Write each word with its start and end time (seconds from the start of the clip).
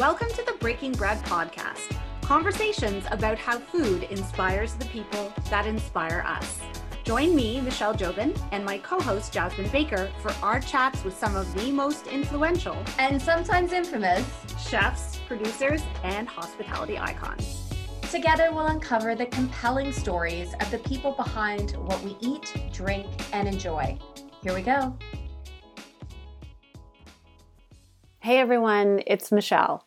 Welcome 0.00 0.28
to 0.30 0.42
the 0.46 0.54
Breaking 0.60 0.92
Bread 0.92 1.18
podcast 1.24 1.94
conversations 2.22 3.04
about 3.10 3.36
how 3.36 3.58
food 3.58 4.04
inspires 4.04 4.72
the 4.72 4.86
people 4.86 5.30
that 5.50 5.66
inspire 5.66 6.24
us. 6.26 6.58
Join 7.04 7.36
me, 7.36 7.60
Michelle 7.60 7.92
Jobin, 7.92 8.34
and 8.50 8.64
my 8.64 8.78
co 8.78 8.98
host, 8.98 9.30
Jasmine 9.30 9.68
Baker, 9.68 10.10
for 10.22 10.32
our 10.42 10.58
chats 10.58 11.04
with 11.04 11.14
some 11.14 11.36
of 11.36 11.52
the 11.52 11.70
most 11.70 12.06
influential 12.06 12.82
and 12.98 13.20
sometimes 13.20 13.74
infamous 13.74 14.26
chefs, 14.58 15.18
producers, 15.28 15.82
and 16.02 16.26
hospitality 16.26 16.96
icons. 16.98 17.70
Together, 18.10 18.48
we'll 18.52 18.68
uncover 18.68 19.14
the 19.14 19.26
compelling 19.26 19.92
stories 19.92 20.54
of 20.60 20.70
the 20.70 20.78
people 20.78 21.12
behind 21.12 21.72
what 21.72 22.02
we 22.02 22.16
eat, 22.20 22.54
drink, 22.72 23.06
and 23.34 23.46
enjoy. 23.46 23.98
Here 24.42 24.54
we 24.54 24.62
go. 24.62 24.96
Hey 28.22 28.38
everyone, 28.38 29.02
it's 29.06 29.32
Michelle. 29.32 29.86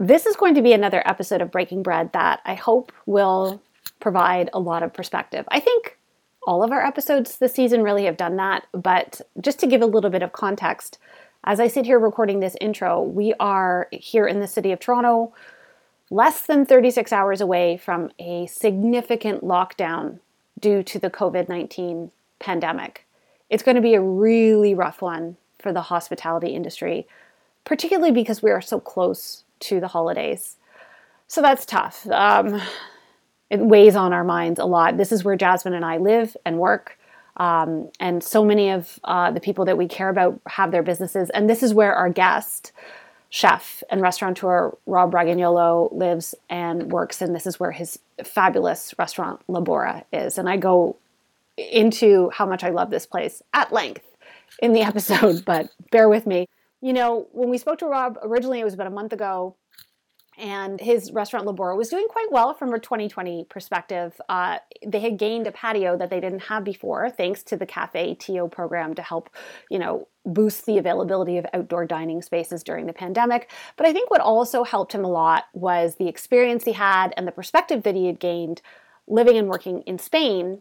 This 0.00 0.24
is 0.24 0.34
going 0.34 0.54
to 0.54 0.62
be 0.62 0.72
another 0.72 1.06
episode 1.06 1.42
of 1.42 1.50
Breaking 1.50 1.82
Bread 1.82 2.14
that 2.14 2.40
I 2.46 2.54
hope 2.54 2.90
will 3.04 3.60
provide 4.00 4.48
a 4.54 4.58
lot 4.58 4.82
of 4.82 4.94
perspective. 4.94 5.44
I 5.48 5.60
think 5.60 5.98
all 6.46 6.64
of 6.64 6.72
our 6.72 6.82
episodes 6.82 7.36
this 7.36 7.52
season 7.52 7.82
really 7.82 8.06
have 8.06 8.16
done 8.16 8.36
that, 8.36 8.66
but 8.72 9.20
just 9.42 9.58
to 9.58 9.66
give 9.66 9.82
a 9.82 9.86
little 9.86 10.08
bit 10.08 10.22
of 10.22 10.32
context, 10.32 10.96
as 11.44 11.60
I 11.60 11.68
sit 11.68 11.84
here 11.84 11.98
recording 11.98 12.40
this 12.40 12.56
intro, 12.62 13.02
we 13.02 13.34
are 13.38 13.88
here 13.92 14.26
in 14.26 14.40
the 14.40 14.48
city 14.48 14.72
of 14.72 14.80
Toronto, 14.80 15.34
less 16.08 16.46
than 16.46 16.64
36 16.64 17.12
hours 17.12 17.42
away 17.42 17.76
from 17.76 18.10
a 18.18 18.46
significant 18.46 19.44
lockdown 19.44 20.20
due 20.58 20.82
to 20.82 20.98
the 20.98 21.10
COVID 21.10 21.46
19 21.50 22.10
pandemic. 22.38 23.04
It's 23.50 23.62
going 23.62 23.74
to 23.74 23.82
be 23.82 23.92
a 23.92 24.00
really 24.00 24.74
rough 24.74 25.02
one 25.02 25.36
for 25.58 25.74
the 25.74 25.82
hospitality 25.82 26.54
industry, 26.54 27.06
particularly 27.66 28.12
because 28.12 28.42
we 28.42 28.50
are 28.50 28.62
so 28.62 28.80
close 28.80 29.44
to 29.60 29.80
the 29.80 29.88
holidays. 29.88 30.56
So 31.26 31.42
that's 31.42 31.64
tough. 31.64 32.06
Um, 32.08 32.60
it 33.50 33.60
weighs 33.60 33.96
on 33.96 34.12
our 34.12 34.24
minds 34.24 34.58
a 34.58 34.64
lot. 34.64 34.96
This 34.96 35.12
is 35.12 35.24
where 35.24 35.36
Jasmine 35.36 35.74
and 35.74 35.84
I 35.84 35.98
live 35.98 36.36
and 36.44 36.58
work. 36.58 36.98
Um, 37.36 37.90
and 37.98 38.22
so 38.22 38.44
many 38.44 38.70
of 38.70 38.98
uh, 39.04 39.30
the 39.30 39.40
people 39.40 39.64
that 39.64 39.78
we 39.78 39.88
care 39.88 40.08
about 40.08 40.40
have 40.46 40.70
their 40.70 40.82
businesses. 40.82 41.30
And 41.30 41.48
this 41.48 41.62
is 41.62 41.72
where 41.72 41.94
our 41.94 42.10
guest, 42.10 42.72
chef 43.28 43.82
and 43.90 44.00
restaurateur 44.00 44.76
Rob 44.86 45.12
Bragagnolo, 45.12 45.92
lives 45.92 46.34
and 46.48 46.92
works. 46.92 47.22
And 47.22 47.34
this 47.34 47.46
is 47.46 47.58
where 47.58 47.72
his 47.72 47.98
fabulous 48.24 48.94
restaurant 48.98 49.40
Labora 49.48 50.04
is. 50.12 50.38
And 50.38 50.48
I 50.48 50.56
go 50.56 50.96
into 51.56 52.30
how 52.30 52.46
much 52.46 52.62
I 52.62 52.70
love 52.70 52.90
this 52.90 53.06
place 53.06 53.42
at 53.52 53.72
length 53.72 54.04
in 54.60 54.72
the 54.72 54.80
episode, 54.82 55.44
but 55.44 55.70
bear 55.90 56.08
with 56.08 56.26
me. 56.26 56.46
You 56.80 56.92
know, 56.92 57.28
when 57.32 57.50
we 57.50 57.58
spoke 57.58 57.78
to 57.80 57.86
Rob 57.86 58.18
originally, 58.22 58.60
it 58.60 58.64
was 58.64 58.74
about 58.74 58.86
a 58.86 58.90
month 58.90 59.12
ago, 59.12 59.56
and 60.38 60.80
his 60.80 61.12
restaurant 61.12 61.46
Labora 61.46 61.76
was 61.76 61.90
doing 61.90 62.06
quite 62.08 62.28
well 62.30 62.54
from 62.54 62.72
a 62.72 62.78
2020 62.78 63.44
perspective. 63.50 64.18
Uh, 64.28 64.58
they 64.86 65.00
had 65.00 65.18
gained 65.18 65.46
a 65.46 65.52
patio 65.52 65.98
that 65.98 66.08
they 66.08 66.20
didn't 66.20 66.44
have 66.44 66.64
before, 66.64 67.10
thanks 67.10 67.42
to 67.42 67.56
the 67.56 67.66
Cafe 67.66 68.14
TO 68.14 68.48
program 68.48 68.94
to 68.94 69.02
help, 69.02 69.28
you 69.68 69.78
know, 69.78 70.08
boost 70.24 70.64
the 70.64 70.78
availability 70.78 71.36
of 71.36 71.46
outdoor 71.52 71.84
dining 71.84 72.22
spaces 72.22 72.62
during 72.62 72.86
the 72.86 72.92
pandemic. 72.94 73.50
But 73.76 73.86
I 73.86 73.92
think 73.92 74.10
what 74.10 74.22
also 74.22 74.64
helped 74.64 74.94
him 74.94 75.04
a 75.04 75.10
lot 75.10 75.44
was 75.52 75.96
the 75.96 76.08
experience 76.08 76.64
he 76.64 76.72
had 76.72 77.12
and 77.16 77.26
the 77.26 77.32
perspective 77.32 77.82
that 77.82 77.94
he 77.94 78.06
had 78.06 78.18
gained 78.18 78.62
living 79.06 79.36
and 79.36 79.48
working 79.48 79.82
in 79.82 79.98
Spain 79.98 80.60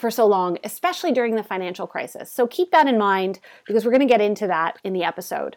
for 0.00 0.10
so 0.10 0.26
long, 0.26 0.58
especially 0.64 1.12
during 1.12 1.36
the 1.36 1.42
financial 1.42 1.86
crisis. 1.86 2.32
So 2.32 2.46
keep 2.46 2.70
that 2.72 2.88
in 2.88 2.98
mind 2.98 3.38
because 3.66 3.84
we're 3.84 3.92
going 3.92 4.00
to 4.00 4.06
get 4.06 4.20
into 4.20 4.46
that 4.46 4.78
in 4.82 4.92
the 4.92 5.04
episode. 5.04 5.56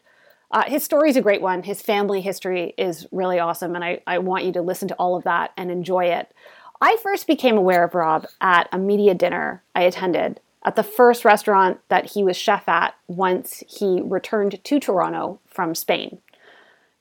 Uh, 0.51 0.63
his 0.67 0.83
story 0.83 1.09
is 1.09 1.15
a 1.15 1.21
great 1.21 1.41
one. 1.41 1.63
His 1.63 1.81
family 1.81 2.21
history 2.21 2.75
is 2.77 3.07
really 3.11 3.39
awesome, 3.39 3.73
and 3.73 3.83
I, 3.83 4.01
I 4.05 4.19
want 4.19 4.43
you 4.43 4.51
to 4.53 4.61
listen 4.61 4.87
to 4.89 4.95
all 4.95 5.15
of 5.15 5.23
that 5.23 5.51
and 5.57 5.71
enjoy 5.71 6.05
it. 6.05 6.31
I 6.79 6.97
first 7.01 7.25
became 7.25 7.57
aware 7.57 7.83
of 7.83 7.95
Rob 7.95 8.27
at 8.41 8.69
a 8.71 8.77
media 8.77 9.15
dinner 9.15 9.63
I 9.73 9.83
attended 9.83 10.39
at 10.65 10.75
the 10.75 10.83
first 10.83 11.25
restaurant 11.25 11.79
that 11.89 12.11
he 12.11 12.23
was 12.23 12.37
chef 12.37 12.67
at 12.67 12.95
once 13.07 13.63
he 13.67 14.01
returned 14.03 14.63
to 14.63 14.79
Toronto 14.79 15.39
from 15.47 15.75
Spain. 15.75 16.19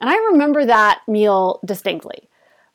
And 0.00 0.10
I 0.10 0.16
remember 0.16 0.64
that 0.64 1.02
meal 1.06 1.60
distinctly. 1.64 2.28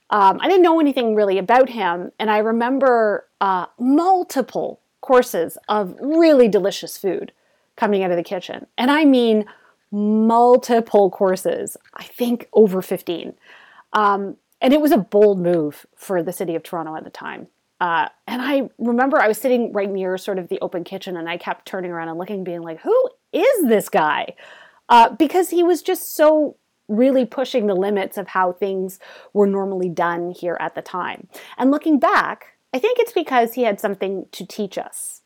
Um, 0.09 0.40
I 0.41 0.47
didn't 0.47 0.63
know 0.63 0.79
anything 0.79 1.16
really 1.16 1.38
about 1.38 1.69
him, 1.69 2.12
and 2.18 2.31
I 2.31 2.38
remember 2.38 3.28
uh, 3.41 3.66
multiple 3.78 4.79
courses 5.01 5.57
of 5.68 5.95
really 6.00 6.47
delicious 6.47 6.97
food 6.97 7.31
coming 7.75 8.03
out 8.03 8.12
of 8.12 8.18
the 8.18 8.23
kitchen. 8.23 8.68
And 8.78 8.91
I 8.91 9.06
mean 9.06 9.45
multiple 9.91 11.09
courses, 11.09 11.78
I 11.94 12.03
think 12.03 12.50
over 12.53 12.81
15. 12.81 13.34
Um, 13.94 14.38
and 14.59 14.73
it 14.73 14.81
was 14.81 14.91
a 14.91 14.97
bold 14.97 15.40
move 15.40 15.85
for 15.95 16.22
the 16.22 16.34
city 16.34 16.56
of 16.56 16.63
Toronto 16.63 16.95
at 16.95 17.03
the 17.03 17.09
time. 17.09 17.47
Uh, 17.79 18.09
and 18.25 18.41
I 18.41 18.69
remember 18.79 19.22
I 19.22 19.28
was 19.28 19.38
sitting 19.38 19.72
right 19.72 19.89
near 19.89 20.18
sort 20.18 20.39
of 20.39 20.50
the 20.50 20.59
open 20.62 20.84
kitchen 20.84 21.16
and 21.16 21.29
I 21.29 21.38
kept 21.38 21.68
turning 21.68 21.91
around 21.91 22.09
and 22.09 22.18
looking, 22.18 22.44
being 22.44 22.62
like, 22.62 22.81
who 22.81 23.09
is 23.31 23.68
this 23.68 23.88
guy? 23.88 24.34
Uh, 24.89 25.09
because 25.09 25.51
he 25.51 25.63
was 25.63 25.81
just 25.84 26.16
so 26.16 26.56
really 26.88 27.25
pushing 27.25 27.68
the 27.68 27.75
limits 27.75 28.18
of 28.18 28.30
how 28.30 28.52
things 28.53 29.00
were 29.34 29.48
normally 29.48 29.90
done 29.90 30.31
here 30.31 30.58
at 30.59 30.75
the 30.75 30.81
time. 30.81 31.28
And 31.58 31.72
looking 31.72 32.00
back, 32.00 32.58
I 32.74 32.80
think 32.80 33.00
it's 33.00 33.12
because 33.12 33.53
he 33.53 33.64
had 33.64 33.80
something 33.80 34.25
to 34.31 34.46
teach 34.46 34.78
us. 34.78 35.22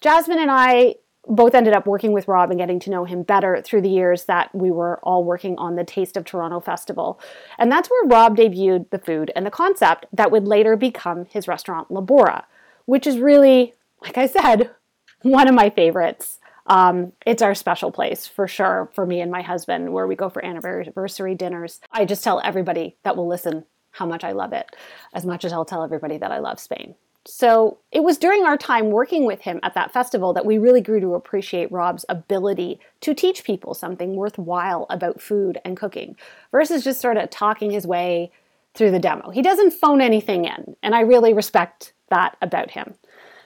Jasmine 0.00 0.38
and 0.38 0.50
I 0.50 0.96
both 1.28 1.54
ended 1.54 1.72
up 1.72 1.86
working 1.86 2.12
with 2.12 2.26
Rob 2.26 2.50
and 2.50 2.58
getting 2.58 2.80
to 2.80 2.90
know 2.90 3.04
him 3.04 3.22
better 3.22 3.62
through 3.62 3.82
the 3.82 3.88
years 3.88 4.24
that 4.24 4.52
we 4.54 4.70
were 4.70 4.98
all 5.04 5.22
working 5.22 5.56
on 5.56 5.76
the 5.76 5.84
Taste 5.84 6.16
of 6.16 6.24
Toronto 6.24 6.58
Festival. 6.58 7.20
And 7.58 7.70
that's 7.70 7.88
where 7.88 8.08
Rob 8.08 8.36
debuted 8.36 8.90
the 8.90 8.98
food 8.98 9.30
and 9.36 9.46
the 9.46 9.50
concept 9.50 10.06
that 10.12 10.32
would 10.32 10.48
later 10.48 10.76
become 10.76 11.26
his 11.26 11.46
restaurant 11.46 11.90
Labora, 11.90 12.44
which 12.86 13.06
is 13.06 13.18
really, 13.18 13.74
like 14.00 14.18
I 14.18 14.26
said, 14.26 14.70
one 15.22 15.48
of 15.48 15.54
my 15.54 15.70
favorites. 15.70 16.38
Um, 16.66 17.12
it's 17.26 17.42
our 17.42 17.54
special 17.54 17.90
place 17.90 18.26
for 18.26 18.46
sure 18.46 18.90
for 18.94 19.06
me 19.06 19.20
and 19.20 19.30
my 19.30 19.42
husband, 19.42 19.92
where 19.92 20.06
we 20.06 20.14
go 20.14 20.28
for 20.28 20.44
anniversary 20.44 21.34
dinners. 21.34 21.80
I 21.90 22.04
just 22.04 22.22
tell 22.22 22.40
everybody 22.44 22.96
that 23.02 23.16
will 23.16 23.26
listen 23.26 23.64
how 23.90 24.06
much 24.06 24.24
I 24.24 24.32
love 24.32 24.52
it, 24.52 24.74
as 25.12 25.26
much 25.26 25.44
as 25.44 25.52
I'll 25.52 25.64
tell 25.64 25.82
everybody 25.82 26.18
that 26.18 26.32
I 26.32 26.38
love 26.38 26.58
Spain. 26.58 26.94
So 27.24 27.78
it 27.92 28.02
was 28.02 28.18
during 28.18 28.44
our 28.44 28.56
time 28.56 28.90
working 28.90 29.26
with 29.26 29.42
him 29.42 29.60
at 29.62 29.74
that 29.74 29.92
festival 29.92 30.32
that 30.32 30.46
we 30.46 30.58
really 30.58 30.80
grew 30.80 30.98
to 31.00 31.14
appreciate 31.14 31.70
Rob's 31.70 32.04
ability 32.08 32.80
to 33.00 33.14
teach 33.14 33.44
people 33.44 33.74
something 33.74 34.16
worthwhile 34.16 34.86
about 34.90 35.20
food 35.20 35.60
and 35.64 35.76
cooking 35.76 36.16
versus 36.50 36.82
just 36.82 37.00
sort 37.00 37.16
of 37.16 37.30
talking 37.30 37.70
his 37.70 37.86
way 37.86 38.32
through 38.74 38.90
the 38.90 38.98
demo. 38.98 39.30
He 39.30 39.42
doesn't 39.42 39.72
phone 39.72 40.00
anything 40.00 40.46
in, 40.46 40.74
and 40.82 40.94
I 40.94 41.00
really 41.00 41.32
respect 41.32 41.92
that 42.08 42.36
about 42.42 42.72
him. 42.72 42.94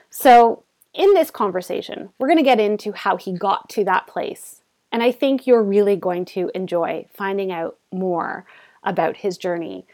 So 0.08 0.62
in 0.96 1.14
this 1.14 1.30
conversation, 1.30 2.08
we're 2.18 2.28
going 2.28 2.38
to 2.38 2.42
get 2.42 2.58
into 2.58 2.92
how 2.92 3.16
he 3.16 3.32
got 3.32 3.68
to 3.70 3.84
that 3.84 4.06
place. 4.06 4.62
And 4.90 5.02
I 5.02 5.12
think 5.12 5.46
you're 5.46 5.62
really 5.62 5.96
going 5.96 6.24
to 6.26 6.50
enjoy 6.54 7.06
finding 7.14 7.52
out 7.52 7.76
more 7.92 8.46
about 8.82 9.18
his 9.18 9.36
journey 9.36 9.86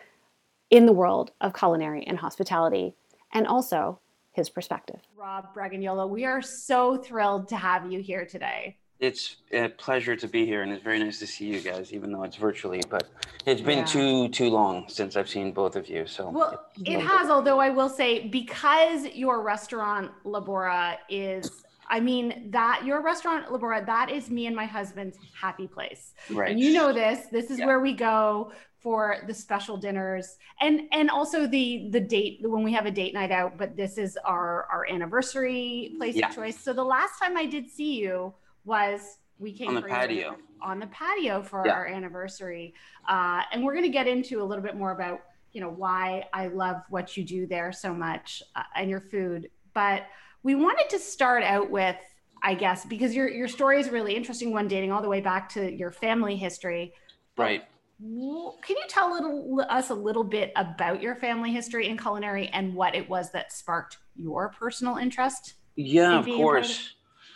in 0.70 0.86
the 0.86 0.92
world 0.92 1.32
of 1.41 1.54
culinary 1.54 2.06
and 2.06 2.18
hospitality 2.18 2.94
and 3.32 3.46
also 3.46 3.98
his 4.32 4.48
perspective. 4.48 5.00
Rob 5.16 5.54
Bragagnolo, 5.54 6.08
we 6.08 6.24
are 6.24 6.41
so 6.41 6.96
thrilled 6.96 7.48
to 7.48 7.56
have 7.56 7.91
you 7.91 8.00
here 8.00 8.24
today. 8.24 8.76
It's 9.02 9.38
a 9.50 9.68
pleasure 9.68 10.14
to 10.14 10.28
be 10.28 10.46
here, 10.46 10.62
and 10.62 10.72
it's 10.72 10.84
very 10.84 11.00
nice 11.00 11.18
to 11.18 11.26
see 11.26 11.46
you 11.46 11.60
guys, 11.60 11.92
even 11.92 12.12
though 12.12 12.22
it's 12.22 12.36
virtually. 12.36 12.80
But 12.88 13.08
it's 13.46 13.60
been 13.60 13.78
yeah. 13.78 13.84
too 13.84 14.28
too 14.28 14.48
long 14.48 14.84
since 14.86 15.16
I've 15.16 15.28
seen 15.28 15.50
both 15.50 15.74
of 15.74 15.88
you. 15.88 16.06
So 16.06 16.30
well, 16.30 16.64
it, 16.86 17.00
has. 17.00 17.28
Although 17.28 17.58
I 17.58 17.68
will 17.68 17.88
say, 17.88 18.28
because 18.28 19.06
your 19.06 19.42
restaurant 19.42 20.12
Labora 20.24 20.98
is 21.08 21.64
I 21.88 21.98
mean 21.98 22.48
that 22.52 22.84
your 22.86 23.02
restaurant 23.02 23.48
Labora 23.48 23.84
that 23.84 24.08
is 24.08 24.30
me 24.30 24.46
and 24.46 24.54
my 24.54 24.66
husband's 24.66 25.18
happy 25.34 25.66
place. 25.66 26.15
Right. 26.30 26.53
And 26.53 26.60
you 26.60 26.72
know 26.72 26.92
this. 26.92 27.27
This 27.32 27.50
is 27.50 27.59
yeah. 27.59 27.66
where 27.66 27.80
we 27.80 27.94
go 27.94 28.53
for 28.78 29.18
the 29.27 29.34
special 29.34 29.77
dinners 29.77 30.38
and 30.60 30.82
and 30.92 31.10
also 31.10 31.47
the 31.47 31.88
the 31.91 32.00
date 32.00 32.38
when 32.42 32.62
we 32.65 32.72
have 32.72 32.84
a 32.84 32.91
date 32.91 33.15
night 33.15 33.30
out 33.30 33.56
but 33.56 33.77
this 33.77 33.97
is 33.97 34.18
our 34.24 34.66
our 34.72 34.84
anniversary 34.91 35.94
place 35.98 36.16
yeah. 36.16 36.28
of 36.28 36.34
choice 36.34 36.59
so 36.59 36.72
the 36.72 36.82
last 36.82 37.16
time 37.22 37.36
i 37.36 37.47
did 37.47 37.71
see 37.71 37.94
you 38.00 38.34
was 38.64 39.18
we 39.38 39.53
came 39.53 39.68
on 39.68 39.74
the 39.74 39.82
patio 39.82 40.36
on 40.60 40.78
the 40.78 40.86
patio 40.88 41.42
for 41.42 41.64
yeah. 41.66 41.72
our 41.72 41.86
anniversary 41.86 42.74
uh, 43.09 43.42
and 43.53 43.64
we're 43.64 43.72
going 43.72 43.84
to 43.84 43.91
get 43.91 44.06
into 44.06 44.42
a 44.42 44.44
little 44.44 44.62
bit 44.62 44.76
more 44.76 44.92
about 44.92 45.20
you 45.53 45.60
know 45.60 45.70
why 45.70 46.24
i 46.32 46.47
love 46.48 46.76
what 46.88 47.16
you 47.16 47.24
do 47.24 47.47
there 47.47 47.72
so 47.72 47.92
much 47.92 48.42
uh, 48.56 48.62
and 48.76 48.88
your 48.88 49.00
food 49.00 49.50
but 49.74 50.06
we 50.42 50.54
wanted 50.54 50.88
to 50.88 50.98
start 50.98 51.42
out 51.42 51.70
with 51.70 51.97
i 52.42 52.54
guess 52.54 52.84
because 52.84 53.14
your 53.14 53.28
your 53.28 53.48
story 53.48 53.80
is 53.80 53.88
a 53.88 53.91
really 53.91 54.14
interesting 54.14 54.53
one 54.53 54.68
dating 54.68 54.92
all 54.92 55.03
the 55.03 55.08
way 55.08 55.20
back 55.20 55.48
to 55.48 55.72
your 55.72 55.91
family 55.91 56.36
history 56.36 56.94
right 57.36 57.65
can 58.03 58.76
you 58.76 58.84
tell 58.88 59.12
little, 59.12 59.65
us 59.68 59.91
a 59.91 59.94
little 59.94 60.24
bit 60.24 60.53
about 60.56 61.00
your 61.00 61.15
family 61.15 61.53
history 61.53 61.88
in 61.88 61.97
culinary 61.97 62.48
and 62.48 62.74
what 62.74 62.97
it 62.97 63.08
was 63.08 63.30
that 63.30 63.53
sparked 63.53 63.98
your 64.16 64.48
personal 64.48 64.97
interest? 64.97 65.54
Yeah, 65.76 66.18
of 66.18 66.26
course. 66.26 66.94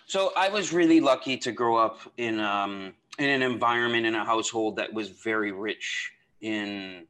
So 0.08 0.32
I 0.37 0.49
was 0.50 0.73
really 0.73 1.00
lucky 1.00 1.37
to 1.38 1.50
grow 1.50 1.76
up 1.76 1.99
in 2.17 2.38
um, 2.38 2.94
in 3.19 3.29
an 3.29 3.43
environment 3.43 4.06
in 4.06 4.14
a 4.14 4.25
household 4.25 4.76
that 4.76 4.93
was 4.93 5.08
very 5.08 5.50
rich 5.50 6.12
in 6.41 7.08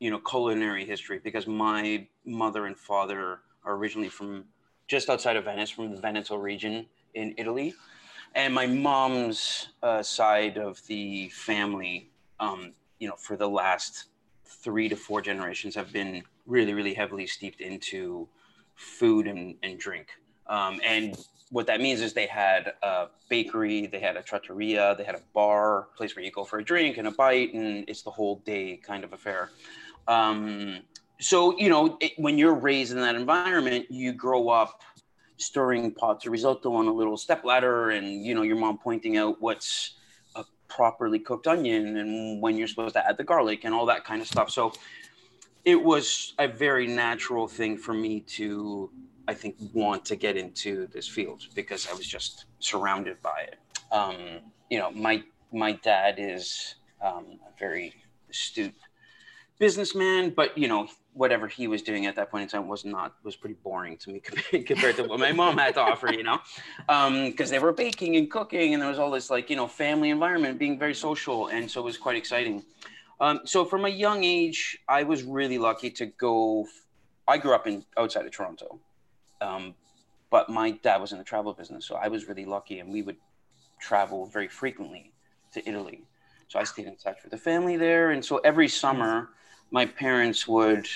you 0.00 0.10
know 0.10 0.18
culinary 0.18 0.84
history 0.84 1.20
because 1.22 1.46
my 1.46 2.04
mother 2.24 2.66
and 2.66 2.76
father 2.76 3.38
are 3.64 3.76
originally 3.76 4.08
from 4.08 4.46
just 4.88 5.08
outside 5.08 5.36
of 5.36 5.44
Venice, 5.44 5.70
from 5.70 5.94
the 5.94 6.00
Veneto 6.00 6.34
region 6.36 6.86
in 7.14 7.34
Italy, 7.38 7.72
and 8.34 8.52
my 8.52 8.66
mom's 8.66 9.68
uh, 9.84 10.02
side 10.02 10.58
of 10.58 10.84
the 10.88 11.28
family, 11.28 12.10
um, 12.40 12.72
you 12.98 13.06
know, 13.06 13.14
for 13.14 13.36
the 13.36 13.48
last 13.48 14.06
three 14.44 14.88
to 14.88 14.96
four 14.96 15.22
generations 15.22 15.76
have 15.76 15.92
been 15.92 16.24
really, 16.46 16.74
really 16.74 16.94
heavily 16.94 17.28
steeped 17.28 17.60
into 17.60 18.28
food 18.74 19.28
and, 19.28 19.54
and 19.62 19.78
drink. 19.78 20.08
Um, 20.48 20.80
and 20.84 21.16
what 21.54 21.68
that 21.68 21.80
means 21.80 22.00
is 22.00 22.12
they 22.12 22.26
had 22.26 22.72
a 22.82 23.06
bakery, 23.28 23.86
they 23.86 24.00
had 24.00 24.16
a 24.16 24.22
trattoria, 24.24 24.96
they 24.98 25.04
had 25.04 25.14
a 25.14 25.20
bar, 25.32 25.86
place 25.96 26.16
where 26.16 26.24
you 26.24 26.32
go 26.32 26.42
for 26.42 26.58
a 26.58 26.64
drink 26.64 26.98
and 26.98 27.06
a 27.06 27.12
bite, 27.12 27.54
and 27.54 27.88
it's 27.88 28.02
the 28.02 28.10
whole 28.10 28.42
day 28.44 28.76
kind 28.76 29.04
of 29.04 29.12
affair. 29.12 29.50
Um, 30.08 30.80
so, 31.20 31.56
you 31.56 31.68
know, 31.68 31.96
it, 32.00 32.10
when 32.16 32.38
you're 32.38 32.56
raised 32.56 32.90
in 32.90 32.98
that 32.98 33.14
environment, 33.14 33.86
you 33.88 34.12
grow 34.12 34.48
up 34.48 34.82
stirring 35.36 35.94
pots 35.94 36.26
of 36.26 36.32
risotto 36.32 36.74
on 36.74 36.88
a 36.88 36.92
little 36.92 37.16
step 37.16 37.44
ladder, 37.44 37.90
and 37.90 38.24
you 38.24 38.34
know, 38.34 38.42
your 38.42 38.56
mom 38.56 38.76
pointing 38.76 39.16
out 39.16 39.40
what's 39.40 39.94
a 40.34 40.44
properly 40.66 41.20
cooked 41.20 41.46
onion 41.46 41.98
and 41.98 42.42
when 42.42 42.56
you're 42.56 42.66
supposed 42.66 42.96
to 42.96 43.08
add 43.08 43.16
the 43.16 43.22
garlic 43.22 43.62
and 43.62 43.72
all 43.72 43.86
that 43.86 44.04
kind 44.04 44.20
of 44.20 44.26
stuff. 44.26 44.50
So, 44.50 44.72
it 45.64 45.80
was 45.80 46.34
a 46.40 46.48
very 46.48 46.88
natural 46.88 47.46
thing 47.46 47.76
for 47.76 47.94
me 47.94 48.22
to 48.38 48.90
I 49.26 49.34
think, 49.34 49.56
want 49.72 50.04
to 50.06 50.16
get 50.16 50.36
into 50.36 50.86
this 50.88 51.08
field 51.08 51.44
because 51.54 51.88
I 51.88 51.94
was 51.94 52.06
just 52.06 52.46
surrounded 52.58 53.20
by 53.22 53.46
it. 53.48 53.58
Um, 53.92 54.16
you 54.70 54.78
know, 54.78 54.90
my 54.90 55.22
my 55.52 55.72
dad 55.72 56.16
is 56.18 56.74
um, 57.02 57.38
a 57.46 57.58
very 57.58 57.94
astute 58.30 58.74
businessman, 59.58 60.30
but 60.30 60.56
you 60.58 60.68
know, 60.68 60.88
whatever 61.12 61.46
he 61.46 61.68
was 61.68 61.80
doing 61.80 62.06
at 62.06 62.16
that 62.16 62.30
point 62.30 62.42
in 62.42 62.48
time 62.48 62.68
was 62.68 62.84
not 62.84 63.14
was 63.22 63.36
pretty 63.36 63.56
boring 63.62 63.96
to 63.98 64.10
me 64.10 64.20
compared 64.66 64.96
to 64.96 65.04
what 65.04 65.20
my 65.20 65.32
mom 65.32 65.58
had 65.58 65.74
to 65.74 65.80
offer. 65.80 66.12
You 66.12 66.24
know, 66.24 66.38
because 66.86 67.48
um, 67.48 67.52
they 67.52 67.58
were 67.58 67.72
baking 67.72 68.16
and 68.16 68.30
cooking, 68.30 68.74
and 68.74 68.82
there 68.82 68.90
was 68.90 68.98
all 68.98 69.10
this 69.10 69.30
like 69.30 69.48
you 69.50 69.56
know 69.56 69.68
family 69.68 70.10
environment, 70.10 70.58
being 70.58 70.78
very 70.78 70.94
social, 70.94 71.48
and 71.48 71.70
so 71.70 71.80
it 71.80 71.84
was 71.84 71.96
quite 71.96 72.16
exciting. 72.16 72.62
Um, 73.20 73.40
so 73.44 73.64
from 73.64 73.84
a 73.84 73.88
young 73.88 74.24
age, 74.24 74.78
I 74.88 75.04
was 75.04 75.22
really 75.22 75.58
lucky 75.58 75.90
to 75.92 76.06
go. 76.06 76.66
I 77.26 77.38
grew 77.38 77.54
up 77.54 77.66
in 77.66 77.84
outside 77.96 78.26
of 78.26 78.32
Toronto, 78.32 78.80
um, 79.40 79.74
but 80.30 80.48
my 80.48 80.72
dad 80.72 81.00
was 81.00 81.12
in 81.12 81.18
the 81.18 81.24
travel 81.24 81.52
business, 81.52 81.86
so 81.86 81.96
I 81.96 82.08
was 82.08 82.26
really 82.28 82.44
lucky, 82.44 82.80
and 82.80 82.92
we 82.92 83.02
would 83.02 83.16
travel 83.80 84.26
very 84.26 84.48
frequently 84.48 85.12
to 85.52 85.68
Italy. 85.68 86.04
So 86.48 86.58
I 86.58 86.64
stayed 86.64 86.86
in 86.86 86.96
touch 86.96 87.18
with 87.22 87.30
the 87.30 87.38
family 87.38 87.76
there, 87.76 88.10
and 88.10 88.24
so 88.24 88.38
every 88.38 88.68
summer, 88.68 89.30
my 89.70 89.86
parents 89.86 90.46
would, 90.46 90.86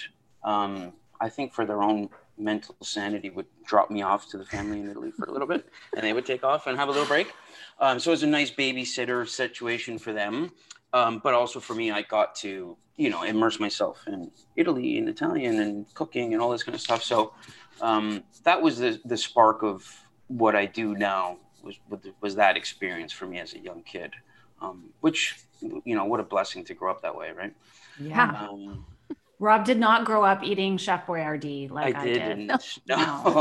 um, 0.44 0.92
I 1.20 1.28
think, 1.28 1.52
for 1.52 1.64
their 1.64 1.82
own 1.82 2.10
mental 2.36 2.76
sanity, 2.82 3.30
would 3.30 3.46
drop 3.64 3.90
me 3.90 4.02
off 4.02 4.28
to 4.30 4.38
the 4.38 4.44
family 4.44 4.80
in 4.80 4.90
Italy 4.90 5.10
for 5.10 5.26
a 5.26 5.32
little 5.32 5.48
bit, 5.48 5.68
and 5.94 6.04
they 6.04 6.12
would 6.12 6.26
take 6.26 6.44
off 6.44 6.66
and 6.66 6.78
have 6.78 6.88
a 6.88 6.92
little 6.92 7.06
break. 7.06 7.32
Um, 7.80 7.98
so 7.98 8.10
it 8.10 8.14
was 8.14 8.22
a 8.22 8.26
nice 8.26 8.50
babysitter 8.50 9.28
situation 9.28 9.98
for 9.98 10.12
them, 10.12 10.52
um, 10.92 11.20
but 11.22 11.34
also 11.34 11.60
for 11.60 11.74
me, 11.74 11.90
I 11.90 12.02
got 12.02 12.34
to 12.36 12.76
you 12.96 13.10
know 13.10 13.22
immerse 13.22 13.60
myself 13.60 14.04
in 14.06 14.30
Italy 14.56 14.98
and 14.98 15.08
Italian 15.08 15.60
and 15.60 15.92
cooking 15.94 16.34
and 16.34 16.42
all 16.42 16.50
this 16.50 16.62
kind 16.62 16.74
of 16.74 16.80
stuff. 16.80 17.02
So 17.02 17.32
um, 17.80 18.24
that 18.44 18.60
was 18.60 18.78
the 18.78 19.00
the 19.04 19.16
spark 19.16 19.62
of 19.62 19.86
what 20.28 20.54
I 20.54 20.66
do 20.66 20.94
now 20.94 21.38
was 21.62 21.78
was 22.20 22.34
that 22.36 22.56
experience 22.56 23.12
for 23.12 23.26
me 23.26 23.38
as 23.38 23.54
a 23.54 23.58
young 23.58 23.82
kid, 23.82 24.12
um, 24.60 24.90
which 25.00 25.36
you 25.60 25.94
know 25.94 26.04
what 26.04 26.20
a 26.20 26.24
blessing 26.24 26.64
to 26.64 26.74
grow 26.74 26.90
up 26.90 27.02
that 27.02 27.16
way, 27.16 27.32
right? 27.32 27.54
Yeah. 28.00 28.48
Um, 28.48 28.84
Rob 29.40 29.64
did 29.64 29.78
not 29.78 30.04
grow 30.04 30.24
up 30.24 30.42
eating 30.42 30.76
Chef 30.76 31.06
Boyardee 31.06 31.70
like 31.70 31.94
I, 31.94 32.00
I 32.00 32.04
did. 32.04 32.38
No. 32.38 32.56
no. 32.88 32.96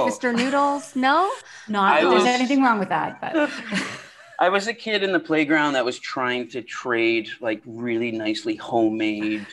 Mr. 0.07 0.35
Noodles, 0.35 0.95
no. 0.95 1.31
Not 1.67 1.97
I 1.97 2.01
that 2.03 2.13
was, 2.13 2.23
there's 2.23 2.39
anything 2.39 2.61
wrong 2.61 2.79
with 2.79 2.89
that, 2.89 3.19
but. 3.19 3.49
I 4.39 4.49
was 4.49 4.67
a 4.67 4.73
kid 4.73 5.01
in 5.01 5.11
the 5.11 5.19
playground 5.19 5.73
that 5.73 5.83
was 5.83 5.97
trying 5.97 6.47
to 6.49 6.61
trade 6.61 7.29
like 7.41 7.63
really 7.65 8.11
nicely 8.11 8.55
homemade, 8.55 9.47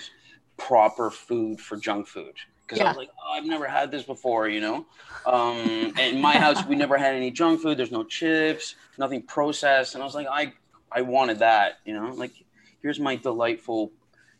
proper 0.58 1.10
food 1.10 1.58
for 1.58 1.78
junk 1.78 2.06
food 2.06 2.34
because 2.66 2.78
yeah. 2.78 2.86
I 2.86 2.88
was 2.88 2.96
like, 2.96 3.10
oh, 3.18 3.32
I've 3.32 3.44
never 3.44 3.66
had 3.66 3.90
this 3.90 4.04
before, 4.04 4.48
you 4.48 4.60
know. 4.60 4.86
Um, 5.26 5.92
in 5.98 6.20
my 6.20 6.38
house, 6.38 6.64
we 6.66 6.76
never 6.76 6.96
had 6.96 7.14
any 7.14 7.30
junk 7.30 7.60
food. 7.60 7.78
There's 7.78 7.92
no 7.92 8.04
chips, 8.04 8.74
nothing 8.98 9.22
processed, 9.22 9.94
and 9.94 10.02
I 10.02 10.06
was 10.06 10.14
like, 10.14 10.26
I 10.30 10.52
I 10.90 11.02
wanted 11.02 11.40
that, 11.40 11.78
you 11.84 11.94
know. 11.94 12.12
Like, 12.14 12.32
here's 12.82 13.00
my 13.00 13.16
delightful, 13.16 13.92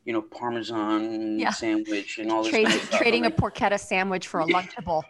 you 0.05 0.13
know, 0.13 0.23
parmesan 0.23 1.39
yeah. 1.39 1.51
sandwich 1.51 2.19
and 2.19 2.31
all 2.31 2.43
this. 2.43 2.51
Trading, 2.53 2.71
kind 2.71 2.83
of 2.83 2.91
trading 2.91 3.27
a 3.27 3.31
porchetta 3.31 3.79
sandwich 3.79 4.27
for 4.27 4.41
a 4.41 4.47
lunchable. 4.47 5.03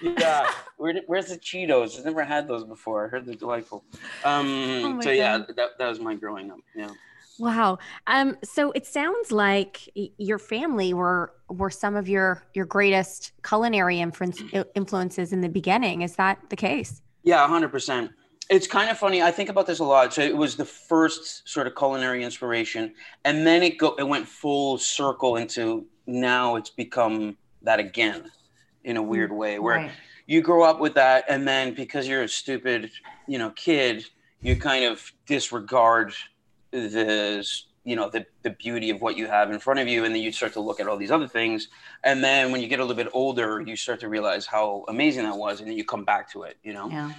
yeah, 0.00 0.50
Where, 0.76 1.00
where's 1.06 1.26
the 1.26 1.38
Cheetos? 1.38 1.98
I've 1.98 2.04
never 2.04 2.24
had 2.24 2.48
those 2.48 2.64
before. 2.64 3.06
I 3.06 3.08
heard 3.08 3.26
they're 3.26 3.34
delightful. 3.34 3.84
Um, 4.24 4.46
oh 4.46 5.00
so 5.00 5.06
God. 5.06 5.10
yeah, 5.10 5.38
that, 5.56 5.70
that 5.78 5.88
was 5.88 6.00
my 6.00 6.14
growing 6.14 6.50
up. 6.50 6.58
Yeah. 6.74 6.90
Wow. 7.38 7.78
Um, 8.06 8.36
so 8.42 8.72
it 8.72 8.86
sounds 8.86 9.30
like 9.30 9.88
your 9.94 10.38
family 10.38 10.94
were 10.94 11.32
were 11.48 11.70
some 11.70 11.94
of 11.94 12.08
your 12.08 12.42
your 12.54 12.64
greatest 12.64 13.32
culinary 13.46 14.00
influence, 14.00 14.42
influences 14.74 15.32
in 15.32 15.40
the 15.40 15.48
beginning. 15.48 16.02
Is 16.02 16.16
that 16.16 16.38
the 16.50 16.56
case? 16.56 17.02
Yeah, 17.22 17.46
hundred 17.46 17.70
percent. 17.70 18.10
It's 18.48 18.66
kind 18.66 18.90
of 18.90 18.96
funny. 18.96 19.22
I 19.22 19.32
think 19.32 19.48
about 19.48 19.66
this 19.66 19.80
a 19.80 19.84
lot. 19.84 20.14
So 20.14 20.22
it 20.22 20.36
was 20.36 20.56
the 20.56 20.64
first 20.64 21.48
sort 21.48 21.66
of 21.66 21.74
culinary 21.74 22.22
inspiration, 22.22 22.94
and 23.24 23.46
then 23.46 23.62
it 23.62 23.78
go 23.78 23.94
it 23.96 24.04
went 24.04 24.26
full 24.26 24.78
circle 24.78 25.36
into 25.36 25.86
now 26.06 26.56
it's 26.56 26.70
become 26.70 27.36
that 27.62 27.80
again, 27.80 28.30
in 28.84 28.96
a 28.96 29.02
weird 29.02 29.30
mm, 29.30 29.36
way 29.36 29.58
where. 29.58 29.76
Right. 29.76 29.90
You 30.28 30.42
grow 30.42 30.64
up 30.64 30.80
with 30.80 30.94
that, 30.94 31.24
and 31.28 31.46
then 31.46 31.72
because 31.72 32.08
you're 32.08 32.24
a 32.24 32.28
stupid, 32.28 32.90
you 33.28 33.38
know, 33.38 33.50
kid, 33.50 34.04
you 34.40 34.56
kind 34.56 34.84
of 34.84 35.12
disregard 35.24 36.14
the 36.70 37.46
you 37.86 37.94
know 37.94 38.10
the, 38.10 38.26
the 38.42 38.50
beauty 38.50 38.90
of 38.90 39.00
what 39.00 39.16
you 39.16 39.26
have 39.26 39.50
in 39.50 39.58
front 39.58 39.78
of 39.78 39.86
you 39.88 40.04
and 40.04 40.14
then 40.14 40.20
you 40.20 40.32
start 40.32 40.52
to 40.52 40.60
look 40.60 40.80
at 40.80 40.88
all 40.88 40.96
these 40.96 41.12
other 41.12 41.28
things 41.28 41.68
and 42.04 42.22
then 42.22 42.50
when 42.50 42.60
you 42.60 42.68
get 42.68 42.80
a 42.80 42.84
little 42.84 43.02
bit 43.02 43.10
older 43.14 43.62
you 43.62 43.76
start 43.76 44.00
to 44.00 44.08
realize 44.08 44.44
how 44.44 44.84
amazing 44.88 45.22
that 45.22 45.36
was 45.36 45.60
and 45.60 45.70
then 45.70 45.78
you 45.78 45.84
come 45.84 46.04
back 46.04 46.30
to 46.30 46.42
it 46.42 46.58
you 46.62 46.74
know 46.74 46.90
yeah. 46.90 47.12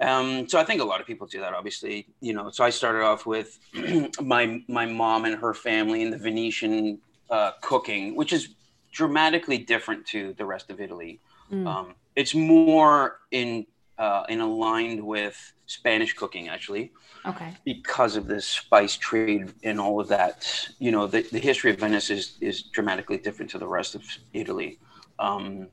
um, 0.00 0.48
so 0.48 0.58
i 0.58 0.64
think 0.64 0.80
a 0.80 0.84
lot 0.84 1.00
of 1.00 1.06
people 1.06 1.26
do 1.26 1.40
that 1.40 1.52
obviously 1.52 2.06
you 2.20 2.32
know 2.32 2.48
so 2.50 2.64
i 2.64 2.70
started 2.70 3.02
off 3.02 3.26
with 3.26 3.58
my 4.22 4.62
my 4.68 4.86
mom 4.86 5.24
and 5.24 5.34
her 5.34 5.52
family 5.52 6.02
and 6.02 6.12
the 6.12 6.18
venetian 6.18 6.98
uh, 7.28 7.50
cooking 7.60 8.14
which 8.14 8.32
is 8.32 8.54
dramatically 8.92 9.58
different 9.58 10.06
to 10.06 10.32
the 10.34 10.44
rest 10.44 10.70
of 10.70 10.80
italy 10.80 11.18
mm. 11.52 11.66
um, 11.66 11.94
it's 12.14 12.34
more 12.34 13.18
in 13.32 13.66
uh, 13.98 14.24
and 14.28 14.40
aligned 14.40 15.02
with 15.04 15.52
Spanish 15.66 16.12
cooking, 16.14 16.48
actually. 16.48 16.92
Okay. 17.24 17.54
Because 17.64 18.16
of 18.16 18.26
this 18.26 18.46
spice 18.46 18.96
trade 18.96 19.52
and 19.62 19.80
all 19.80 20.00
of 20.00 20.08
that, 20.08 20.68
you 20.78 20.90
know, 20.90 21.06
the, 21.06 21.22
the 21.22 21.38
history 21.38 21.70
of 21.70 21.78
Venice 21.78 22.10
is 22.10 22.36
is 22.40 22.62
dramatically 22.62 23.18
different 23.18 23.50
to 23.50 23.58
the 23.58 23.66
rest 23.66 23.94
of 23.94 24.04
Italy. 24.32 24.78
Um, 25.18 25.68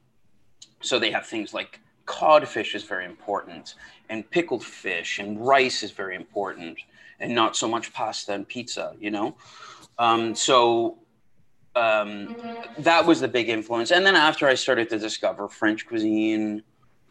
so 0.82 1.00
they 1.00 1.12
have 1.12 1.26
things 1.28 1.54
like 1.54 1.80
codfish 2.06 2.76
is 2.76 2.84
very 2.84 3.06
important, 3.06 3.76
and 4.10 4.30
pickled 4.30 4.64
fish, 4.64 5.20
and 5.20 5.46
rice 5.46 5.84
is 5.84 5.92
very 5.92 6.16
important, 6.16 6.78
and 7.20 7.34
not 7.36 7.56
so 7.56 7.68
much 7.68 7.94
pasta 7.94 8.34
and 8.34 8.48
pizza. 8.48 8.96
You 9.00 9.12
know, 9.12 9.38
um, 10.00 10.34
so 10.34 10.98
um, 11.76 12.36
that 12.80 13.06
was 13.06 13.20
the 13.20 13.28
big 13.28 13.50
influence. 13.50 13.92
And 13.92 14.06
then 14.06 14.16
after 14.16 14.48
I 14.48 14.56
started 14.56 14.90
to 14.90 15.00
discover 15.00 15.48
French 15.48 15.86
cuisine 15.86 16.64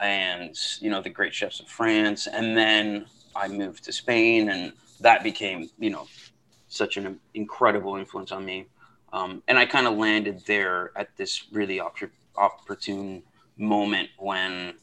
and 0.03 0.59
you 0.81 0.91
know 0.91 1.01
the 1.01 1.11
great 1.11 1.33
chefs 1.33 1.61
of 1.61 1.69
France, 1.69 2.27
and 2.27 2.57
then 2.57 3.07
I 3.35 3.49
moved 3.49 3.85
to 3.85 3.93
Spain, 3.93 4.51
and 4.51 4.73
that 5.01 5.23
became 5.23 5.71
you 5.79 5.91
know 5.91 6.07
such 6.69 6.97
an 6.97 7.19
incredible 7.35 7.97
influence 7.97 8.33
on 8.33 8.45
me. 8.45 8.67
Um, 9.13 9.43
and 9.47 9.59
I 9.59 9.67
kind 9.67 9.87
of 9.87 9.97
landed 9.97 10.43
there 10.47 10.91
at 10.97 11.17
this 11.17 11.45
really 11.53 11.81
opportune 11.81 13.23
moment 13.59 14.09
when 14.19 14.75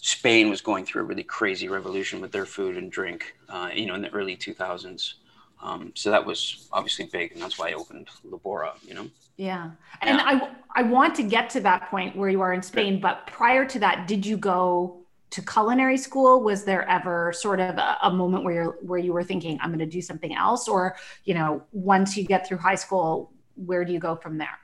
Spain 0.00 0.48
was 0.48 0.60
going 0.62 0.86
through 0.86 1.02
a 1.02 1.04
really 1.04 1.22
crazy 1.22 1.68
revolution 1.68 2.20
with 2.20 2.32
their 2.32 2.46
food 2.46 2.78
and 2.78 2.90
drink, 2.90 3.34
uh, 3.50 3.68
you 3.74 3.84
know, 3.84 3.94
in 3.94 4.00
the 4.00 4.10
early 4.10 4.36
2000s. 4.36 5.14
Um, 5.62 5.92
so 5.94 6.10
that 6.10 6.24
was 6.24 6.68
obviously 6.72 7.06
big, 7.06 7.32
and 7.32 7.42
that's 7.42 7.58
why 7.58 7.70
I 7.70 7.72
opened 7.72 8.08
Labora. 8.28 8.72
You 8.82 8.94
know. 8.94 9.10
Yeah, 9.36 9.70
and 10.00 10.18
yeah. 10.18 10.48
I 10.74 10.80
I 10.80 10.82
want 10.82 11.14
to 11.16 11.22
get 11.22 11.50
to 11.50 11.60
that 11.60 11.90
point 11.90 12.16
where 12.16 12.28
you 12.28 12.40
are 12.40 12.52
in 12.52 12.62
Spain, 12.62 13.00
but 13.00 13.26
prior 13.26 13.64
to 13.66 13.78
that, 13.80 14.06
did 14.06 14.24
you 14.24 14.36
go 14.36 14.98
to 15.30 15.42
culinary 15.42 15.96
school? 15.96 16.42
Was 16.42 16.64
there 16.64 16.88
ever 16.88 17.32
sort 17.32 17.60
of 17.60 17.76
a, 17.76 17.98
a 18.02 18.10
moment 18.10 18.44
where 18.44 18.54
you're 18.54 18.78
where 18.82 18.98
you 18.98 19.12
were 19.12 19.24
thinking, 19.24 19.58
I'm 19.60 19.70
going 19.70 19.78
to 19.80 19.86
do 19.86 20.02
something 20.02 20.34
else, 20.34 20.68
or 20.68 20.96
you 21.24 21.34
know, 21.34 21.62
once 21.72 22.16
you 22.16 22.24
get 22.24 22.46
through 22.46 22.58
high 22.58 22.74
school, 22.74 23.32
where 23.54 23.84
do 23.84 23.92
you 23.92 23.98
go 23.98 24.16
from 24.16 24.38
there? 24.38 24.58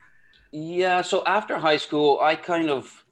Yeah, 0.52 1.02
so 1.02 1.24
after 1.26 1.58
high 1.58 1.76
school, 1.76 2.20
I 2.22 2.36
kind 2.36 2.70
of 2.70 3.03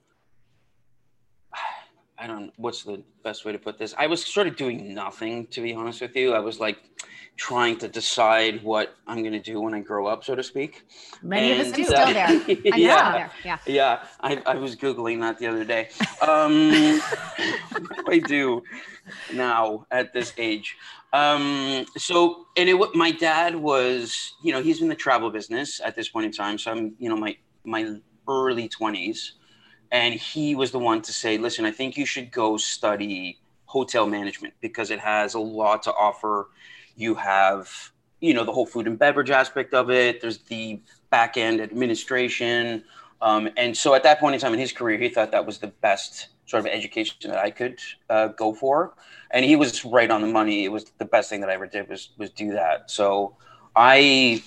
I 2.22 2.28
don't 2.28 2.52
what's 2.56 2.84
the 2.84 3.02
best 3.24 3.44
way 3.44 3.50
to 3.50 3.58
put 3.58 3.78
this. 3.78 3.94
I 3.98 4.06
was 4.06 4.24
sort 4.24 4.46
of 4.46 4.56
doing 4.56 4.94
nothing 4.94 5.48
to 5.48 5.60
be 5.60 5.74
honest 5.74 6.00
with 6.00 6.14
you. 6.14 6.34
I 6.34 6.38
was 6.38 6.60
like 6.60 6.78
trying 7.36 7.76
to 7.78 7.88
decide 7.88 8.62
what 8.62 8.94
I'm 9.08 9.22
going 9.22 9.32
to 9.32 9.40
do 9.40 9.60
when 9.60 9.74
I 9.74 9.80
grow 9.80 10.06
up, 10.06 10.22
so 10.22 10.36
to 10.36 10.42
speak. 10.42 10.84
Many 11.22 11.52
of 11.52 11.66
us 11.66 11.72
do. 11.72 11.84
Still 11.84 12.12
there. 12.12 12.26
I'm 12.26 12.40
still 12.42 12.76
yeah, 12.76 13.12
there. 13.12 13.30
Yeah. 13.44 13.58
yeah. 13.66 14.04
I, 14.20 14.40
I 14.46 14.54
was 14.54 14.76
googling 14.76 15.20
that 15.20 15.38
the 15.38 15.48
other 15.48 15.64
day. 15.64 15.88
Um, 16.20 16.70
what 17.70 18.06
do 18.06 18.12
I 18.12 18.18
do 18.18 18.62
now 19.32 19.86
at 19.90 20.12
this 20.12 20.32
age? 20.38 20.76
Um, 21.12 21.86
so, 21.96 22.46
and 22.56 22.68
it, 22.68 22.94
my 22.94 23.10
dad 23.10 23.56
was, 23.56 24.34
you 24.44 24.52
know, 24.52 24.62
he's 24.62 24.80
in 24.80 24.88
the 24.88 24.94
travel 24.94 25.30
business 25.30 25.80
at 25.84 25.96
this 25.96 26.08
point 26.08 26.26
in 26.26 26.32
time. 26.32 26.56
So 26.56 26.70
I'm, 26.70 26.94
you 26.98 27.08
know, 27.08 27.16
my 27.16 27.36
my 27.64 27.96
early 28.28 28.68
twenties, 28.68 29.34
and 29.92 30.14
he 30.14 30.54
was 30.56 30.72
the 30.72 30.78
one 30.78 31.02
to 31.02 31.12
say, 31.12 31.38
"Listen, 31.38 31.64
I 31.64 31.70
think 31.70 31.96
you 31.96 32.06
should 32.06 32.32
go 32.32 32.56
study 32.56 33.38
hotel 33.66 34.06
management 34.06 34.54
because 34.60 34.90
it 34.90 34.98
has 34.98 35.34
a 35.34 35.38
lot 35.38 35.84
to 35.84 35.92
offer. 35.92 36.48
You 36.96 37.14
have, 37.14 37.92
you 38.20 38.34
know, 38.34 38.44
the 38.44 38.52
whole 38.52 38.66
food 38.66 38.86
and 38.86 38.98
beverage 38.98 39.30
aspect 39.30 39.72
of 39.74 39.90
it. 39.90 40.20
There's 40.20 40.38
the 40.38 40.80
back 41.10 41.36
end 41.36 41.60
administration." 41.60 42.84
Um, 43.20 43.48
and 43.56 43.76
so 43.76 43.94
at 43.94 44.02
that 44.02 44.18
point 44.18 44.34
in 44.34 44.40
time 44.40 44.52
in 44.52 44.58
his 44.58 44.72
career, 44.72 44.98
he 44.98 45.08
thought 45.08 45.30
that 45.30 45.46
was 45.46 45.58
the 45.58 45.68
best 45.68 46.28
sort 46.46 46.60
of 46.60 46.66
education 46.66 47.30
that 47.30 47.38
I 47.38 47.50
could 47.50 47.78
uh, 48.10 48.28
go 48.28 48.52
for. 48.52 48.94
And 49.30 49.44
he 49.44 49.54
was 49.54 49.84
right 49.84 50.10
on 50.10 50.22
the 50.22 50.26
money. 50.26 50.64
It 50.64 50.72
was 50.72 50.86
the 50.98 51.04
best 51.04 51.30
thing 51.30 51.40
that 51.42 51.48
I 51.48 51.54
ever 51.54 51.66
did 51.66 51.88
was 51.88 52.10
was 52.18 52.30
do 52.30 52.52
that. 52.52 52.90
So 52.90 53.36
I 53.76 54.42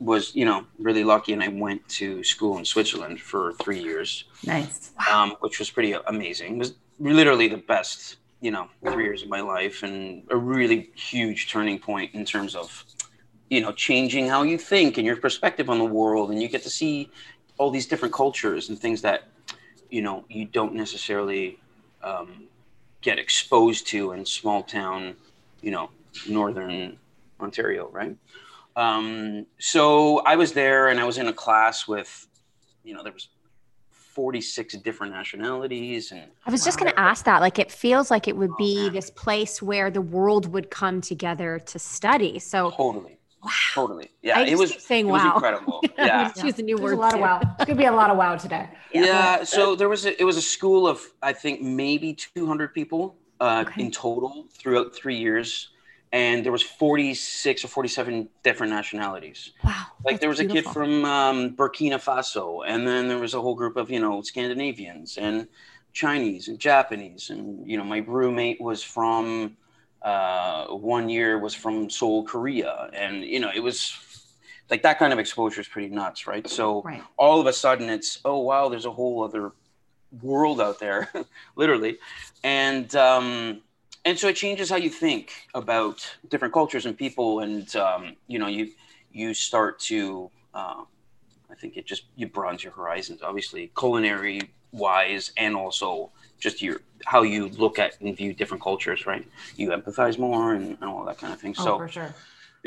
was, 0.00 0.34
you 0.34 0.44
know, 0.44 0.64
really 0.78 1.04
lucky, 1.04 1.32
and 1.32 1.42
I 1.42 1.48
went 1.48 1.86
to 1.88 2.22
school 2.22 2.58
in 2.58 2.64
Switzerland 2.64 3.20
for 3.20 3.52
three 3.54 3.80
years, 3.82 4.24
Nice. 4.46 4.92
um, 5.10 5.36
which 5.40 5.58
was 5.58 5.70
pretty 5.70 5.92
amazing. 6.06 6.56
It 6.56 6.58
was 6.58 6.74
literally 7.00 7.48
the 7.48 7.56
best, 7.56 8.16
you 8.40 8.50
know, 8.50 8.68
three 8.84 9.04
years 9.04 9.22
of 9.22 9.28
my 9.28 9.40
life, 9.40 9.82
and 9.82 10.22
a 10.30 10.36
really 10.36 10.90
huge 10.94 11.50
turning 11.50 11.78
point 11.78 12.14
in 12.14 12.24
terms 12.24 12.54
of, 12.54 12.84
you 13.50 13.60
know, 13.60 13.72
changing 13.72 14.28
how 14.28 14.42
you 14.44 14.56
think 14.58 14.98
and 14.98 15.06
your 15.06 15.16
perspective 15.16 15.68
on 15.68 15.78
the 15.78 15.84
world, 15.84 16.30
and 16.30 16.40
you 16.40 16.48
get 16.48 16.62
to 16.62 16.70
see 16.70 17.10
all 17.56 17.70
these 17.70 17.86
different 17.86 18.14
cultures 18.14 18.68
and 18.68 18.78
things 18.78 19.02
that, 19.02 19.24
you 19.90 20.00
know, 20.00 20.24
you 20.28 20.44
don't 20.44 20.74
necessarily 20.74 21.58
um, 22.04 22.44
get 23.00 23.18
exposed 23.18 23.86
to 23.88 24.12
in 24.12 24.24
small 24.24 24.62
town, 24.62 25.16
you 25.60 25.72
know, 25.72 25.90
northern 26.28 26.96
Ontario, 27.40 27.88
right? 27.90 28.16
Um, 28.78 29.46
so 29.58 30.20
I 30.20 30.36
was 30.36 30.52
there, 30.52 30.88
and 30.88 31.00
I 31.00 31.04
was 31.04 31.18
in 31.18 31.26
a 31.26 31.32
class 31.32 31.88
with, 31.88 32.28
you 32.84 32.94
know, 32.94 33.02
there 33.02 33.12
was 33.12 33.28
46 33.90 34.76
different 34.78 35.12
nationalities 35.12 36.10
and 36.10 36.28
I 36.44 36.50
was 36.50 36.64
just 36.64 36.76
going 36.78 36.90
to 36.90 36.98
ask 36.98 37.24
that. 37.26 37.40
Like, 37.40 37.58
it 37.60 37.70
feels 37.70 38.10
like 38.10 38.26
it 38.26 38.36
would 38.36 38.56
be 38.56 38.88
this 38.88 39.10
place 39.10 39.62
where 39.62 39.90
the 39.90 40.00
world 40.00 40.52
would 40.52 40.70
come 40.70 41.00
together 41.00 41.60
to 41.66 41.78
study. 41.78 42.38
So, 42.40 42.70
totally 42.72 43.18
wow. 43.44 43.50
totally 43.74 44.10
yeah 44.22 44.38
I 44.38 44.42
it 44.46 44.58
was 44.58 44.74
saying 44.82 45.08
it 45.08 45.12
was 45.12 45.22
wow. 45.22 45.34
incredible 45.34 45.80
I'm 45.98 46.06
yeah 46.06 46.32
gonna 46.34 46.42
choose 46.42 46.58
a 46.58 46.62
new 46.62 46.76
There's 46.76 46.92
a 46.92 46.96
word. 46.96 47.00
lot 47.00 47.14
of 47.14 47.20
wow. 47.20 47.40
It's 47.42 47.64
gonna 47.66 47.78
be 47.78 47.84
a 47.84 47.92
lot 47.92 48.10
of 48.10 48.16
wow 48.16 48.34
today. 48.36 48.68
yeah 48.92 49.44
so 49.44 49.76
there 49.76 49.88
was 49.88 50.06
a, 50.06 50.20
it 50.20 50.24
was 50.24 50.36
a 50.36 50.42
school 50.42 50.88
of 50.88 51.00
i 51.22 51.32
think 51.32 51.60
maybe 51.62 52.12
200 52.14 52.74
people 52.74 53.16
uh, 53.40 53.64
Okay. 53.68 53.82
in 53.84 53.90
total 53.92 54.46
throughout 54.52 54.92
three 54.92 55.16
years 55.16 55.68
and 56.12 56.44
there 56.44 56.52
was 56.52 56.62
46 56.62 57.64
or 57.64 57.68
47 57.68 58.28
different 58.42 58.72
nationalities 58.72 59.52
Wow. 59.64 59.86
like 60.04 60.20
there 60.20 60.28
was 60.28 60.40
a 60.40 60.46
kid 60.46 60.64
from 60.64 61.04
um, 61.04 61.50
burkina 61.56 61.98
faso 62.02 62.62
and 62.66 62.86
then 62.86 63.08
there 63.08 63.18
was 63.18 63.34
a 63.34 63.40
whole 63.40 63.54
group 63.54 63.76
of 63.76 63.90
you 63.90 64.00
know 64.00 64.22
scandinavians 64.22 65.18
and 65.18 65.48
chinese 65.92 66.48
and 66.48 66.58
japanese 66.58 67.30
and 67.30 67.66
you 67.70 67.76
know 67.76 67.84
my 67.84 67.98
roommate 67.98 68.60
was 68.60 68.82
from 68.82 69.56
uh, 70.02 70.66
one 70.66 71.08
year 71.08 71.38
was 71.38 71.54
from 71.54 71.90
seoul 71.90 72.24
korea 72.24 72.88
and 72.94 73.24
you 73.24 73.40
know 73.40 73.50
it 73.54 73.60
was 73.60 73.96
like 74.70 74.82
that 74.82 74.98
kind 74.98 75.12
of 75.12 75.18
exposure 75.18 75.60
is 75.60 75.68
pretty 75.68 75.88
nuts 75.88 76.26
right 76.26 76.48
so 76.48 76.82
Right. 76.82 77.02
all 77.16 77.40
of 77.40 77.46
a 77.46 77.52
sudden 77.52 77.88
it's 77.90 78.20
oh 78.24 78.38
wow 78.38 78.68
there's 78.68 78.84
a 78.86 78.90
whole 78.90 79.24
other 79.24 79.52
world 80.22 80.60
out 80.60 80.78
there 80.78 81.10
literally 81.56 81.98
and 82.44 82.94
um 82.96 83.60
and 84.08 84.18
so 84.18 84.26
it 84.32 84.36
changes 84.44 84.66
how 84.72 84.76
you 84.86 84.92
think 85.06 85.24
about 85.62 85.96
different 86.32 86.54
cultures 86.60 86.84
and 86.86 86.94
people 87.04 87.28
and 87.44 87.66
um 87.76 88.02
you 88.32 88.38
know 88.42 88.50
you 88.58 88.64
you 89.20 89.28
start 89.48 89.74
to 89.90 90.30
uh, 90.54 90.80
i 91.52 91.54
think 91.60 91.70
it 91.80 91.84
just 91.92 92.02
you 92.20 92.26
broadens 92.36 92.62
your 92.64 92.72
horizons 92.80 93.20
obviously 93.22 93.62
culinary 93.82 94.40
wise 94.72 95.24
and 95.44 95.52
also 95.62 96.10
just 96.44 96.56
your 96.66 96.76
how 97.12 97.22
you 97.34 97.40
look 97.64 97.76
at 97.84 97.90
and 98.00 98.16
view 98.16 98.30
different 98.40 98.62
cultures 98.62 99.00
right 99.10 99.24
you 99.60 99.66
empathize 99.78 100.16
more 100.18 100.44
and, 100.56 100.66
and 100.80 100.84
all 100.92 101.04
that 101.10 101.18
kind 101.22 101.32
of 101.34 101.40
thing 101.40 101.54
Oh, 101.58 101.64
so 101.64 101.72
for 101.78 101.88
sure. 101.88 102.14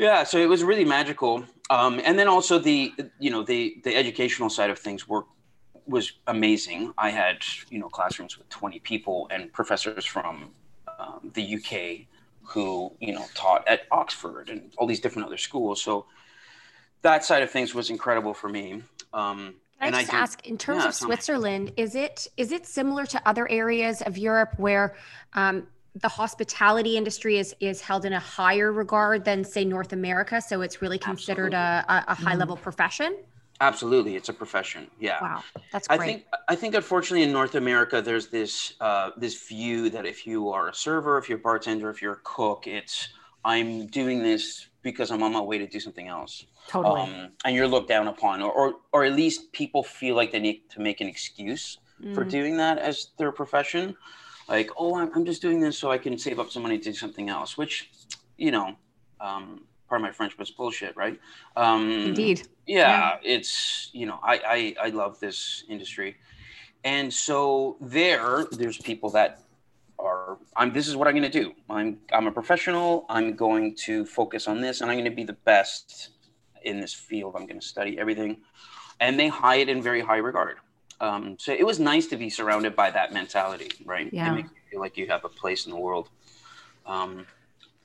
yeah, 0.06 0.20
so 0.30 0.36
it 0.38 0.48
was 0.54 0.60
really 0.70 0.86
magical, 0.98 1.34
um, 1.70 1.94
and 2.06 2.14
then 2.18 2.28
also 2.36 2.54
the 2.58 2.78
you 3.24 3.30
know 3.34 3.42
the 3.52 3.60
the 3.86 3.92
educational 4.02 4.50
side 4.56 4.70
of 4.74 4.78
things 4.86 5.00
were 5.12 5.24
was 5.86 6.06
amazing. 6.36 6.80
I 7.06 7.10
had 7.10 7.36
you 7.72 7.78
know 7.78 7.88
classrooms 7.98 8.34
with 8.38 8.48
twenty 8.58 8.80
people 8.90 9.28
and 9.32 9.52
professors 9.58 10.04
from 10.14 10.34
um, 11.02 11.30
the 11.34 11.54
UK 11.56 12.06
who 12.44 12.92
you 13.00 13.12
know 13.12 13.24
taught 13.34 13.66
at 13.68 13.82
Oxford 13.90 14.48
and 14.48 14.72
all 14.76 14.86
these 14.86 15.00
different 15.00 15.26
other 15.26 15.36
schools. 15.36 15.82
So 15.82 16.06
that 17.02 17.24
side 17.24 17.42
of 17.42 17.50
things 17.50 17.74
was 17.74 17.90
incredible 17.90 18.34
for 18.34 18.48
me. 18.48 18.82
Um, 19.12 19.54
Can 19.78 19.88
and 19.88 19.96
I 19.96 20.00
just 20.00 20.10
did- 20.10 20.16
ask, 20.16 20.46
in 20.46 20.58
terms 20.58 20.82
yeah, 20.82 20.88
of. 20.88 20.94
Switzerland, 20.94 21.72
is 21.76 21.94
it 21.94 22.28
is 22.36 22.52
it 22.52 22.66
similar 22.66 23.06
to 23.06 23.28
other 23.28 23.48
areas 23.50 24.02
of 24.02 24.16
Europe 24.16 24.54
where 24.56 24.94
um, 25.34 25.66
the 25.94 26.08
hospitality 26.08 26.96
industry 26.96 27.38
is 27.38 27.54
is 27.60 27.80
held 27.80 28.04
in 28.04 28.12
a 28.12 28.20
higher 28.20 28.72
regard 28.72 29.24
than 29.24 29.44
say 29.44 29.64
North 29.64 29.92
America? 29.92 30.40
So 30.40 30.62
it's 30.62 30.80
really 30.82 30.98
considered 30.98 31.54
a, 31.54 31.84
a, 31.88 32.04
a 32.12 32.14
high 32.14 32.34
level 32.34 32.56
profession. 32.56 33.16
Absolutely, 33.62 34.16
it's 34.16 34.28
a 34.28 34.32
profession. 34.32 34.90
Yeah. 34.98 35.22
Wow, 35.22 35.44
that's 35.72 35.86
I 35.88 35.96
think 35.96 36.26
I 36.48 36.56
think 36.56 36.74
unfortunately 36.74 37.22
in 37.22 37.32
North 37.32 37.54
America 37.54 38.02
there's 38.02 38.26
this 38.26 38.74
uh, 38.80 39.10
this 39.16 39.46
view 39.48 39.88
that 39.90 40.04
if 40.04 40.26
you 40.26 40.48
are 40.50 40.68
a 40.68 40.74
server, 40.74 41.16
if 41.16 41.28
you're 41.28 41.38
a 41.38 41.42
bartender, 41.42 41.88
if 41.88 42.02
you're 42.02 42.14
a 42.14 42.24
cook, 42.24 42.66
it's 42.66 43.10
I'm 43.44 43.86
doing 43.86 44.20
this 44.20 44.66
because 44.82 45.12
I'm 45.12 45.22
on 45.22 45.32
my 45.32 45.40
way 45.40 45.58
to 45.58 45.66
do 45.68 45.78
something 45.78 46.08
else, 46.08 46.44
Totally. 46.66 47.02
um, 47.02 47.30
and 47.44 47.54
you're 47.54 47.68
looked 47.68 47.88
down 47.88 48.08
upon, 48.08 48.42
or, 48.42 48.50
or 48.52 48.74
or 48.92 49.04
at 49.04 49.12
least 49.12 49.52
people 49.52 49.84
feel 49.84 50.16
like 50.16 50.32
they 50.32 50.40
need 50.40 50.68
to 50.70 50.80
make 50.80 51.00
an 51.00 51.06
excuse 51.06 51.78
for 52.14 52.24
Mm. 52.24 52.30
doing 52.30 52.56
that 52.56 52.78
as 52.78 53.10
their 53.16 53.30
profession, 53.30 53.96
like 54.48 54.70
oh 54.76 54.96
I'm, 54.96 55.08
I'm 55.14 55.24
just 55.24 55.40
doing 55.40 55.60
this 55.60 55.78
so 55.78 55.92
I 55.92 55.98
can 55.98 56.18
save 56.18 56.40
up 56.40 56.50
some 56.50 56.62
money 56.64 56.78
to 56.78 56.84
do 56.90 56.94
something 56.94 57.28
else, 57.28 57.56
which 57.56 57.90
you 58.36 58.50
know, 58.50 58.74
um, 59.20 59.66
pardon 59.92 60.06
my 60.08 60.12
French, 60.12 60.34
but 60.38 60.48
it's 60.48 60.56
bullshit, 60.56 60.96
right? 60.96 61.20
Um, 61.54 61.90
Indeed. 61.90 62.48
yeah, 62.66 63.18
it's 63.22 63.90
you 63.92 64.06
know 64.06 64.18
I, 64.22 64.74
I 64.80 64.86
i 64.86 64.88
love 64.88 65.20
this 65.20 65.64
industry. 65.68 66.16
And 66.82 67.12
so 67.12 67.76
there 67.78 68.46
there's 68.52 68.78
people 68.78 69.10
that 69.10 69.42
are 69.98 70.38
i'm 70.56 70.72
this 70.72 70.88
is 70.88 70.96
what 70.96 71.08
i'm 71.08 71.14
going 71.14 71.30
to 71.30 71.38
do. 71.42 71.52
I'm 71.68 71.98
i'm 72.10 72.26
a 72.26 72.32
professional. 72.32 73.04
I'm 73.10 73.36
going 73.36 73.74
to 73.86 74.06
focus 74.06 74.48
on 74.48 74.62
this 74.62 74.80
and 74.80 74.90
i'm 74.90 74.96
going 74.96 75.10
to 75.10 75.16
be 75.22 75.24
the 75.24 75.40
best 75.52 76.10
in 76.64 76.80
this 76.80 76.94
field. 76.94 77.34
I'm 77.36 77.46
going 77.46 77.60
to 77.60 77.66
study 77.74 77.98
everything. 77.98 78.38
And 78.98 79.20
they 79.20 79.28
hide 79.28 79.68
in 79.68 79.82
very 79.82 80.00
high 80.00 80.22
regard. 80.30 80.56
Um, 81.02 81.36
so 81.38 81.52
it 81.52 81.66
was 81.66 81.78
nice 81.80 82.06
to 82.06 82.16
be 82.16 82.30
surrounded 82.30 82.74
by 82.74 82.90
that 82.92 83.12
mentality 83.12 83.70
right? 83.84 84.08
Yeah. 84.10 84.30
it 84.30 84.36
makes 84.36 84.50
you 84.56 84.62
feel 84.70 84.80
like 84.80 84.96
you 84.96 85.06
have 85.08 85.24
a 85.26 85.28
place 85.42 85.66
in 85.66 85.70
the 85.70 85.82
world. 85.88 86.08
Um, 86.86 87.26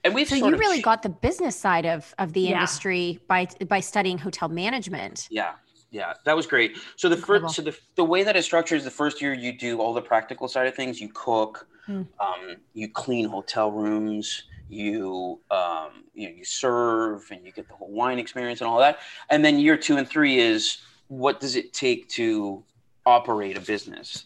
and 0.07 0.15
we've 0.15 0.27
So 0.27 0.35
you 0.35 0.55
really 0.55 0.81
got 0.81 1.03
the 1.03 1.09
business 1.09 1.55
side 1.55 1.85
of 1.85 2.13
of 2.17 2.33
the 2.33 2.41
Yeah. 2.41 2.53
industry 2.53 3.19
by 3.27 3.47
by 3.67 3.79
studying 3.79 4.17
hotel 4.17 4.49
management. 4.49 5.27
Yeah, 5.29 5.53
yeah, 5.91 6.13
that 6.25 6.35
was 6.35 6.47
great. 6.47 6.77
So 6.95 7.09
the 7.09 7.15
Incredible. 7.15 7.49
first, 7.49 7.55
so 7.57 7.61
the, 7.61 7.77
the 7.95 8.03
way 8.03 8.23
that 8.23 8.35
it 8.35 8.43
structures, 8.43 8.83
the 8.83 8.91
first 8.91 9.21
year 9.21 9.33
you 9.33 9.57
do 9.57 9.79
all 9.79 9.93
the 9.93 10.01
practical 10.01 10.47
side 10.47 10.67
of 10.67 10.75
things. 10.75 10.99
You 10.99 11.09
cook, 11.13 11.67
Hmm. 11.85 12.03
um, 12.19 12.57
you 12.73 12.89
clean 12.89 13.27
hotel 13.29 13.71
rooms, 13.71 14.43
you 14.69 15.39
um, 15.51 16.03
you 16.13 16.29
know, 16.29 16.35
you 16.35 16.43
serve, 16.45 17.25
and 17.31 17.45
you 17.45 17.51
get 17.51 17.67
the 17.67 17.73
whole 17.75 17.91
wine 17.91 18.19
experience 18.19 18.61
and 18.61 18.69
all 18.69 18.79
that. 18.79 18.99
And 19.29 19.43
then 19.45 19.59
year 19.59 19.77
two 19.77 19.97
and 19.97 20.07
three 20.07 20.39
is 20.39 20.79
what 21.07 21.39
does 21.39 21.55
it 21.55 21.73
take 21.73 22.09
to 22.09 22.63
operate 23.05 23.57
a 23.57 23.61
business, 23.61 24.25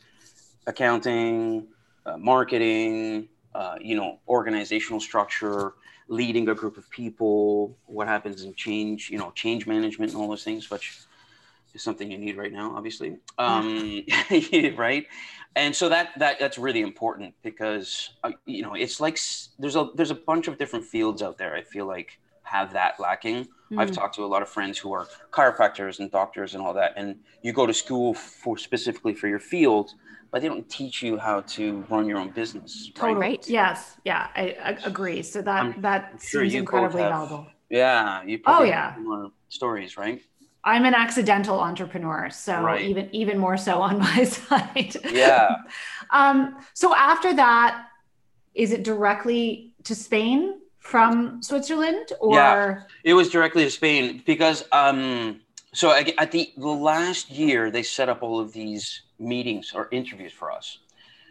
accounting, 0.65 1.67
uh, 2.05 2.17
marketing, 2.17 3.27
uh, 3.53 3.75
you 3.81 3.95
know, 3.95 4.19
organizational 4.27 4.99
structure, 4.99 5.73
leading 6.07 6.49
a 6.49 6.55
group 6.55 6.77
of 6.77 6.89
people, 6.89 7.77
what 7.85 8.07
happens 8.07 8.43
in 8.43 8.53
change, 8.55 9.09
you 9.09 9.17
know, 9.17 9.31
change 9.31 9.67
management 9.67 10.11
and 10.11 10.21
all 10.21 10.27
those 10.27 10.43
things, 10.43 10.69
which 10.69 10.99
is 11.73 11.81
something 11.81 12.11
you 12.11 12.17
need 12.17 12.37
right 12.37 12.51
now, 12.51 12.75
obviously. 12.75 13.17
Um, 13.37 14.03
right. 14.77 15.05
And 15.55 15.75
so 15.75 15.89
that, 15.89 16.09
that, 16.17 16.39
that's 16.39 16.57
really 16.57 16.81
important 16.81 17.33
because, 17.43 18.11
uh, 18.23 18.31
you 18.45 18.61
know, 18.61 18.73
it's 18.73 18.99
like, 18.99 19.19
there's 19.59 19.75
a, 19.75 19.89
there's 19.95 20.11
a 20.11 20.15
bunch 20.15 20.47
of 20.47 20.57
different 20.57 20.85
fields 20.85 21.21
out 21.21 21.37
there. 21.37 21.55
I 21.55 21.61
feel 21.61 21.85
like 21.85 22.19
have 22.43 22.73
that 22.73 22.99
lacking. 22.99 23.47
I've 23.77 23.91
talked 23.91 24.15
to 24.15 24.25
a 24.25 24.27
lot 24.27 24.41
of 24.41 24.49
friends 24.49 24.77
who 24.77 24.91
are 24.91 25.07
chiropractors 25.31 25.99
and 25.99 26.11
doctors 26.11 26.55
and 26.55 26.61
all 26.61 26.73
that, 26.73 26.93
and 26.97 27.15
you 27.41 27.53
go 27.53 27.65
to 27.65 27.73
school 27.73 28.13
for 28.13 28.57
specifically 28.57 29.13
for 29.13 29.29
your 29.29 29.39
field, 29.39 29.91
but 30.31 30.41
they 30.41 30.47
don't 30.47 30.67
teach 30.69 31.03
you 31.03 31.17
how 31.17 31.41
to 31.41 31.85
run 31.89 32.05
your 32.07 32.17
own 32.17 32.29
business. 32.29 32.89
Right? 32.95 32.95
Totally. 33.01 33.19
Right. 33.27 33.49
Yes. 33.49 33.97
Yeah. 34.05 34.27
I, 34.35 34.55
I 34.63 34.69
agree. 34.85 35.21
So 35.23 35.41
that 35.41 35.63
I'm 35.63 35.81
that 35.81 36.19
sure 36.21 36.41
seems 36.43 36.53
you 36.53 36.59
incredibly 36.61 37.01
have- 37.01 37.11
valuable. 37.11 37.47
Yeah. 37.69 38.23
You 38.23 38.39
probably 38.39 38.67
Oh, 38.67 38.71
yeah. 38.71 38.95
more 38.99 39.31
stories, 39.49 39.97
right? 39.97 40.21
I'm 40.63 40.85
an 40.85 40.93
accidental 40.93 41.59
entrepreneur, 41.59 42.29
so 42.29 42.61
Right. 42.61 42.81
even 42.85 43.09
even 43.13 43.37
more 43.39 43.57
so 43.57 43.81
on 43.81 43.97
my 44.07 44.23
side. 44.23 44.95
Yeah. 45.11 45.55
um, 46.11 46.57
so 46.73 46.93
after 46.95 47.33
that, 47.33 47.85
is 48.53 48.71
it 48.71 48.83
directly 48.83 49.73
to 49.85 49.95
Spain 49.95 50.59
from 50.79 51.41
Switzerland, 51.41 52.13
or 52.19 52.35
Yeah. 52.35 52.81
It 53.03 53.13
was 53.15 53.29
directly 53.29 53.63
to 53.65 53.71
Spain 53.71 54.21
because 54.25 54.63
um 54.71 55.39
so 55.73 55.91
at 55.91 56.31
the 56.31 56.51
the 56.57 56.67
last 56.67 57.29
year 57.29 57.71
they 57.71 57.83
set 57.83 58.09
up 58.09 58.21
all 58.21 58.39
of 58.39 58.51
these 58.53 59.01
meetings 59.19 59.71
or 59.73 59.87
interviews 59.91 60.33
for 60.33 60.51
us. 60.51 60.79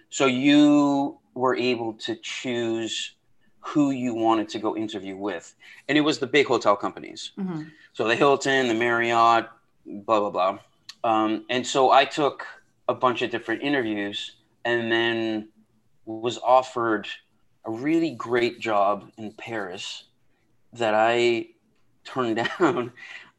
So 0.09 0.27
you 0.27 1.19
were 1.35 1.57
able 1.57 1.93
to 1.95 2.17
choose 2.17 3.15
who 3.61 3.91
you 3.91 4.15
wanted 4.15 4.49
to 4.51 4.59
go 4.59 4.77
interview 4.77 5.17
with. 5.17 5.55
And 5.89 5.99
it 5.99 6.01
was 6.01 6.19
the 6.19 6.27
big 6.27 6.47
hotel 6.47 6.75
companies. 6.77 7.33
Mhm. 7.39 7.71
So 7.93 8.09
the 8.09 8.17
Hilton, 8.17 8.69
the 8.69 8.75
Marriott, 8.75 9.49
blah 9.87 10.21
blah 10.21 10.31
blah. 10.31 10.59
Um, 11.05 11.45
and 11.51 11.67
so 11.67 11.91
I 11.91 12.05
took 12.05 12.47
a 12.89 12.95
bunch 12.95 13.23
of 13.23 13.31
different 13.31 13.63
interviews 13.63 14.37
and 14.65 14.91
then 14.91 15.49
was 16.07 16.39
offered 16.39 17.07
a 17.65 17.71
really 17.71 18.11
great 18.13 18.59
job 18.59 19.11
in 19.17 19.33
Paris 19.33 20.05
that 20.73 20.95
I 20.95 21.49
turned 22.05 22.37
down 22.59 22.93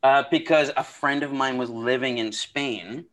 uh, 0.03 0.23
because 0.31 0.71
a 0.75 0.83
friend 0.83 1.23
of 1.23 1.31
mine 1.31 1.57
was 1.57 1.69
living 1.69 2.17
in 2.17 2.31
Spain, 2.31 3.05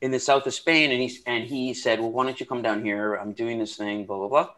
in 0.00 0.10
the 0.10 0.20
south 0.20 0.46
of 0.46 0.54
Spain, 0.54 0.90
and 0.90 1.00
he 1.00 1.18
and 1.26 1.44
he 1.44 1.74
said, 1.74 2.00
"Well, 2.00 2.12
why 2.12 2.24
don't 2.24 2.38
you 2.38 2.46
come 2.46 2.62
down 2.62 2.84
here? 2.84 3.14
I'm 3.14 3.32
doing 3.32 3.58
this 3.58 3.76
thing, 3.76 4.06
blah 4.06 4.18
blah 4.18 4.28
blah." 4.28 4.48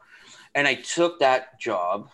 And 0.54 0.66
I 0.66 0.74
took 0.74 1.20
that 1.20 1.60
job, 1.60 2.08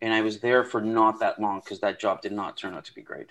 and 0.00 0.14
I 0.14 0.20
was 0.22 0.40
there 0.40 0.64
for 0.64 0.80
not 0.80 1.20
that 1.20 1.40
long 1.40 1.60
because 1.60 1.80
that 1.80 1.98
job 2.00 2.22
did 2.22 2.32
not 2.32 2.56
turn 2.56 2.74
out 2.74 2.84
to 2.86 2.94
be 2.94 3.02
great. 3.02 3.28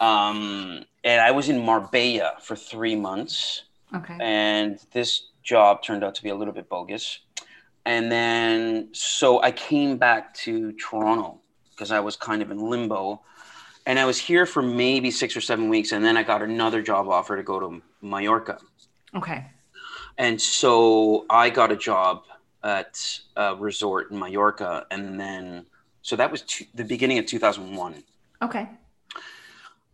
Um, 0.00 0.84
and 1.04 1.20
I 1.20 1.30
was 1.30 1.48
in 1.48 1.64
Marbella 1.64 2.32
for 2.40 2.56
three 2.56 2.96
months 2.96 3.64
okay, 3.94 4.16
and 4.20 4.80
this 4.92 5.28
job 5.42 5.82
turned 5.82 6.02
out 6.02 6.14
to 6.16 6.22
be 6.22 6.30
a 6.30 6.34
little 6.34 6.54
bit 6.54 6.68
bogus. 6.68 7.20
And 7.84 8.10
then, 8.12 8.88
so 8.92 9.42
I 9.42 9.50
came 9.50 9.96
back 9.98 10.34
to 10.34 10.72
Toronto 10.72 11.40
because 11.70 11.90
I 11.90 12.00
was 12.00 12.16
kind 12.16 12.42
of 12.42 12.50
in 12.50 12.58
limbo. 12.58 13.22
And 13.86 13.98
I 13.98 14.04
was 14.04 14.18
here 14.18 14.46
for 14.46 14.62
maybe 14.62 15.10
six 15.10 15.36
or 15.36 15.40
seven 15.40 15.68
weeks. 15.68 15.92
And 15.92 16.04
then 16.04 16.16
I 16.16 16.22
got 16.22 16.42
another 16.42 16.82
job 16.82 17.08
offer 17.08 17.36
to 17.36 17.42
go 17.42 17.58
to 17.60 17.82
Mallorca. 18.00 18.58
okay, 19.14 19.46
And 20.18 20.40
so 20.40 21.26
I 21.30 21.50
got 21.50 21.72
a 21.72 21.76
job 21.76 22.24
at 22.62 23.20
a 23.36 23.56
resort 23.56 24.10
in 24.10 24.18
Mallorca. 24.18 24.86
And 24.90 25.18
then, 25.20 25.66
so 26.02 26.16
that 26.16 26.30
was 26.30 26.42
two, 26.42 26.64
the 26.74 26.84
beginning 26.84 27.18
of 27.18 27.26
2001 27.26 28.04
okay, 28.42 28.68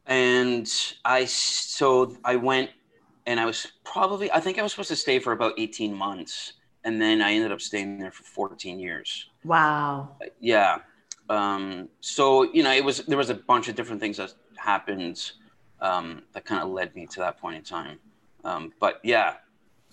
and 0.07 0.71
I 1.05 1.25
so 1.27 2.17
I 2.25 2.37
went 2.37 2.71
and 3.27 3.39
I 3.39 3.45
was 3.45 3.67
probably 3.85 4.31
I 4.33 4.41
think 4.41 4.59
I 4.59 4.63
was 4.63 4.73
supposed 4.73 4.89
to 4.89 4.97
stay 4.97 5.19
for 5.19 5.33
about 5.33 5.53
18 5.59 5.95
months 5.95 6.55
and 6.85 7.01
then 7.01 7.21
I 7.21 7.33
ended 7.35 7.53
up 7.53 7.61
staying 7.61 7.99
there 7.99 8.11
for 8.11 8.23
14 8.25 8.79
years. 8.81 9.29
wow, 9.45 10.17
Yeah. 10.41 10.79
Um, 11.29 11.89
so 12.01 12.51
you 12.53 12.63
know 12.63 12.73
it 12.73 12.85
was 12.85 12.99
there 13.07 13.19
was 13.19 13.31
a 13.31 13.35
bunch 13.35 13.69
of 13.69 13.75
different 13.75 14.01
things 14.01 14.17
that 14.17 14.33
happened 14.57 15.33
um, 15.81 16.23
that 16.33 16.45
kind 16.45 16.63
of 16.63 16.71
led 16.71 16.95
me 16.95 17.07
to 17.07 17.21
that 17.21 17.39
point 17.41 17.57
in 17.57 17.63
time. 17.63 17.99
Um, 18.45 18.73
but 18.81 19.01
yeah, 19.03 19.35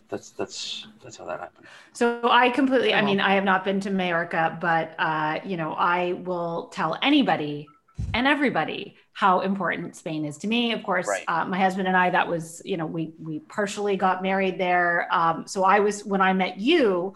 that's 0.10 0.32
that's 0.32 0.88
that's 1.04 1.18
how 1.18 1.26
that 1.26 1.40
happened. 1.40 1.68
So 1.94 2.20
I 2.24 2.50
completely, 2.50 2.94
I 2.94 3.02
mean, 3.02 3.20
I 3.20 3.34
have 3.36 3.44
not 3.44 3.66
been 3.66 3.80
to 3.82 3.90
Majorca, 3.90 4.58
but 4.62 4.96
uh, 5.00 5.40
you 5.46 5.58
know, 5.58 5.74
I 5.74 6.14
will 6.14 6.68
tell 6.68 6.98
anybody 7.02 7.68
and 8.14 8.28
everybody 8.28 8.96
how 9.14 9.40
important 9.42 9.96
Spain 9.96 10.26
is 10.26 10.38
to 10.40 10.48
me. 10.48 10.74
Of 10.74 10.84
course, 10.84 11.08
Right. 11.08 11.24
uh, 11.28 11.46
my 11.46 11.58
husband 11.58 11.88
and 11.88 11.96
I, 11.96 12.10
that 12.10 12.28
was, 12.28 12.62
you 12.66 12.78
know, 12.78 12.86
we 12.86 13.14
we 13.20 13.40
partially 13.40 13.96
got 13.98 14.22
married 14.22 14.58
there. 14.60 15.08
Um, 15.12 15.48
so 15.48 15.64
I 15.64 15.80
was 15.80 16.04
when 16.06 16.22
I 16.22 16.34
met 16.34 16.60
you. 16.60 17.16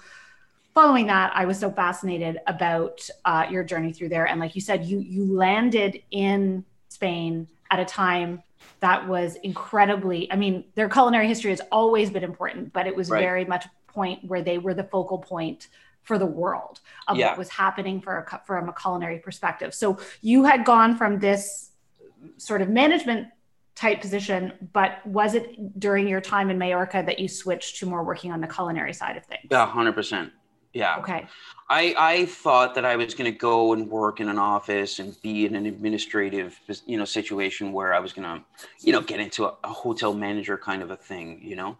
Following 0.80 1.08
that, 1.08 1.34
I 1.36 1.44
was 1.44 1.60
so 1.60 1.70
fascinated 1.70 2.40
about 2.48 3.06
uh, 3.26 3.46
your 3.52 3.66
journey 3.66 3.92
through 3.92 4.08
there, 4.08 4.26
and 4.26 4.40
like 4.40 4.56
you 4.56 4.62
said, 4.62 4.86
you 4.86 5.00
you 5.00 5.26
landed 5.36 6.02
in 6.10 6.64
Spain 6.88 7.50
at 7.70 7.82
a 7.82 7.86
time 7.86 8.42
that 8.80 9.06
was 9.06 9.36
incredibly. 9.44 10.32
I 10.32 10.38
mean, 10.38 10.64
their 10.76 10.88
culinary 10.88 11.28
history 11.28 11.50
has 11.50 11.60
always 11.70 12.10
been 12.10 12.24
important, 12.24 12.72
but 12.72 12.88
it 12.88 12.96
was 12.96 13.10
Right. 13.10 13.20
very 13.20 13.44
much 13.44 13.66
a 13.66 13.92
point 13.92 14.24
where 14.24 14.42
they 14.42 14.58
were 14.58 14.74
the 14.74 14.86
focal 14.86 15.18
point 15.18 15.68
for 16.04 16.18
the 16.18 16.26
world 16.26 16.80
of 17.10 17.18
Yeah. 17.18 17.32
what 17.32 17.38
was 17.40 17.50
happening 17.50 18.00
for 18.00 18.26
a, 18.32 18.42
from 18.46 18.70
a 18.70 18.74
culinary 18.74 19.20
perspective. 19.20 19.74
So 19.74 19.98
you 20.22 20.46
had 20.46 20.64
gone 20.64 20.96
from 20.96 21.20
this 21.20 21.72
sort 22.38 22.62
of 22.62 22.70
management 22.70 23.28
type 23.76 24.00
position, 24.00 24.54
but 24.72 25.06
was 25.06 25.36
it 25.36 25.78
during 25.78 26.08
your 26.08 26.22
time 26.22 26.50
in 26.50 26.58
Majorca 26.58 27.04
that 27.06 27.20
you 27.20 27.28
switched 27.28 27.80
to 27.80 27.86
more 27.86 28.02
working 28.06 28.32
on 28.32 28.40
the 28.40 28.48
culinary 28.48 28.94
side 28.94 29.18
of 29.18 29.26
things? 29.26 29.48
Yeah, 29.52 29.66
hundred 29.68 29.94
percent. 29.94 30.32
Yeah. 30.80 31.00
Okay. 31.00 31.28
I, 31.70 31.94
I 32.00 32.26
thought 32.26 32.74
that 32.76 32.86
I 32.86 32.96
was 32.96 33.14
going 33.14 33.30
to 33.32 33.38
go 33.38 33.74
and 33.74 33.92
work 33.92 34.22
in 34.22 34.30
an 34.30 34.40
office 34.40 35.00
and 35.00 35.22
be 35.22 35.46
in 35.46 35.54
an 35.56 35.66
administrative, 35.66 36.58
you 36.86 36.98
know, 36.98 37.04
situation 37.04 37.74
where 37.74 37.94
I 37.94 38.00
was 38.00 38.14
going 38.14 38.28
to, 38.28 38.44
you 38.80 38.94
know, 38.94 39.02
get 39.02 39.20
into 39.20 39.46
a, 39.46 39.54
a 39.66 39.74
hotel 39.84 40.14
manager 40.14 40.58
kind 40.58 40.82
of 40.82 40.90
a 40.90 40.96
thing, 40.96 41.42
you 41.44 41.58
know. 41.58 41.78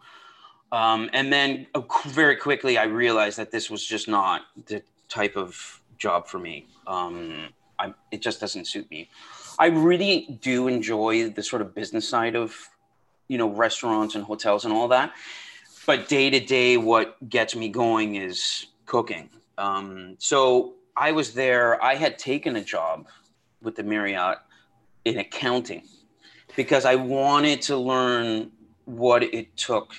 Um, 0.74 1.10
and 1.14 1.32
then 1.32 1.66
uh, 1.74 1.82
very 2.08 2.36
quickly, 2.36 2.78
I 2.78 2.84
realized 2.84 3.38
that 3.38 3.52
this 3.52 3.70
was 3.70 3.84
just 3.84 4.10
not 4.10 4.42
the 4.68 4.84
type 5.08 5.38
of 5.38 5.82
job 5.98 6.28
for 6.28 6.40
me. 6.40 6.68
Um, 6.86 7.48
I, 7.80 7.94
it 8.12 8.22
just 8.22 8.42
doesn't 8.42 8.68
suit 8.68 8.92
me. 8.92 9.10
I 9.58 9.68
really 9.68 10.38
do 10.42 10.68
enjoy 10.68 11.30
the 11.30 11.42
sort 11.42 11.62
of 11.62 11.74
business 11.74 12.08
side 12.08 12.36
of, 12.36 12.54
you 13.30 13.38
know, 13.38 13.50
restaurants 13.50 14.16
and 14.16 14.26
hotels 14.26 14.66
and 14.66 14.74
all 14.74 14.90
that. 14.90 15.14
But 15.88 16.08
day 16.08 16.30
to 16.30 16.40
day, 16.40 16.78
what 16.78 17.18
gets 17.28 17.56
me 17.56 17.70
going 17.70 18.16
is 18.16 18.68
cooking. 18.90 19.30
Um, 19.60 20.16
so 20.18 20.74
I 20.98 21.12
was 21.12 21.34
there. 21.34 21.82
I 21.82 21.96
had 21.96 22.18
taken 22.18 22.56
a 22.56 22.64
job 22.64 23.08
with 23.62 23.76
the 23.76 23.84
Marriott 23.84 24.40
in 25.06 25.20
accounting 25.20 25.84
because 26.56 26.86
I 26.86 26.96
wanted 26.96 27.62
to 27.64 27.78
learn 27.78 28.52
what 28.86 29.24
it 29.24 29.56
took 29.56 29.94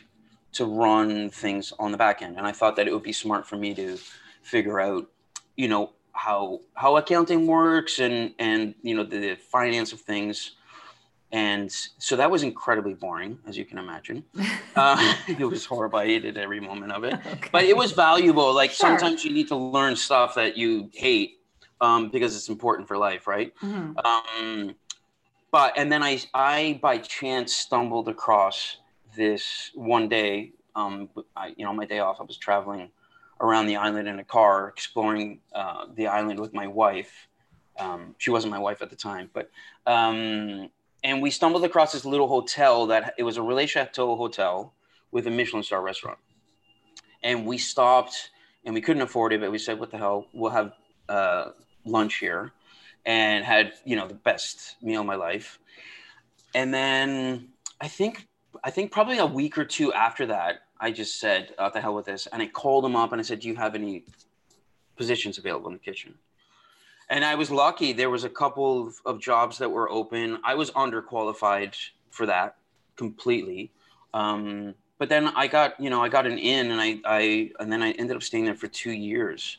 to 0.52 0.64
run 0.64 1.30
things 1.30 1.72
on 1.78 1.92
the 1.92 1.98
back 1.98 2.20
end, 2.20 2.36
and 2.36 2.44
I 2.44 2.50
thought 2.50 2.74
that 2.76 2.88
it 2.88 2.92
would 2.92 3.04
be 3.04 3.12
smart 3.12 3.46
for 3.46 3.56
me 3.56 3.72
to 3.74 3.96
figure 4.42 4.80
out, 4.80 5.06
you 5.56 5.68
know, 5.68 5.92
how 6.12 6.60
how 6.74 6.96
accounting 6.96 7.46
works 7.46 8.00
and 8.00 8.34
and 8.40 8.74
you 8.82 8.96
know 8.96 9.04
the, 9.04 9.18
the 9.18 9.34
finance 9.36 9.92
of 9.92 10.00
things. 10.00 10.56
And 11.32 11.70
so 11.70 12.16
that 12.16 12.30
was 12.30 12.42
incredibly 12.42 12.94
boring, 12.94 13.38
as 13.46 13.56
you 13.56 13.64
can 13.64 13.78
imagine. 13.78 14.24
Uh, 14.76 15.16
it 15.26 15.44
was 15.44 15.66
horrible. 15.66 15.98
I 15.98 16.06
hated 16.06 16.38
every 16.38 16.60
moment 16.60 16.92
of 16.92 17.02
it 17.02 17.18
but 17.50 17.64
it 17.64 17.76
was 17.76 17.90
valuable. 17.90 18.54
Like 18.54 18.70
Sure. 18.70 18.88
sometimes 18.90 19.24
you 19.24 19.32
need 19.32 19.48
to 19.48 19.56
learn 19.56 19.96
stuff 19.96 20.36
that 20.36 20.56
you 20.56 20.88
hate 20.94 21.40
um, 21.80 22.08
because 22.08 22.36
it's 22.36 22.48
important 22.48 22.86
for 22.86 22.96
life, 22.96 23.26
right? 23.26 23.52
Mhm. 23.60 23.96
Um, 24.04 24.74
but 25.50 25.76
and 25.76 25.90
then 25.90 26.02
I 26.04 26.22
I 26.32 26.78
by 26.80 26.98
chance 26.98 27.52
stumbled 27.52 28.08
across 28.08 28.76
this 29.16 29.72
one 29.74 30.08
day. 30.08 30.52
Um, 30.76 31.08
I, 31.34 31.52
you 31.56 31.64
know, 31.64 31.72
my 31.74 31.84
day 31.84 31.98
off, 31.98 32.20
I 32.20 32.22
was 32.24 32.38
traveling 32.38 32.90
around 33.40 33.66
the 33.66 33.76
island 33.76 34.06
in 34.06 34.20
a 34.20 34.24
car, 34.24 34.68
exploring 34.68 35.40
uh, 35.52 35.86
the 35.94 36.06
island 36.06 36.38
with 36.38 36.54
my 36.54 36.68
wife. 36.68 37.26
Um, 37.78 38.14
she 38.18 38.30
wasn't 38.30 38.52
my 38.52 38.58
wife 38.58 38.82
at 38.82 38.90
the 38.90 38.96
time, 38.96 39.30
but 39.32 39.50
um, 39.86 40.70
and 41.04 41.22
we 41.22 41.30
stumbled 41.30 41.64
across 41.64 41.92
this 41.92 42.04
little 42.04 42.28
hotel 42.28 42.86
that 42.86 43.14
it 43.18 43.22
was 43.22 43.36
a 43.36 43.40
Relais 43.40 43.68
Chateau 43.68 44.16
hotel 44.16 44.74
with 45.10 45.26
a 45.26 45.30
Michelin 45.30 45.62
star 45.62 45.82
restaurant. 45.82 46.18
And 47.22 47.46
we 47.46 47.58
stopped 47.58 48.30
and 48.64 48.74
we 48.74 48.80
couldn't 48.80 49.02
afford 49.02 49.32
it 49.32 49.40
but 49.40 49.50
we 49.50 49.58
said 49.58 49.78
what 49.78 49.90
the 49.90 49.98
hell? 49.98 50.26
We'll 50.32 50.50
have 50.50 50.72
uh, 51.08 51.50
lunch 51.84 52.16
here 52.16 52.52
and 53.06 53.44
had 53.44 53.72
you 53.84 53.96
know 53.96 54.06
the 54.06 54.14
best 54.14 54.76
meal 54.82 55.00
of 55.00 55.06
my 55.06 55.16
life. 55.16 55.58
And 56.54 56.74
then 56.74 57.50
i 57.80 57.88
think 57.88 58.26
i 58.62 58.70
think 58.70 58.92
probably 58.92 59.18
a 59.18 59.26
week 59.26 59.56
or 59.58 59.64
two 59.64 59.92
after 59.92 60.26
that 60.26 60.60
i 60.78 60.90
just 60.90 61.18
said 61.18 61.52
what 61.58 61.72
the 61.72 61.80
hell 61.80 61.94
with 61.94 62.06
this 62.06 62.26
and 62.26 62.42
i 62.42 62.46
called 62.46 62.84
him 62.84 62.96
up 62.96 63.12
and 63.12 63.20
i 63.20 63.24
said 63.24 63.40
do 63.40 63.48
you 63.48 63.56
have 63.56 63.74
any 63.74 64.04
positions 64.96 65.38
available 65.38 65.68
in 65.68 65.72
the 65.74 65.78
kitchen 65.78 66.14
and 67.10 67.24
i 67.24 67.34
was 67.34 67.50
lucky 67.50 67.92
there 67.92 68.10
was 68.10 68.24
a 68.24 68.30
couple 68.30 68.86
of, 68.86 68.94
of 69.04 69.20
jobs 69.20 69.58
that 69.58 69.70
were 69.70 69.90
open 69.90 70.38
i 70.44 70.54
was 70.54 70.70
underqualified 70.70 71.74
for 72.10 72.26
that 72.26 72.56
completely 72.96 73.70
um, 74.14 74.74
but 75.00 75.08
then 75.08 75.28
I 75.28 75.46
got, 75.46 75.80
you 75.80 75.88
know, 75.88 76.02
I 76.02 76.10
got 76.10 76.26
an 76.26 76.36
in, 76.36 76.70
and 76.70 76.78
I, 76.78 76.98
I, 77.06 77.50
and 77.58 77.72
then 77.72 77.82
I 77.82 77.92
ended 77.92 78.16
up 78.16 78.22
staying 78.22 78.44
there 78.44 78.54
for 78.54 78.66
two 78.66 78.92
years. 78.92 79.56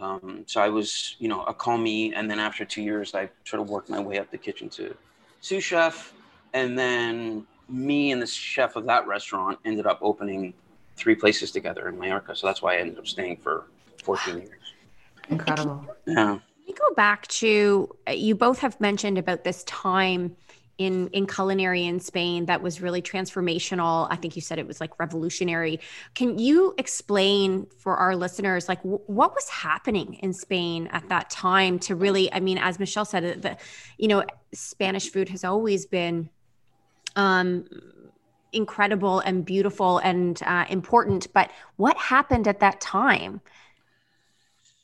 Um, 0.00 0.44
so 0.46 0.60
I 0.60 0.68
was, 0.68 1.16
you 1.18 1.28
know, 1.28 1.42
a 1.42 1.52
commis, 1.52 2.12
and 2.14 2.30
then 2.30 2.38
after 2.38 2.64
two 2.64 2.80
years, 2.80 3.12
I 3.12 3.28
sort 3.44 3.60
of 3.60 3.68
worked 3.68 3.90
my 3.90 3.98
way 4.00 4.18
up 4.18 4.30
the 4.30 4.38
kitchen 4.38 4.68
to 4.70 4.94
sous 5.40 5.64
chef, 5.64 6.14
and 6.54 6.78
then 6.78 7.48
me 7.68 8.12
and 8.12 8.22
the 8.22 8.28
chef 8.28 8.76
of 8.76 8.86
that 8.86 9.08
restaurant 9.08 9.58
ended 9.64 9.86
up 9.86 9.98
opening 10.02 10.54
three 10.94 11.16
places 11.16 11.50
together 11.50 11.88
in 11.88 11.98
Mallorca. 11.98 12.36
So 12.36 12.46
that's 12.46 12.62
why 12.62 12.76
I 12.76 12.78
ended 12.78 12.98
up 12.98 13.08
staying 13.08 13.38
for 13.38 13.64
14 14.04 14.38
years. 14.38 14.50
Incredible. 15.30 15.84
Yeah. 16.06 16.38
Me 16.70 16.76
go 16.78 16.94
back 16.94 17.26
to 17.28 17.96
uh, 18.08 18.12
you 18.12 18.34
both 18.34 18.60
have 18.60 18.80
mentioned 18.80 19.18
about 19.18 19.44
this 19.44 19.64
time 19.64 20.36
in 20.78 21.08
in 21.08 21.26
culinary 21.26 21.84
in 21.84 22.00
Spain 22.00 22.46
that 22.46 22.62
was 22.62 22.80
really 22.80 23.02
transformational. 23.02 24.06
I 24.10 24.16
think 24.16 24.34
you 24.34 24.42
said 24.42 24.58
it 24.58 24.66
was 24.66 24.80
like 24.80 24.98
revolutionary. 24.98 25.80
Can 26.14 26.38
you 26.38 26.74
explain 26.78 27.66
for 27.78 27.96
our 27.96 28.16
listeners 28.16 28.68
like 28.68 28.78
w- 28.78 29.02
what 29.06 29.34
was 29.34 29.48
happening 29.48 30.14
in 30.14 30.32
Spain 30.32 30.88
at 30.92 31.08
that 31.10 31.28
time 31.28 31.78
to 31.80 31.94
really 31.94 32.32
I 32.32 32.40
mean 32.40 32.58
as 32.58 32.78
Michelle 32.78 33.04
said 33.04 33.42
the 33.42 33.56
you 33.98 34.08
know 34.08 34.24
Spanish 34.54 35.10
food 35.10 35.28
has 35.28 35.44
always 35.44 35.86
been 35.86 36.30
um 37.16 37.66
incredible 38.52 39.20
and 39.20 39.44
beautiful 39.44 39.98
and 39.98 40.42
uh, 40.44 40.64
important 40.68 41.32
but 41.32 41.50
what 41.76 41.96
happened 41.96 42.48
at 42.48 42.60
that 42.60 42.80
time? 42.80 43.40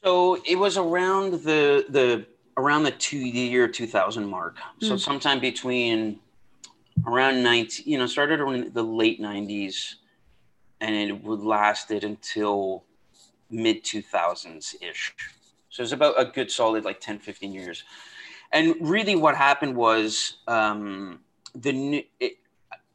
So 0.06 0.36
it 0.46 0.56
was 0.56 0.76
around 0.76 1.32
the 1.32 1.84
the 1.88 2.26
around 2.56 2.84
the 2.84 2.92
two 2.92 3.18
year 3.18 3.66
2000 3.66 4.24
mark. 4.26 4.56
So 4.80 4.94
Mm. 4.94 5.00
sometime 5.00 5.40
between 5.40 6.20
around 7.06 7.42
19, 7.42 7.86
you 7.86 7.98
know, 7.98 8.06
started 8.06 8.40
around 8.40 8.72
the 8.74 8.84
late 8.84 9.20
90s 9.20 9.96
and 10.80 10.94
it 10.94 11.24
would 11.24 11.40
lasted 11.40 12.04
until 12.04 12.84
mid 13.50 13.84
2000s 13.84 14.76
ish. 14.80 15.14
So 15.70 15.82
it's 15.82 15.92
about 15.92 16.14
a 16.20 16.24
good 16.26 16.50
solid 16.50 16.84
like 16.84 17.00
10, 17.00 17.18
15 17.18 17.52
years. 17.52 17.84
And 18.52 18.76
really 18.80 19.16
what 19.16 19.36
happened 19.36 19.76
was 19.76 20.38
um, 20.46 21.20
the 21.54 21.72
new, 21.72 22.02
it, 22.20 22.38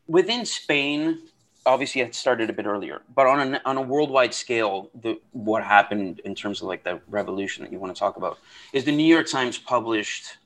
within 0.08 0.46
Spain, 0.46 1.20
obviously 1.66 2.02
it 2.02 2.16
started 2.16 2.50
a 2.50 2.54
bit 2.54 2.66
earlier, 2.66 3.02
but 3.16 3.28
on 3.28 3.56
a, 3.56 3.62
on 3.66 3.78
a 3.78 3.82
worldwide 3.82 4.34
scale, 4.34 4.90
the, 5.02 5.20
what 5.32 5.64
happened 5.64 6.20
in 6.26 6.34
terms 6.36 6.62
of 6.62 6.68
like 6.68 6.84
the 6.84 7.00
revolution 7.08 7.64
that 7.64 7.72
you 7.72 7.80
want 7.80 7.96
to 7.96 8.00
talk 8.00 8.18
about 8.18 8.40
is 8.74 8.84
the 8.84 8.92
New 8.92 9.04
York 9.06 9.28
Times 9.28 9.58
published 9.58 10.38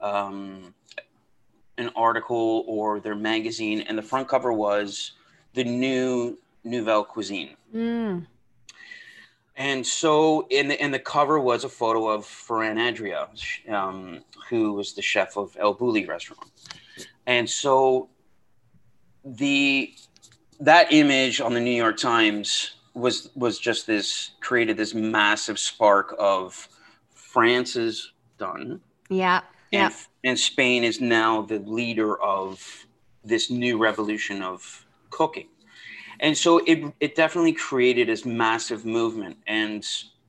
um, 0.00 0.74
an 1.78 1.90
article 1.96 2.64
or 2.66 3.00
their 3.00 3.14
magazine, 3.14 3.80
and 3.82 3.96
the 3.96 4.02
front 4.02 4.28
cover 4.28 4.52
was 4.52 5.12
the 5.54 5.64
new 5.64 6.38
Nouvelle 6.62 7.04
Cuisine. 7.04 7.56
Mm, 7.74 8.26
And 9.56 9.86
so, 9.86 10.46
in 10.50 10.68
the, 10.68 10.80
and 10.80 10.92
the 10.92 10.98
cover 10.98 11.40
was 11.40 11.64
a 11.64 11.68
photo 11.68 12.08
of 12.08 12.24
Ferran 12.24 12.78
Adria, 12.78 13.28
um, 13.68 14.22
who 14.48 14.72
was 14.74 14.94
the 14.94 15.02
chef 15.02 15.36
of 15.36 15.56
El 15.58 15.74
Bulli 15.74 16.06
restaurant. 16.06 16.50
And 17.26 17.48
so, 17.48 18.08
the 19.24 19.92
that 20.60 20.92
image 20.92 21.40
on 21.40 21.54
the 21.54 21.60
New 21.60 21.70
York 21.70 21.96
Times 21.96 22.72
was 22.94 23.30
was 23.34 23.58
just 23.58 23.86
this 23.86 24.32
created 24.40 24.76
this 24.76 24.94
massive 24.94 25.58
spark 25.58 26.14
of 26.18 26.68
France 27.14 27.76
is 27.76 28.12
done, 28.38 28.80
yeah. 29.08 29.40
and 29.72 29.92
Yeah. 29.92 30.30
and 30.30 30.38
Spain 30.38 30.84
is 30.84 31.00
now 31.00 31.42
the 31.42 31.58
leader 31.60 32.20
of 32.20 32.86
this 33.24 33.50
new 33.50 33.78
revolution 33.78 34.42
of 34.42 34.86
cooking. 35.10 35.48
And 36.20 36.36
so 36.36 36.58
it 36.66 36.92
it 37.00 37.14
definitely 37.14 37.52
created 37.52 38.08
this 38.08 38.24
massive 38.24 38.84
movement. 38.84 39.38
And 39.46 39.86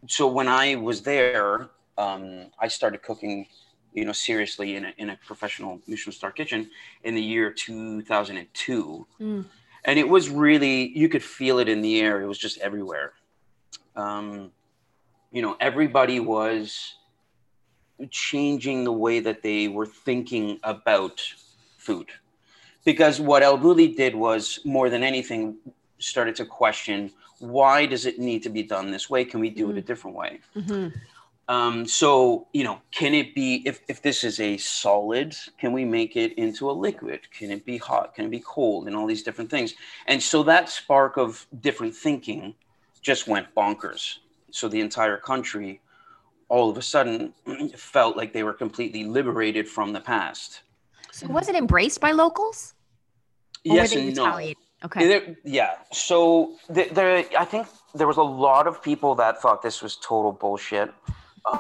so 0.08 0.28
when 0.28 0.48
I 0.48 0.76
was 0.76 1.02
there, 1.02 1.70
um, 1.98 2.48
I 2.60 2.68
started 2.70 3.02
cooking, 3.02 3.48
you 3.94 4.06
know, 4.06 4.14
seriously 4.14 4.76
in 4.76 4.86
a, 4.86 4.94
in 4.98 5.10
a 5.10 5.18
professional 5.26 5.82
Michelin 5.88 6.14
star 6.14 6.32
kitchen 6.32 6.70
in 7.04 7.16
the 7.16 7.22
year 7.22 7.52
2002. 7.52 9.08
Mm. 9.20 9.46
And 9.86 9.98
it 9.98 10.08
was 10.08 10.30
really, 10.30 10.90
you 10.98 11.10
could 11.10 11.24
feel 11.24 11.60
it 11.60 11.68
in 11.68 11.82
the 11.82 12.00
air. 12.00 12.22
It 12.22 12.28
was 12.28 12.38
just 12.38 12.58
everywhere. 12.60 13.14
Um, 13.96 14.52
you 15.32 15.42
know, 15.42 15.58
everybody 15.60 16.20
was 16.20 16.96
changing 18.10 18.84
the 18.84 18.92
way 18.92 19.20
that 19.20 19.42
they 19.42 19.68
were 19.68 19.86
thinking 19.86 20.60
about 20.64 21.22
food. 21.78 22.10
Because 22.84 23.20
what 23.20 23.44
El 23.44 23.58
Bulli 23.58 23.96
did 23.96 24.16
was 24.16 24.60
more 24.66 24.90
than 24.90 25.04
anything 25.04 25.58
started 26.00 26.36
to 26.36 26.46
question 26.46 27.12
why 27.40 27.88
does 27.88 28.06
it 28.06 28.20
need 28.20 28.44
to 28.44 28.50
be 28.50 28.62
done 28.62 28.92
this 28.92 29.10
way? 29.10 29.26
Can 29.26 29.40
we 29.40 29.50
do 29.50 29.72
it 29.72 29.78
a 29.78 29.82
different 29.82 30.16
way? 30.16 30.40
hmm 30.54 30.90
Um, 31.52 31.86
so, 31.86 32.48
you 32.54 32.64
know, 32.64 32.80
can 32.92 33.14
it 33.14 33.36
be, 33.36 33.62
if, 33.66 33.82
if 33.90 34.02
this 34.02 34.24
is 34.24 34.40
a 34.40 34.56
solid, 34.56 35.36
can 35.60 35.74
we 35.74 35.84
make 35.84 36.16
it 36.16 36.32
into 36.38 36.72
a 36.72 36.72
liquid? 36.72 37.20
Can 37.38 37.52
it 37.52 37.66
be 37.66 37.78
hot? 37.78 38.16
Can 38.16 38.24
it 38.24 38.32
be 38.32 38.40
cold? 38.40 38.88
And 38.88 38.96
all 38.96 39.06
these 39.06 39.22
different 39.22 39.50
things. 39.52 39.74
And 40.08 40.24
so 40.24 40.44
that 40.44 40.70
spark 40.70 41.18
of 41.18 41.46
different 41.60 41.94
thinking 41.94 42.56
just 43.02 43.28
went 43.28 43.54
bonkers. 43.54 44.20
So 44.52 44.70
the 44.70 44.80
entire 44.80 45.18
country 45.18 45.82
all 46.48 46.70
of 46.70 46.78
a 46.78 46.82
sudden 46.82 47.34
felt 47.76 48.16
like 48.16 48.32
they 48.32 48.44
were 48.44 48.54
completely 48.54 49.04
liberated 49.04 49.68
from 49.68 49.92
the 49.92 50.00
past. 50.00 50.62
So 51.12 51.28
was 51.28 51.50
it 51.50 51.56
embraced 51.56 52.00
by 52.00 52.12
locals? 52.12 52.76
Or 53.70 53.76
yes 53.76 53.94
and 53.94 54.16
no. 54.16 54.40
Okay. 54.86 55.08
There- 55.08 55.36
yeah. 55.44 55.72
So 55.92 56.56
th- 56.74 56.92
there, 56.92 57.26
I 57.38 57.44
think 57.44 57.68
there 57.94 58.08
was 58.08 58.18
a 58.18 58.24
lot 58.48 58.68
of 58.68 58.82
people 58.82 59.16
that 59.16 59.42
thought 59.42 59.62
this 59.62 59.82
was 59.82 59.98
total 59.98 60.32
bullshit. 60.32 60.94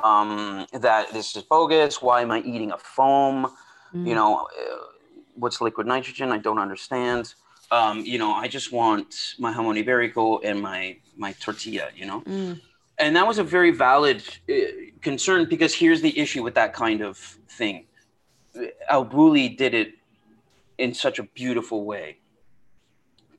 Um, 0.03 0.67
that 0.73 1.11
this 1.11 1.35
is 1.35 1.43
bogus. 1.43 2.01
Why 2.01 2.21
am 2.21 2.31
I 2.31 2.39
eating 2.41 2.71
a 2.71 2.77
foam? 2.77 3.47
Mm. 3.93 4.07
You 4.07 4.15
know, 4.15 4.45
uh, 4.45 4.75
what's 5.35 5.59
liquid 5.59 5.87
nitrogen? 5.87 6.31
I 6.31 6.37
don't 6.37 6.59
understand. 6.59 7.33
Um, 7.71 8.01
you 8.01 8.17
know, 8.19 8.31
I 8.33 8.47
just 8.47 8.71
want 8.71 9.35
my 9.39 9.53
jamon 9.53 9.83
iberico 9.83 10.39
and 10.43 10.61
my 10.61 10.97
my 11.17 11.31
tortilla. 11.33 11.87
You 11.95 12.05
know, 12.05 12.21
Mm. 12.21 12.61
and 12.99 13.15
that 13.15 13.25
was 13.25 13.39
a 13.39 13.43
very 13.43 13.71
valid 13.71 14.23
uh, 14.49 14.53
concern 15.01 15.47
because 15.49 15.73
here's 15.73 16.01
the 16.01 16.17
issue 16.19 16.43
with 16.43 16.55
that 16.55 16.73
kind 16.73 17.01
of 17.01 17.17
thing. 17.57 17.85
El 18.89 19.05
Bulli 19.05 19.57
did 19.57 19.73
it 19.73 19.93
in 20.77 20.93
such 20.93 21.17
a 21.19 21.23
beautiful 21.23 21.85
way 21.85 22.17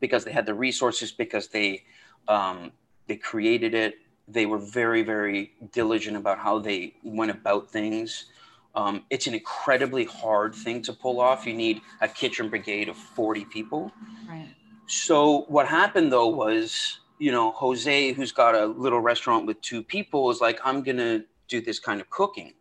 because 0.00 0.24
they 0.24 0.32
had 0.32 0.46
the 0.46 0.54
resources, 0.54 1.12
because 1.12 1.48
they 1.48 1.84
um, 2.26 2.72
they 3.06 3.16
created 3.16 3.74
it. 3.74 3.94
They 4.28 4.46
were 4.46 4.58
very, 4.58 5.02
very 5.02 5.52
diligent 5.72 6.16
about 6.16 6.38
how 6.38 6.58
they 6.58 6.94
went 7.02 7.30
about 7.30 7.70
things. 7.70 8.26
Um, 8.74 9.04
it's 9.10 9.26
an 9.26 9.34
incredibly 9.34 10.04
hard 10.04 10.54
thing 10.54 10.80
to 10.82 10.92
pull 10.92 11.20
off. 11.20 11.46
You 11.46 11.54
need 11.54 11.82
a 12.00 12.08
kitchen 12.08 12.48
brigade 12.48 12.88
of 12.88 12.96
40 12.96 13.44
people. 13.46 13.92
Right. 14.28 14.48
So 14.86 15.42
what 15.48 15.66
happened 15.68 16.12
though 16.12 16.28
was, 16.28 17.00
you 17.18 17.32
know, 17.32 17.52
Jose, 17.52 18.12
who's 18.12 18.32
got 18.32 18.54
a 18.54 18.66
little 18.66 19.00
restaurant 19.00 19.46
with 19.46 19.60
two 19.60 19.82
people, 19.82 20.30
is 20.30 20.40
like, 20.40 20.58
I'm 20.64 20.82
gonna 20.82 21.24
do 21.48 21.60
this 21.60 21.78
kind 21.78 22.00
of 22.00 22.08
cooking, 22.08 22.54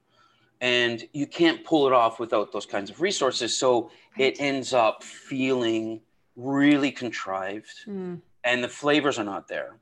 and 0.59 1.07
you 1.13 1.25
can't 1.25 1.63
pull 1.63 1.87
it 1.87 1.93
off 1.93 2.19
without 2.19 2.51
those 2.51 2.65
kinds 2.65 2.89
of 2.89 2.99
resources. 3.01 3.55
So 3.57 3.89
it 4.17 4.35
ends 4.39 4.73
up 4.73 5.03
feeling 5.03 6.01
really 6.35 6.91
contrived, 6.91 7.85
Mm. 7.87 8.21
and 8.43 8.63
the 8.63 8.67
flavors 8.67 9.17
are 9.17 9.23
not 9.23 9.47
there, 9.47 9.77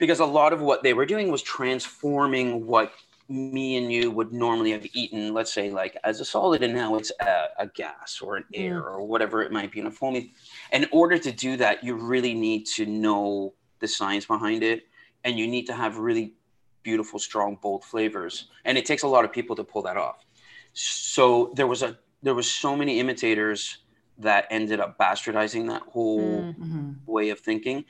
because 0.00 0.18
a 0.18 0.24
lot 0.24 0.52
of 0.52 0.60
what 0.60 0.82
they 0.82 0.94
were 0.94 1.06
doing 1.06 1.30
was 1.30 1.42
transforming 1.42 2.66
what 2.66 2.92
me 3.28 3.76
and 3.76 3.92
you 3.92 4.10
would 4.10 4.32
normally 4.32 4.72
have 4.72 4.84
eaten, 4.92 5.32
let's 5.32 5.52
say 5.52 5.70
like 5.70 5.96
as 6.02 6.18
a 6.18 6.24
solid, 6.24 6.64
and 6.64 6.74
now 6.74 6.96
it's 6.96 7.12
a, 7.20 7.44
a 7.60 7.66
gas 7.68 8.20
or 8.20 8.36
an 8.36 8.44
air 8.52 8.82
or 8.82 9.06
whatever 9.06 9.40
it 9.42 9.52
might 9.52 9.70
be 9.70 9.78
in 9.78 9.86
a 9.86 9.90
foamy. 9.90 10.32
In 10.72 10.86
order 10.90 11.16
to 11.16 11.30
do 11.30 11.56
that, 11.58 11.84
you 11.84 11.94
really 11.94 12.34
need 12.34 12.66
to 12.74 12.86
know 12.86 13.54
the 13.78 13.86
science 13.86 14.26
behind 14.26 14.64
it, 14.64 14.88
and 15.22 15.38
you 15.38 15.46
need 15.46 15.66
to 15.66 15.74
have 15.74 15.98
really 15.98 16.34
beautiful, 16.82 17.20
strong, 17.20 17.56
bold 17.62 17.84
flavors. 17.84 18.48
And 18.64 18.76
it 18.76 18.84
takes 18.84 19.04
a 19.04 19.06
lot 19.06 19.24
of 19.24 19.32
people 19.32 19.54
to 19.56 19.64
pull 19.64 19.82
that 19.82 19.96
off. 19.96 20.24
So 20.72 21.52
there 21.54 21.68
was 21.68 21.82
a 21.82 21.98
there 22.22 22.34
was 22.34 22.50
so 22.50 22.74
many 22.74 22.98
imitators 22.98 23.78
that 24.18 24.46
ended 24.50 24.80
up 24.80 24.98
bastardizing 24.98 25.68
that 25.68 25.82
whole 25.82 26.42
Mm. 26.42 26.54
Mhm. 26.58 26.96
way 27.06 27.30
of 27.30 27.38
thinking. 27.40 27.84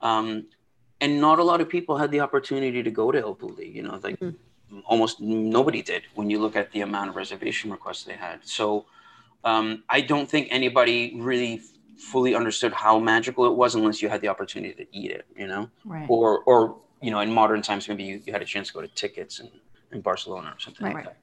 Um, 0.00 0.46
and 1.00 1.20
not 1.20 1.38
a 1.38 1.44
lot 1.44 1.60
of 1.60 1.68
people 1.68 1.96
had 1.96 2.10
the 2.10 2.20
opportunity 2.20 2.82
to 2.82 2.90
go 2.90 3.10
to 3.10 3.18
El 3.20 3.34
Bulli, 3.34 3.74
you 3.74 3.82
know, 3.82 3.98
like 4.02 4.18
Mhm. 4.20 4.36
almost 4.84 5.20
nobody 5.20 5.82
did 5.82 6.02
when 6.14 6.30
you 6.30 6.38
look 6.38 6.56
at 6.56 6.70
the 6.72 6.82
amount 6.82 7.10
of 7.10 7.16
reservation 7.16 7.70
requests 7.70 8.04
they 8.04 8.14
had. 8.14 8.44
So 8.44 8.86
um, 9.44 9.84
I 9.88 10.00
don't 10.02 10.28
think 10.28 10.48
anybody 10.50 11.14
really 11.16 11.62
fully 11.96 12.34
understood 12.34 12.72
how 12.72 12.98
magical 12.98 13.46
it 13.46 13.54
was 13.54 13.74
unless 13.74 14.02
you 14.02 14.08
had 14.08 14.20
the 14.20 14.28
opportunity 14.28 14.74
to 14.74 14.86
eat 14.96 15.10
it, 15.10 15.26
you 15.36 15.46
know, 15.46 15.70
Right. 15.84 16.06
or, 16.08 16.40
or, 16.44 16.76
you 17.00 17.10
know, 17.10 17.20
in 17.20 17.32
modern 17.32 17.62
times, 17.62 17.88
maybe 17.88 18.04
you, 18.04 18.22
you 18.24 18.32
had 18.32 18.42
a 18.42 18.46
chance 18.46 18.68
to 18.68 18.74
go 18.74 18.80
to 18.82 18.88
tickets 18.88 19.38
in, 19.40 19.50
in 19.92 20.00
Barcelona 20.02 20.54
or 20.54 20.58
something 20.60 20.86
Right. 20.86 20.94
like 20.96 21.04
that. 21.04 21.16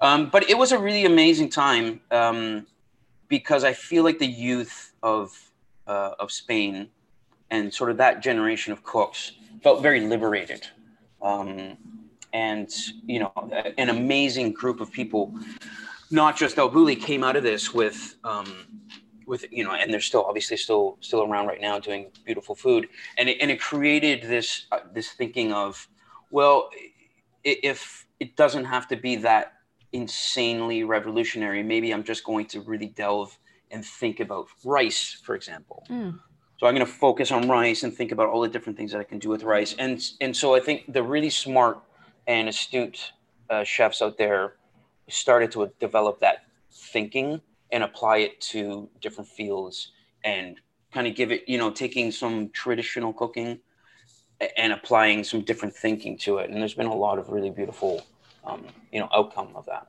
Um, 0.00 0.28
but 0.30 0.50
it 0.50 0.58
was 0.58 0.72
a 0.72 0.78
really 0.78 1.04
amazing 1.06 1.48
time 1.48 2.00
um, 2.10 2.66
because 3.28 3.64
I 3.64 3.72
feel 3.72 4.04
like 4.04 4.18
the 4.18 4.26
youth 4.26 4.92
of 5.02 5.32
uh, 5.86 6.12
of 6.18 6.32
Spain 6.32 6.90
and 7.50 7.72
sort 7.72 7.90
of 7.90 7.96
that 7.98 8.22
generation 8.22 8.72
of 8.72 8.82
cooks 8.84 9.32
felt 9.62 9.82
very 9.82 10.00
liberated. 10.00 10.66
Um, 11.22 11.76
and 12.32 12.70
you 13.06 13.18
know 13.18 13.32
an 13.78 13.88
amazing 13.88 14.52
group 14.52 14.80
of 14.80 14.92
people 14.92 15.34
not 16.10 16.36
just 16.36 16.58
El 16.58 16.70
Bulli 16.70 17.00
came 17.00 17.24
out 17.24 17.36
of 17.36 17.42
this 17.42 17.72
with 17.72 18.16
um, 18.24 18.66
with 19.26 19.44
you 19.50 19.64
know 19.64 19.72
and 19.72 19.92
they're 19.92 20.00
still 20.00 20.24
obviously 20.24 20.56
still 20.56 20.98
still 21.00 21.22
around 21.22 21.46
right 21.46 21.60
now 21.60 21.78
doing 21.78 22.10
beautiful 22.24 22.54
food 22.54 22.88
and 23.18 23.28
it, 23.28 23.38
and 23.40 23.50
it 23.50 23.60
created 23.60 24.22
this 24.22 24.66
uh, 24.72 24.80
this 24.92 25.10
thinking 25.12 25.52
of 25.52 25.88
well 26.30 26.70
if 27.44 28.06
it 28.20 28.36
doesn't 28.36 28.64
have 28.64 28.86
to 28.88 28.96
be 28.96 29.16
that 29.16 29.54
insanely 29.92 30.84
revolutionary 30.84 31.62
maybe 31.62 31.92
i'm 31.92 32.04
just 32.04 32.24
going 32.24 32.46
to 32.46 32.60
really 32.60 32.88
delve 32.88 33.38
and 33.70 33.84
think 33.84 34.20
about 34.20 34.46
rice 34.64 35.20
for 35.24 35.34
example 35.34 35.84
mm. 35.88 36.18
So 36.58 36.66
i'm 36.66 36.74
going 36.74 36.86
to 36.86 36.92
focus 36.92 37.30
on 37.30 37.48
rice 37.48 37.82
and 37.82 37.94
think 37.94 38.12
about 38.12 38.28
all 38.28 38.40
the 38.40 38.48
different 38.48 38.76
things 38.76 38.92
that 38.92 39.00
i 39.00 39.04
can 39.04 39.18
do 39.18 39.28
with 39.28 39.42
rice 39.42 39.74
and 39.78 40.10
and 40.20 40.36
so 40.36 40.54
i 40.54 40.60
think 40.60 40.92
the 40.92 41.02
really 41.02 41.30
smart 41.30 41.78
and 42.26 42.48
astute 42.48 43.12
uh, 43.50 43.62
chefs 43.62 44.02
out 44.02 44.18
there 44.18 44.56
started 45.08 45.50
to 45.52 45.70
develop 45.78 46.20
that 46.20 46.44
thinking 46.72 47.40
and 47.72 47.82
apply 47.82 48.18
it 48.18 48.40
to 48.40 48.88
different 49.00 49.28
fields 49.28 49.92
and 50.24 50.60
kind 50.92 51.06
of 51.06 51.14
give 51.14 51.30
it, 51.32 51.48
you 51.48 51.58
know, 51.58 51.70
taking 51.70 52.10
some 52.10 52.48
traditional 52.50 53.12
cooking 53.12 53.58
and 54.56 54.72
applying 54.72 55.24
some 55.24 55.40
different 55.42 55.74
thinking 55.74 56.16
to 56.18 56.38
it. 56.38 56.50
And 56.50 56.60
there's 56.60 56.74
been 56.74 56.86
a 56.86 56.94
lot 56.94 57.18
of 57.18 57.28
really 57.28 57.50
beautiful, 57.50 58.06
um, 58.44 58.66
you 58.92 59.00
know, 59.00 59.08
outcome 59.14 59.48
of 59.54 59.66
that. 59.66 59.88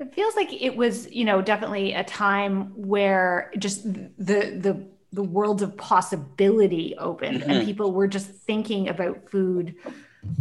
It 0.00 0.12
feels 0.12 0.34
like 0.34 0.52
it 0.52 0.76
was, 0.76 1.10
you 1.12 1.24
know, 1.24 1.40
definitely 1.40 1.92
a 1.92 2.02
time 2.04 2.72
where 2.74 3.52
just 3.58 3.84
the 3.84 4.10
the 4.18 4.84
the 5.14 5.22
worlds 5.22 5.62
of 5.62 5.76
possibility 5.76 6.94
opened 6.98 7.40
mm-hmm. 7.40 7.50
and 7.50 7.64
people 7.64 7.92
were 7.92 8.08
just 8.08 8.26
thinking 8.26 8.88
about 8.88 9.30
food 9.30 9.76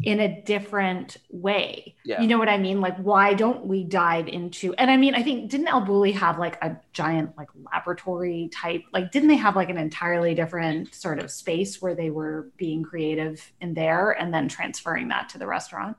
in 0.03 0.19
a 0.19 0.41
different 0.43 1.17
way. 1.29 1.95
Yeah. 2.05 2.21
You 2.21 2.27
know 2.27 2.37
what 2.37 2.49
I 2.49 2.57
mean? 2.57 2.81
Like, 2.81 2.97
why 2.97 3.33
don't 3.33 3.65
we 3.65 3.83
dive 3.83 4.27
into? 4.27 4.73
And 4.75 4.89
I 4.89 4.97
mean, 4.97 5.13
I 5.15 5.23
think 5.23 5.49
didn't 5.49 5.67
El 5.67 5.81
Bulli 5.85 6.13
have 6.13 6.39
like 6.39 6.61
a 6.63 6.77
giant 6.93 7.37
like 7.37 7.49
laboratory 7.71 8.49
type? 8.53 8.83
Like, 8.93 9.11
didn't 9.11 9.29
they 9.29 9.35
have 9.35 9.55
like 9.55 9.69
an 9.69 9.77
entirely 9.77 10.33
different 10.35 10.93
sort 10.93 11.19
of 11.19 11.29
space 11.29 11.81
where 11.81 11.95
they 11.95 12.09
were 12.09 12.49
being 12.57 12.83
creative 12.83 13.51
in 13.61 13.73
there 13.73 14.11
and 14.11 14.33
then 14.33 14.47
transferring 14.47 15.09
that 15.09 15.29
to 15.29 15.37
the 15.37 15.47
restaurant? 15.47 15.97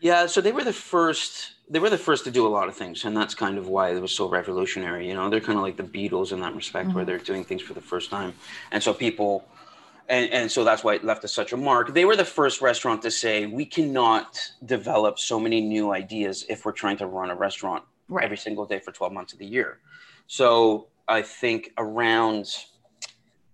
Yeah. 0.00 0.26
So 0.26 0.40
they 0.40 0.52
were 0.52 0.64
the 0.64 0.72
first. 0.72 1.52
They 1.70 1.80
were 1.80 1.90
the 1.90 1.98
first 1.98 2.24
to 2.24 2.30
do 2.30 2.46
a 2.46 2.48
lot 2.48 2.68
of 2.68 2.76
things, 2.76 3.04
and 3.04 3.14
that's 3.14 3.34
kind 3.34 3.58
of 3.58 3.68
why 3.68 3.90
it 3.90 4.00
was 4.00 4.12
so 4.12 4.26
revolutionary. 4.26 5.06
You 5.06 5.14
know, 5.14 5.28
they're 5.28 5.40
kind 5.40 5.58
of 5.58 5.62
like 5.62 5.76
the 5.76 5.82
Beatles 5.82 6.32
in 6.32 6.40
that 6.40 6.54
respect, 6.54 6.88
mm-hmm. 6.88 6.96
where 6.96 7.04
they're 7.04 7.18
doing 7.18 7.44
things 7.44 7.60
for 7.60 7.74
the 7.74 7.80
first 7.82 8.08
time, 8.10 8.32
and 8.72 8.82
so 8.82 8.94
people 8.94 9.44
and, 10.08 10.30
and 10.32 10.50
so 10.50 10.64
that's 10.64 10.82
why 10.82 10.94
it 10.94 11.04
left 11.04 11.24
us 11.24 11.34
such 11.34 11.52
a 11.52 11.56
mark. 11.56 11.92
They 11.92 12.04
were 12.04 12.16
the 12.16 12.24
first 12.24 12.62
restaurant 12.62 13.02
to 13.02 13.10
say 13.10 13.46
we 13.46 13.66
cannot 13.66 14.40
develop 14.64 15.18
so 15.18 15.38
many 15.38 15.60
new 15.60 15.92
ideas 15.92 16.46
if 16.48 16.64
we're 16.64 16.72
trying 16.72 16.96
to 16.98 17.06
run 17.06 17.30
a 17.30 17.34
restaurant 17.34 17.84
right. 18.08 18.24
every 18.24 18.38
single 18.38 18.64
day 18.64 18.78
for 18.78 18.90
12 18.90 19.12
months 19.12 19.32
of 19.34 19.38
the 19.38 19.46
year. 19.46 19.78
So 20.26 20.86
I 21.08 21.20
think 21.22 21.72
around, 21.76 22.46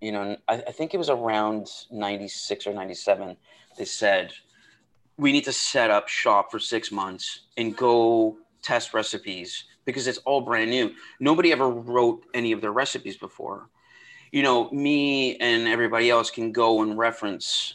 you 0.01 0.13
know, 0.13 0.37
I, 0.49 0.55
I 0.55 0.73
think 0.73 0.95
it 0.95 0.99
was 0.99 1.11
around 1.11 1.69
96 1.91 2.69
or 2.69 2.73
97, 2.73 3.37
they 3.77 3.85
said, 3.85 4.33
we 5.17 5.33
need 5.33 5.45
to 5.45 5.53
set 5.53 5.91
up 5.91 6.09
shop 6.09 6.51
for 6.51 6.59
six 6.59 6.91
months 6.91 7.41
and 7.57 7.77
go 7.77 8.37
test 8.63 8.95
recipes 8.95 9.65
because 9.85 10.07
it's 10.07 10.19
all 10.19 10.41
brand 10.41 10.71
new. 10.71 10.93
Nobody 11.21 11.53
ever 11.53 11.69
wrote 11.69 12.25
any 12.35 12.53
of 12.53 12.61
their 12.61 12.73
recipes 12.73 13.17
before 13.17 13.69
you 14.35 14.43
know, 14.43 14.69
me 14.71 15.37
and 15.37 15.69
everybody 15.69 16.11
else 16.11 16.29
can 16.29 16.51
go 16.51 16.83
and 16.83 16.99
reference 16.99 17.75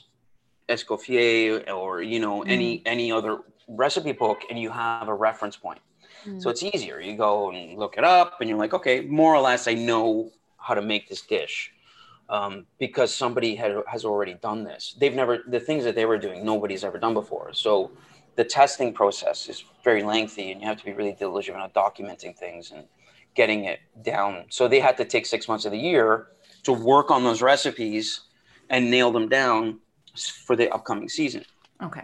Escoffier 0.68 1.70
or 1.70 2.02
you 2.02 2.20
know 2.20 2.42
mm. 2.42 2.50
any 2.50 2.84
any 2.86 3.14
other 3.14 3.40
recipe 3.70 4.12
book, 4.12 4.42
and 4.50 4.60
you 4.60 4.70
have 4.70 5.08
a 5.08 5.14
reference 5.14 5.56
point. 5.56 5.80
Mm. 6.26 6.42
So 6.42 6.50
it's 6.50 6.62
easier. 6.62 7.00
You 7.00 7.16
go 7.16 7.50
and 7.52 7.80
look 7.80 7.98
it 7.98 8.04
up, 8.04 8.42
and 8.42 8.50
you're 8.50 8.60
like, 8.60 8.74
okay, 8.74 9.00
more 9.00 9.34
or 9.34 9.40
less, 9.40 9.70
I 9.70 9.74
know 9.74 10.32
how 10.58 10.74
to 10.74 10.82
make 10.82 11.08
this 11.08 11.22
dish. 11.22 11.72
Um, 12.30 12.68
because 12.78 13.12
somebody 13.12 13.56
had, 13.56 13.76
has 13.88 14.06
already 14.06 14.36
done 14.36 14.64
this. 14.64 14.96
They've 15.00 15.16
never, 15.16 15.40
the 15.48 15.60
things 15.60 15.84
that 15.84 15.96
they 15.96 16.06
were 16.06 16.20
doing, 16.20 16.46
nobody's 16.46 16.84
ever 16.84 17.00
done 17.00 17.16
before. 17.16 17.54
So 17.54 17.92
the 18.36 18.44
testing 18.44 18.94
process 18.94 19.50
is 19.50 19.64
very 19.84 20.04
lengthy 20.04 20.52
and 20.52 20.62
you 20.62 20.68
have 20.68 20.78
to 20.78 20.86
be 20.86 20.94
really 20.94 21.14
diligent 21.14 21.58
about 21.58 21.74
documenting 21.74 22.38
things 22.38 22.72
and 22.72 22.86
getting 23.36 23.66
it 23.66 23.80
down. 24.04 24.46
So 24.50 24.68
they 24.68 24.80
had 24.80 24.96
to 24.98 25.06
take 25.06 25.26
six 25.26 25.48
months 25.48 25.66
of 25.66 25.72
the 25.72 25.80
year 25.80 26.28
to 26.64 26.72
work 26.72 27.12
on 27.12 27.24
those 27.24 27.42
recipes 27.42 28.22
and 28.70 28.92
nail 28.92 29.12
them 29.12 29.28
down 29.28 29.80
for 30.46 30.56
the 30.56 30.70
upcoming 30.70 31.10
season. 31.10 31.44
Okay. 31.82 32.04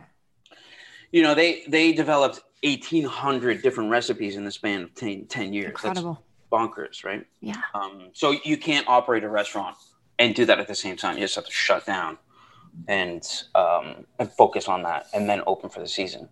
You 1.12 1.22
know, 1.24 1.36
they 1.36 1.64
they 1.68 1.94
developed 1.94 2.42
1800 2.64 3.62
different 3.62 3.90
recipes 3.92 4.36
in 4.36 4.44
the 4.44 4.52
span 4.52 4.82
of 4.82 4.96
10, 4.96 5.28
10 5.28 5.54
years. 5.54 5.68
Incredible. 5.68 6.14
That's 6.14 6.26
bonkers, 6.52 7.04
right? 7.04 7.26
Yeah. 7.42 7.62
Um, 7.74 8.10
so 8.14 8.36
you 8.44 8.58
can't 8.58 8.88
operate 8.88 9.24
a 9.24 9.30
restaurant 9.30 9.76
and 10.20 10.36
do 10.36 10.46
that 10.46 10.60
at 10.60 10.68
the 10.68 10.76
same 10.76 10.96
time. 10.96 11.16
You 11.16 11.22
just 11.22 11.36
have 11.36 11.46
to 11.46 11.52
shut 11.52 11.86
down 11.86 12.18
and 12.88 13.28
um, 13.54 14.06
and 14.20 14.32
focus 14.32 14.68
on 14.68 14.84
that 14.84 15.08
and 15.14 15.30
then 15.30 15.42
open 15.48 15.70
for 15.70 15.80
the 15.80 15.88
season. 15.88 16.30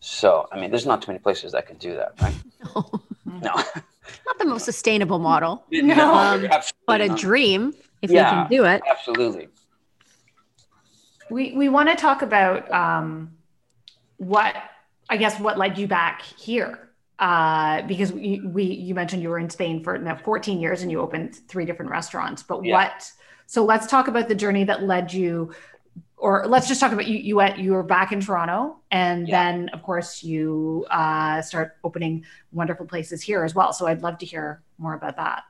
So, 0.00 0.48
I 0.52 0.60
mean, 0.60 0.70
there's 0.70 0.86
not 0.86 1.02
too 1.02 1.10
many 1.10 1.18
places 1.18 1.52
that 1.52 1.66
can 1.66 1.76
do 1.78 1.96
that, 1.96 2.12
right? 2.20 2.34
No. 3.26 3.40
no. 3.42 3.54
not 4.26 4.38
the 4.38 4.44
most 4.44 4.64
sustainable 4.64 5.18
model. 5.18 5.64
No, 5.70 6.14
um, 6.14 6.48
but 6.86 7.00
a 7.00 7.08
not. 7.08 7.18
dream 7.18 7.74
if 8.02 8.10
yeah, 8.10 8.30
you 8.30 8.36
can 8.42 8.50
do 8.50 8.64
it. 8.64 8.82
Absolutely. 8.88 9.48
We 11.28 11.52
we 11.56 11.68
want 11.68 11.88
to 11.88 11.96
talk 11.96 12.22
about 12.22 12.70
um, 12.70 13.32
what 14.18 14.54
I 15.10 15.16
guess 15.16 15.40
what 15.40 15.58
led 15.58 15.76
you 15.76 15.88
back 15.88 16.22
here 16.22 16.85
uh, 17.18 17.82
because 17.82 18.12
we, 18.12 18.40
we 18.44 18.64
you 18.64 18.94
mentioned 18.94 19.22
you 19.22 19.30
were 19.30 19.38
in 19.38 19.50
Spain 19.50 19.82
for 19.82 19.96
now 19.98 20.16
14 20.16 20.60
years 20.60 20.82
and 20.82 20.90
you 20.90 21.00
opened 21.00 21.36
three 21.48 21.64
different 21.64 21.90
restaurants. 21.90 22.42
But 22.42 22.64
yeah. 22.64 22.74
what? 22.74 23.10
So 23.46 23.64
let's 23.64 23.86
talk 23.86 24.08
about 24.08 24.28
the 24.28 24.34
journey 24.34 24.64
that 24.64 24.82
led 24.82 25.12
you 25.12 25.52
or 26.18 26.46
let's 26.46 26.66
just 26.66 26.80
talk 26.80 26.92
about 26.92 27.06
you. 27.06 27.18
You 27.18 27.36
went, 27.36 27.58
you 27.58 27.72
were 27.72 27.82
back 27.82 28.10
in 28.10 28.20
Toronto, 28.20 28.78
and 28.90 29.28
yeah. 29.28 29.44
then 29.44 29.68
of 29.70 29.82
course 29.82 30.22
you 30.22 30.86
uh, 30.90 31.42
start 31.42 31.76
opening 31.84 32.24
wonderful 32.52 32.86
places 32.86 33.22
here 33.22 33.44
as 33.44 33.54
well. 33.54 33.72
So 33.72 33.86
I'd 33.86 34.02
love 34.02 34.18
to 34.18 34.26
hear 34.26 34.62
more 34.78 34.94
about 34.94 35.16
that. 35.16 35.44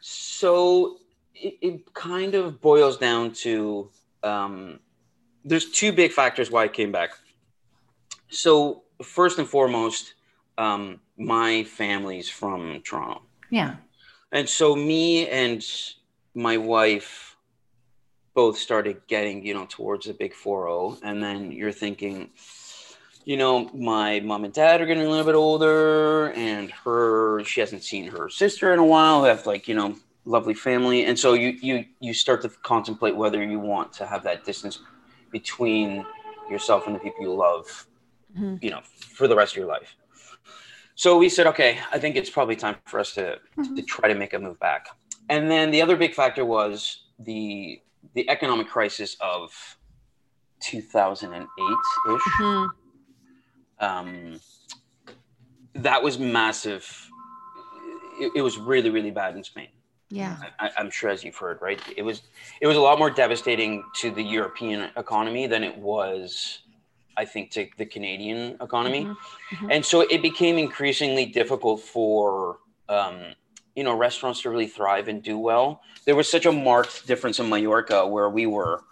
So 0.00 0.98
it, 1.34 1.58
it 1.60 1.94
kind 1.94 2.34
of 2.34 2.60
boils 2.60 2.96
down 2.96 3.32
to 3.32 3.90
um, 4.22 4.80
there's 5.44 5.70
two 5.70 5.92
big 5.92 6.12
factors 6.12 6.50
why 6.50 6.64
I 6.64 6.68
came 6.68 6.92
back. 6.92 7.10
So 8.28 8.82
first 9.02 9.38
and 9.38 9.48
foremost, 9.48 10.14
um, 10.58 11.00
my 11.18 11.64
family's 11.64 12.28
from 12.28 12.82
Toronto. 12.82 13.22
Yeah. 13.50 13.76
And 14.32 14.48
so 14.48 14.74
me 14.74 15.28
and 15.28 15.64
my 16.34 16.56
wife 16.56 17.36
both 18.34 18.58
started 18.58 19.00
getting, 19.06 19.44
you 19.44 19.54
know, 19.54 19.66
towards 19.68 20.06
the 20.06 20.12
big 20.12 20.34
40 20.34 21.00
And 21.02 21.22
then 21.22 21.50
you're 21.52 21.72
thinking, 21.72 22.30
you 23.24 23.36
know, 23.36 23.70
my 23.72 24.20
mom 24.20 24.44
and 24.44 24.52
dad 24.52 24.80
are 24.80 24.86
getting 24.86 25.04
a 25.04 25.08
little 25.08 25.24
bit 25.24 25.34
older, 25.34 26.32
and 26.32 26.70
her, 26.70 27.42
she 27.44 27.60
hasn't 27.60 27.82
seen 27.82 28.06
her 28.08 28.28
sister 28.28 28.72
in 28.72 28.78
a 28.78 28.84
while, 28.84 29.20
who 29.20 29.26
have 29.26 29.46
like, 29.46 29.66
you 29.66 29.74
know, 29.74 29.96
lovely 30.26 30.54
family. 30.54 31.06
And 31.06 31.18
so 31.18 31.32
you, 31.32 31.56
you, 31.60 31.84
you 31.98 32.12
start 32.12 32.42
to 32.42 32.50
contemplate 32.62 33.16
whether 33.16 33.42
you 33.42 33.58
want 33.58 33.92
to 33.94 34.06
have 34.06 34.22
that 34.24 34.44
distance 34.44 34.80
between 35.32 36.04
yourself 36.50 36.86
and 36.86 36.94
the 36.94 37.00
people 37.00 37.22
you 37.22 37.34
love, 37.34 37.86
mm-hmm. 38.36 38.56
you 38.60 38.70
know, 38.70 38.80
for 38.84 39.26
the 39.26 39.34
rest 39.34 39.54
of 39.54 39.56
your 39.56 39.66
life. 39.66 39.96
So 40.96 41.18
we 41.18 41.28
said, 41.28 41.46
okay, 41.48 41.78
I 41.92 41.98
think 41.98 42.16
it's 42.16 42.30
probably 42.30 42.56
time 42.56 42.76
for 42.86 42.98
us 42.98 43.12
to, 43.14 43.38
mm-hmm. 43.56 43.74
to 43.74 43.82
try 43.82 44.08
to 44.08 44.14
make 44.14 44.32
a 44.32 44.38
move 44.38 44.58
back. 44.58 44.88
And 45.28 45.50
then 45.50 45.70
the 45.70 45.82
other 45.82 45.96
big 45.96 46.14
factor 46.14 46.44
was 46.44 47.04
the 47.18 47.80
the 48.14 48.28
economic 48.30 48.68
crisis 48.68 49.16
of 49.20 49.52
2008 50.60 51.42
ish. 51.42 52.22
Mm-hmm. 52.40 52.66
Um, 53.84 54.40
that 55.74 56.02
was 56.02 56.18
massive. 56.18 57.10
It, 58.18 58.32
it, 58.36 58.42
was 58.42 58.56
really, 58.56 58.88
really 58.88 59.10
bad 59.10 59.36
in 59.36 59.44
Spain. 59.44 59.68
Yeah, 60.08 60.36
I, 60.58 60.70
am 60.78 60.88
sure 60.90 61.10
as 61.10 61.24
you've 61.24 61.36
heard, 61.36 61.60
right? 61.60 61.80
It 61.96 62.02
was 62.02 62.22
it 62.60 62.66
was 62.68 62.76
a 62.76 62.80
lot 62.80 62.98
more 62.98 63.10
devastating 63.10 63.84
to 63.96 64.10
the 64.10 64.22
European 64.22 64.88
economy 64.96 65.46
than 65.48 65.64
it 65.64 65.76
was, 65.76 66.60
I 67.16 67.24
think, 67.24 67.50
to 67.52 67.68
the 67.76 67.86
Canadian 67.86 68.56
economy, 68.60 69.04
mm-hmm. 69.04 69.56
Mm-hmm. 69.56 69.70
and 69.70 69.84
so 69.84 70.00
it 70.00 70.22
became 70.22 70.58
increasingly 70.58 71.26
difficult 71.26 71.80
for 71.80 72.58
um, 72.88 73.34
you 73.76 73.84
know 73.84 73.96
restaurants 73.96 74.42
to 74.42 74.50
really 74.50 74.66
thrive 74.66 75.06
and 75.06 75.22
do 75.22 75.38
well 75.38 75.82
there 76.06 76.16
was 76.16 76.28
such 76.28 76.46
a 76.46 76.52
marked 76.52 77.06
difference 77.06 77.38
in 77.38 77.48
mallorca 77.48 78.04
where 78.06 78.30
we 78.30 78.46
were 78.46 78.82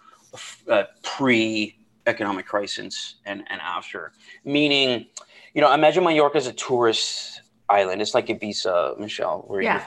uh, 0.69 0.85
pre 1.03 1.77
economic 2.07 2.47
crisis 2.47 3.17
and, 3.25 3.43
and 3.49 3.61
after 3.63 4.13
meaning 4.45 5.07
you 5.55 5.61
know 5.61 5.73
imagine 5.73 6.05
mallorca 6.05 6.37
as 6.37 6.47
a 6.47 6.53
tourist 6.53 7.41
island 7.69 8.03
it's 8.03 8.15
like 8.15 8.27
ibiza 8.27 8.99
michelle 9.01 9.45
where 9.47 9.63
yeah. 9.63 9.87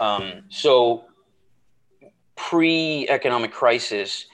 um, 0.00 0.42
so 0.48 1.04
pre 2.34 3.06
economic 3.08 3.52
crisis 3.52 4.26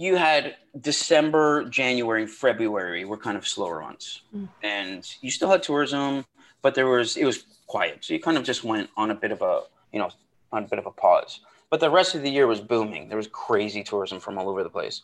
you 0.00 0.16
had 0.16 0.56
December, 0.80 1.68
January, 1.68 2.22
and 2.22 2.30
February 2.30 3.04
were 3.04 3.18
kind 3.18 3.36
of 3.36 3.46
slower 3.46 3.82
months, 3.82 4.22
Mm. 4.34 4.48
and 4.62 5.16
you 5.20 5.30
still 5.30 5.50
had 5.50 5.62
tourism, 5.62 6.24
but 6.62 6.74
there 6.74 6.88
was 6.88 7.18
it 7.18 7.26
was 7.26 7.44
quiet. 7.66 8.02
So 8.04 8.14
you 8.14 8.20
kind 8.20 8.38
of 8.38 8.44
just 8.44 8.64
went 8.64 8.88
on 8.96 9.10
a 9.10 9.14
bit 9.14 9.30
of 9.30 9.42
a 9.42 9.54
you 9.92 9.98
know 9.98 10.10
on 10.52 10.64
a 10.64 10.68
bit 10.68 10.78
of 10.78 10.86
a 10.86 10.90
pause. 10.90 11.40
But 11.68 11.80
the 11.80 11.90
rest 11.90 12.14
of 12.14 12.22
the 12.22 12.30
year 12.30 12.46
was 12.46 12.60
booming. 12.62 13.08
There 13.08 13.18
was 13.18 13.28
crazy 13.28 13.82
tourism 13.84 14.20
from 14.20 14.38
all 14.38 14.48
over 14.48 14.62
the 14.64 14.70
place. 14.70 15.02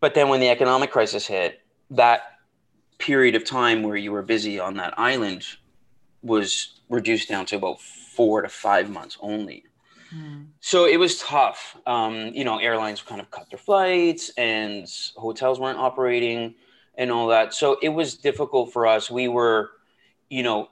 But 0.00 0.14
then 0.14 0.30
when 0.30 0.40
the 0.40 0.48
economic 0.48 0.90
crisis 0.90 1.26
hit, 1.26 1.60
that 1.90 2.20
period 2.98 3.34
of 3.34 3.44
time 3.44 3.82
where 3.82 3.96
you 3.96 4.12
were 4.12 4.22
busy 4.22 4.58
on 4.58 4.74
that 4.78 4.98
island 4.98 5.44
was 6.22 6.80
reduced 6.88 7.28
down 7.28 7.44
to 7.46 7.56
about 7.56 7.80
four 8.16 8.40
to 8.42 8.48
five 8.48 8.88
months 8.88 9.18
only. 9.20 9.64
So 10.60 10.86
it 10.86 10.98
was 10.98 11.18
tough. 11.18 11.76
Um, 11.86 12.32
you 12.34 12.44
know, 12.44 12.58
airlines 12.58 13.02
kind 13.02 13.20
of 13.20 13.30
cut 13.30 13.50
their 13.50 13.58
flights 13.58 14.30
and 14.36 14.86
hotels 15.16 15.60
weren't 15.60 15.78
operating 15.78 16.54
and 16.96 17.10
all 17.10 17.28
that. 17.28 17.54
So 17.54 17.78
it 17.82 17.90
was 17.90 18.14
difficult 18.14 18.72
for 18.72 18.86
us. 18.86 19.10
We 19.10 19.28
were, 19.28 19.70
you 20.30 20.42
know, 20.42 20.70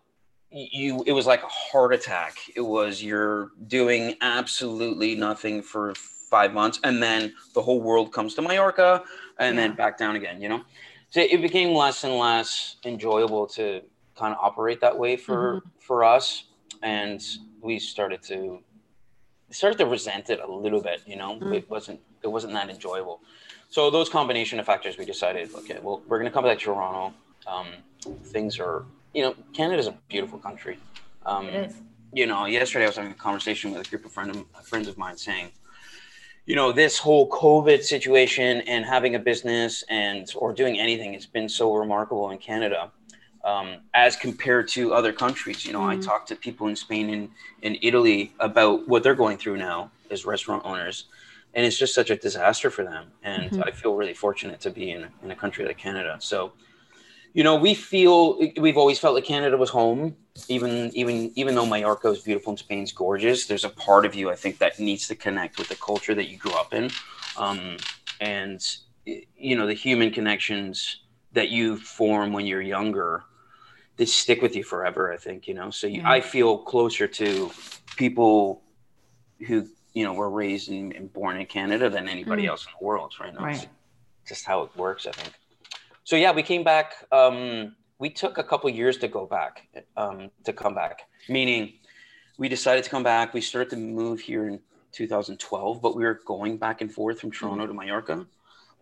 you 0.50 1.02
it 1.06 1.12
was 1.12 1.26
like 1.26 1.42
a 1.42 1.48
heart 1.48 1.92
attack. 1.92 2.36
It 2.54 2.60
was 2.60 3.02
you're 3.02 3.50
doing 3.66 4.14
absolutely 4.20 5.14
nothing 5.14 5.62
for 5.62 5.94
five 5.94 6.52
months 6.52 6.80
and 6.82 7.02
then 7.02 7.32
the 7.54 7.62
whole 7.62 7.80
world 7.80 8.12
comes 8.12 8.34
to 8.34 8.42
Mallorca 8.42 9.02
and 9.38 9.56
then 9.58 9.74
back 9.74 9.98
down 9.98 10.16
again, 10.16 10.40
you 10.40 10.48
know? 10.48 10.62
So 11.10 11.20
it 11.20 11.40
became 11.40 11.74
less 11.74 12.02
and 12.02 12.14
less 12.14 12.76
enjoyable 12.84 13.46
to 13.48 13.82
kind 14.16 14.34
of 14.34 14.40
operate 14.40 14.80
that 14.80 14.98
way 14.98 15.16
for 15.16 15.62
for 15.78 16.02
us. 16.04 16.44
And 16.82 17.22
we 17.60 17.78
started 17.78 18.22
to 18.24 18.62
started 19.50 19.78
to 19.78 19.86
resent 19.86 20.30
it 20.30 20.40
a 20.40 20.50
little 20.50 20.80
bit, 20.80 21.02
you 21.06 21.16
know. 21.16 21.38
It 21.52 21.68
wasn't 21.70 22.00
it 22.22 22.28
wasn't 22.28 22.52
that 22.54 22.70
enjoyable. 22.70 23.20
So 23.70 23.90
those 23.90 24.08
combination 24.08 24.58
of 24.60 24.66
factors, 24.66 24.96
we 24.98 25.04
decided, 25.04 25.52
okay, 25.54 25.78
well, 25.82 26.02
we're 26.08 26.18
gonna 26.18 26.30
come 26.30 26.44
back 26.44 26.58
to 26.58 26.64
Toronto. 26.64 27.14
Um, 27.46 27.68
things 28.24 28.58
are, 28.58 28.84
you 29.12 29.22
know, 29.22 29.34
Canada's 29.52 29.86
a 29.86 29.94
beautiful 30.08 30.38
country. 30.38 30.78
Um, 31.26 31.48
It 31.48 31.70
is. 31.70 31.76
you 32.12 32.26
know, 32.26 32.46
yesterday 32.46 32.84
I 32.84 32.88
was 32.88 32.96
having 32.96 33.12
a 33.12 33.14
conversation 33.14 33.72
with 33.72 33.86
a 33.86 33.90
group 33.90 34.04
of 34.04 34.12
friend 34.12 34.30
of, 34.30 34.66
friends 34.66 34.88
of 34.88 34.96
mine 34.96 35.16
saying, 35.16 35.50
you 36.46 36.54
know, 36.54 36.72
this 36.72 36.98
whole 36.98 37.28
COVID 37.30 37.82
situation 37.82 38.60
and 38.62 38.84
having 38.84 39.14
a 39.14 39.18
business 39.18 39.82
and 39.88 40.30
or 40.36 40.52
doing 40.52 40.78
anything, 40.78 41.14
it's 41.14 41.26
been 41.26 41.48
so 41.48 41.74
remarkable 41.74 42.30
in 42.30 42.38
Canada 42.38 42.90
um, 43.44 43.76
as 43.92 44.16
compared 44.16 44.68
to 44.68 44.94
other 44.94 45.12
countries. 45.12 45.64
You 45.64 45.74
know, 45.74 45.84
I 45.84 45.96
talk 45.96 46.26
to 46.26 46.36
people 46.36 46.66
in 46.68 46.76
Spain 46.76 47.10
and 47.10 47.28
in 47.62 47.78
Italy 47.82 48.32
about 48.40 48.88
what 48.88 49.02
they're 49.02 49.14
going 49.14 49.36
through 49.36 49.58
now 49.58 49.90
as 50.10 50.24
restaurant 50.24 50.62
owners, 50.64 51.04
and 51.52 51.64
it's 51.64 51.78
just 51.78 51.94
such 51.94 52.10
a 52.10 52.16
disaster 52.16 52.70
for 52.70 52.84
them. 52.84 53.12
And 53.22 53.62
I 53.62 53.70
feel 53.70 53.94
really 53.94 54.14
fortunate 54.14 54.60
to 54.60 54.70
be 54.70 54.90
in, 54.90 55.06
in 55.22 55.30
a 55.30 55.36
country 55.36 55.64
like 55.66 55.78
Canada. 55.78 56.16
So, 56.20 56.52
you 57.34 57.44
know, 57.44 57.56
we 57.56 57.74
feel 57.74 58.38
we've 58.56 58.78
always 58.78 58.98
felt 58.98 59.14
like 59.14 59.24
Canada 59.24 59.56
was 59.56 59.70
home, 59.70 60.16
even 60.48 60.90
even 60.94 61.30
even 61.34 61.54
though 61.54 61.66
Mallorca 61.66 62.08
is 62.08 62.20
beautiful 62.20 62.52
and 62.52 62.58
Spain's 62.58 62.92
gorgeous. 62.92 63.46
There's 63.46 63.64
a 63.64 63.70
part 63.70 64.06
of 64.06 64.14
you 64.14 64.30
I 64.30 64.36
think 64.36 64.58
that 64.58 64.78
needs 64.78 65.06
to 65.08 65.14
connect 65.14 65.58
with 65.58 65.68
the 65.68 65.76
culture 65.76 66.14
that 66.14 66.30
you 66.30 66.38
grew 66.38 66.52
up 66.52 66.72
in, 66.72 66.90
um, 67.36 67.76
and 68.20 68.64
you 69.04 69.54
know 69.56 69.66
the 69.66 69.74
human 69.74 70.10
connections 70.12 71.00
that 71.32 71.50
you 71.50 71.76
form 71.76 72.32
when 72.32 72.46
you're 72.46 72.62
younger. 72.62 73.24
They 73.96 74.06
stick 74.06 74.42
with 74.42 74.56
you 74.56 74.64
forever. 74.64 75.12
I 75.12 75.16
think 75.16 75.46
you 75.46 75.54
know. 75.54 75.70
So 75.70 75.86
you, 75.86 76.00
Yeah. 76.02 76.10
I 76.10 76.20
feel 76.20 76.58
closer 76.58 77.06
to 77.06 77.50
people 77.96 78.62
who 79.46 79.66
you 79.92 80.04
know 80.04 80.12
were 80.14 80.30
raised 80.30 80.68
and, 80.70 80.92
and 80.92 81.12
born 81.12 81.36
in 81.38 81.46
Canada 81.46 81.88
than 81.88 82.08
anybody 82.08 82.44
Mm. 82.44 82.48
else 82.48 82.66
in 82.66 82.72
the 82.78 82.84
world 82.84 83.14
right 83.20 83.32
now. 83.32 83.44
Right. 83.44 83.56
It's 83.56 83.66
just 84.28 84.44
how 84.44 84.62
it 84.62 84.74
works, 84.76 85.06
I 85.06 85.12
think. 85.12 85.32
So 86.02 86.16
yeah, 86.16 86.32
we 86.32 86.42
came 86.42 86.64
back. 86.64 86.94
Um, 87.12 87.76
we 87.98 88.10
took 88.10 88.38
a 88.38 88.42
couple 88.44 88.68
years 88.70 88.96
to 88.98 89.08
go 89.08 89.24
back, 89.26 89.68
um, 89.96 90.30
to 90.44 90.52
come 90.52 90.74
back. 90.74 91.02
Meaning, 91.28 91.74
we 92.36 92.48
decided 92.48 92.82
to 92.84 92.90
come 92.90 93.04
back. 93.04 93.32
We 93.32 93.40
started 93.40 93.70
to 93.70 93.76
move 93.76 94.20
here 94.20 94.48
in 94.48 94.60
2012, 94.92 95.80
but 95.80 95.96
we 95.96 96.02
were 96.04 96.20
going 96.26 96.56
back 96.58 96.80
and 96.80 96.92
forth 96.92 97.20
from 97.20 97.30
Toronto 97.30 97.66
to 97.66 97.72
Mallorca, 97.72 98.26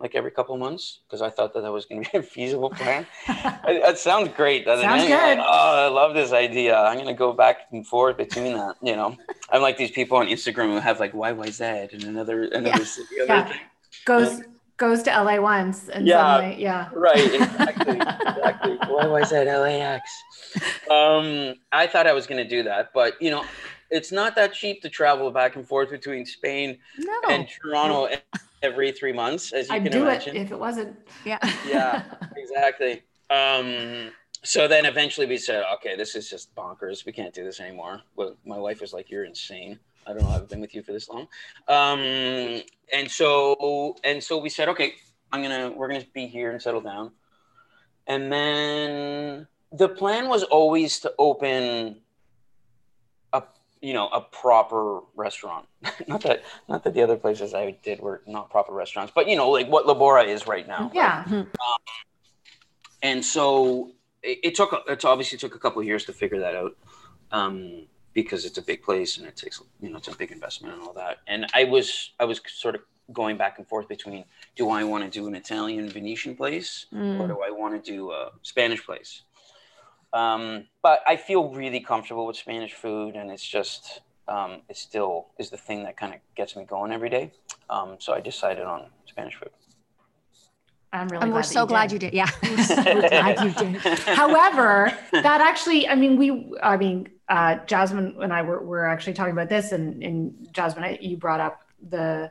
like 0.03 0.15
every 0.15 0.31
couple 0.33 0.57
months, 0.59 0.99
because 1.07 1.23
I 1.23 1.31
thought 1.31 1.55
that 1.55 1.63
that 1.63 1.73
was 1.73 1.87
going 1.87 2.03
to 2.05 2.11
be 2.11 2.19
a 2.19 2.23
feasible 2.23 2.71
plan. 2.71 3.07
that, 3.29 3.99
sounds 3.99 4.29
great, 4.37 4.65
doesn't 4.65 4.85
Sounds 4.85 5.05
it? 5.05 5.09
good. 5.09 5.39
Like, 5.39 5.47
oh, 5.49 5.87
I 5.87 5.89
love 5.89 6.15
this 6.15 6.33
idea. 6.33 6.77
I'm 6.77 6.97
going 6.97 7.07
to 7.07 7.15
go 7.15 7.33
back 7.33 7.59
and 7.71 7.87
forth 7.87 8.17
between 8.17 8.55
that. 8.55 8.75
You 8.83 8.97
know, 8.97 9.17
I'm 9.51 9.63
like 9.63 9.77
these 9.79 9.93
people 9.93 10.19
on 10.19 10.27
Instagram 10.27 10.73
who 10.73 10.79
have 10.81 10.99
like 11.01 11.13
YYZ 11.13 11.93
and 11.95 12.05
another 12.05 12.45
another 12.45 12.81
Yeah. 12.81 12.85
city. 12.85 13.21
other 13.23 13.33
Yeah. 13.35 13.45
thing. 13.49 13.61
Goes 14.05 14.43
goes 14.79 15.03
to 15.05 15.11
LA 15.11 15.39
once 15.41 15.89
and 15.89 16.07
Yeah. 16.09 16.17
suddenly, 16.17 16.61
yeah. 16.61 16.89
Right, 16.93 17.33
exactly, 17.41 17.99
exactly. 17.99 18.77
Why 18.89 19.07
was 19.07 19.31
that 19.31 19.47
LAX? 19.47 20.11
Um, 20.91 21.55
I 21.71 21.87
thought 21.87 22.07
I 22.09 22.13
was 22.13 22.27
going 22.27 22.43
to 22.43 22.49
do 22.49 22.65
that, 22.65 22.91
but 22.93 23.15
you 23.21 23.31
know, 23.31 23.45
it's 23.91 24.11
not 24.11 24.35
that 24.35 24.55
cheap 24.55 24.83
to 24.83 24.89
travel 24.89 25.31
back 25.31 25.55
and 25.55 25.69
forth 25.69 25.91
between 25.91 26.27
Spain 26.27 26.79
No. 26.99 27.21
and 27.31 27.47
Toronto 27.49 28.09
every 28.63 28.93
three 28.93 29.13
months, 29.13 29.53
as 29.53 29.69
you 29.69 29.75
I'd 29.75 29.83
can 29.85 29.93
do 29.93 30.03
imagine. 30.03 30.37
it 30.37 30.43
if 30.43 30.53
it 30.53 30.59
wasn't. 30.59 30.97
yeah. 31.25 31.39
Yeah, 31.69 32.05
exactly. 32.37 33.03
Um, 33.31 34.11
so 34.45 34.67
then 34.69 34.87
eventually 34.87 35.27
we 35.27 35.37
said, 35.37 35.65
okay, 35.75 35.97
this 35.97 36.15
is 36.15 36.29
just 36.29 36.55
bonkers. 36.55 37.07
We 37.07 37.13
can't 37.13 37.33
do 37.35 37.45
this 37.45 37.61
anymore. 37.61 38.01
Well, 38.17 38.37
my 38.45 38.59
wife 38.59 38.81
was 38.81 38.93
like, 38.93 39.11
you're 39.11 39.25
insane. 39.25 39.79
I 40.07 40.13
don't 40.13 40.23
know. 40.23 40.31
I've 40.31 40.49
been 40.49 40.61
with 40.61 40.75
you 40.75 40.83
for 40.83 40.93
this 40.93 41.09
long. 41.09 41.29
Um, 41.69 42.63
and 42.93 43.09
so, 43.09 43.97
and 44.03 44.23
so 44.23 44.39
we 44.39 44.49
said, 44.49 44.69
okay, 44.69 44.95
I'm 45.33 45.43
going 45.43 45.71
to, 45.71 45.77
we're 45.77 45.89
going 45.89 46.01
to 46.03 46.07
be 46.13 46.27
here 46.27 46.51
and 46.51 46.61
settle 46.61 46.81
down. 46.81 47.13
And 48.09 48.33
then 48.33 49.47
the 49.71 49.89
plan 49.89 50.29
was 50.29 50.43
always 50.43 50.99
to 51.01 51.15
open 51.19 51.53
a, 51.53 51.97
you 53.83 53.93
know, 53.93 54.09
a 54.09 54.21
proper 54.21 55.01
restaurant. 55.15 55.67
not 56.09 56.23
that, 56.23 56.45
not 56.69 56.85
that 56.85 56.95
the 56.95 57.03
other 57.03 57.17
places 57.17 57.53
I 57.53 57.73
did 57.83 58.01
were 58.01 58.23
not 58.27 58.49
proper 58.49 58.73
restaurants, 58.73 59.13
but 59.15 59.29
you 59.29 59.37
know, 59.37 59.51
like 59.51 59.69
what 59.69 59.87
Labora 59.87 60.27
is 60.27 60.47
right 60.47 60.67
now. 60.67 60.91
Yeah. 60.95 61.25
Mm-hmm. 61.25 61.35
Um, 61.35 61.47
and 63.03 63.25
so 63.25 63.91
it, 64.23 64.39
it 64.43 64.55
took 64.55 64.73
it 64.89 65.05
obviously 65.05 65.37
took 65.37 65.55
a 65.55 65.59
couple 65.59 65.81
of 65.81 65.87
years 65.87 66.05
to 66.07 66.13
figure 66.13 66.39
that 66.39 66.55
out 66.55 66.77
um, 67.33 67.87
because 68.13 68.45
it's 68.45 68.59
a 68.59 68.63
big 68.63 68.83
place 68.83 69.19
and 69.19 69.27
it 69.27 69.37
takes 69.37 69.61
you 69.81 69.91
know 69.91 69.99
it's 69.99 70.09
a 70.09 70.17
big 70.17 70.31
investment 70.31 70.75
and 70.75 70.83
all 70.83 70.93
that. 70.95 71.19
And 71.27 71.47
i 71.55 71.65
was 71.65 72.13
i 72.21 72.25
was 72.25 72.41
sort 72.47 72.75
of 72.75 72.83
going 73.13 73.37
back 73.37 73.59
and 73.59 73.67
forth 73.67 73.89
between 73.89 74.25
do 74.55 74.71
i 74.71 74.85
want 74.85 75.03
to 75.05 75.11
do 75.11 75.27
an 75.27 75.35
italian 75.35 75.89
venetian 75.89 76.37
place 76.37 76.87
or 76.93 76.99
mm. 76.99 77.27
do 77.27 77.43
i 77.45 77.51
want 77.51 77.75
to 77.75 77.91
do 77.91 78.13
a 78.13 78.31
spanish 78.43 78.83
place 78.85 79.23
um, 80.13 80.67
but 80.83 81.01
i 81.07 81.17
feel 81.17 81.49
really 81.51 81.81
comfortable 81.81 82.27
with 82.27 82.37
spanish 82.37 82.73
food 82.75 83.15
and 83.17 83.31
it's 83.31 83.47
just 83.47 84.01
um, 84.29 84.63
it 84.69 84.77
still 84.77 85.27
is 85.39 85.51
the 85.51 85.57
thing 85.57 85.83
that 85.85 85.97
kind 85.97 86.15
of 86.15 86.21
gets 86.37 86.55
me 86.57 86.65
going 86.65 86.93
every 86.93 87.11
day 87.11 87.33
um, 87.71 87.97
so 87.99 88.13
i 88.13 88.21
decided 88.21 88.65
on 88.65 88.87
spanish 89.07 89.35
food 89.37 89.51
I'm 90.95 91.09
really 91.09 91.23
And 91.23 91.31
glad 91.33 91.39
we're 91.39 91.43
that 91.43 91.47
so 91.49 91.65
glad 91.67 91.91
you 91.91 91.99
did. 91.99 92.13
Yeah. 92.13 92.27
so 92.27 92.83
glad 92.83 93.41
you 93.43 93.51
did. 93.55 93.77
However, 94.23 94.93
that 95.13 95.41
actually, 95.41 95.89
I 95.89 95.95
mean, 95.95 96.19
we, 96.19 96.53
I 96.63 96.77
mean, 96.77 97.09
uh, 97.31 97.55
Jasmine 97.65 98.17
and 98.21 98.31
I 98.31 98.43
were, 98.43 98.63
were 98.63 98.87
actually 98.87 99.15
talking 99.15 99.33
about 99.33 99.49
this, 99.49 99.73
and, 99.73 100.03
and 100.03 100.49
Jasmine, 100.53 100.85
I, 100.85 100.99
you 101.01 101.17
brought 101.17 101.41
up 101.41 101.63
the 101.89 102.31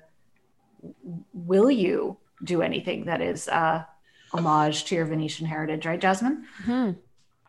will 1.33 1.71
you 1.71 2.17
do 2.43 2.61
anything 2.61 3.05
that 3.05 3.19
is 3.19 3.47
uh, 3.47 3.83
homage 4.31 4.85
to 4.85 4.95
your 4.95 5.05
Venetian 5.05 5.47
heritage, 5.47 5.87
right, 5.87 5.99
Jasmine? 5.99 6.45
Mhm. 6.63 6.97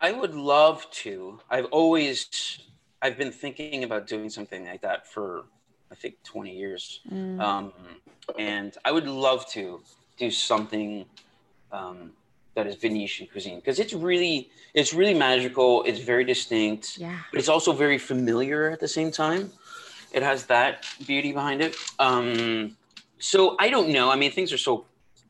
I 0.03 0.11
would 0.11 0.35
love 0.35 0.91
to. 1.05 1.41
I've 1.49 1.67
always 1.67 2.59
I've 3.01 3.17
been 3.17 3.31
thinking 3.31 3.85
about 3.85 4.09
doing 4.09 4.29
something 4.29 4.67
like 4.67 4.83
that 4.83 5.07
for 5.07 5.45
I 5.91 5.95
think 5.95 6.17
20 6.25 6.57
years. 6.57 7.01
Mm. 7.11 7.41
Um, 7.41 7.73
and 8.39 8.77
I 8.85 8.91
would 8.91 9.07
love 9.07 9.49
to 9.51 9.81
do 10.19 10.31
something 10.31 11.05
um, 11.71 12.13
that 12.55 12.67
is 12.67 12.75
Venetian 12.77 13.29
cuisine 13.29 13.57
because 13.57 13.79
it's 13.79 13.93
really 13.93 14.51
it's 14.75 14.93
really 14.93 15.15
magical. 15.15 15.85
It's 15.85 16.01
very 16.01 16.25
distinct, 16.25 16.99
Yeah. 16.99 17.19
but 17.31 17.39
it's 17.39 17.49
also 17.49 17.73
very 17.73 17.99
familiar 17.99 18.71
at 18.71 18.81
the 18.81 18.89
same 18.89 19.13
time. 19.13 19.53
It 20.13 20.23
has 20.23 20.47
that 20.47 20.85
beauty 21.07 21.33
behind 21.33 21.63
it. 21.63 21.77
Um, 21.99 22.77
so 23.19 23.57
I 23.61 23.71
don't 23.71 23.91
know. 23.91 24.11
I 24.11 24.17
mean, 24.17 24.33
things 24.33 24.53
are 24.53 24.59
so 24.59 24.85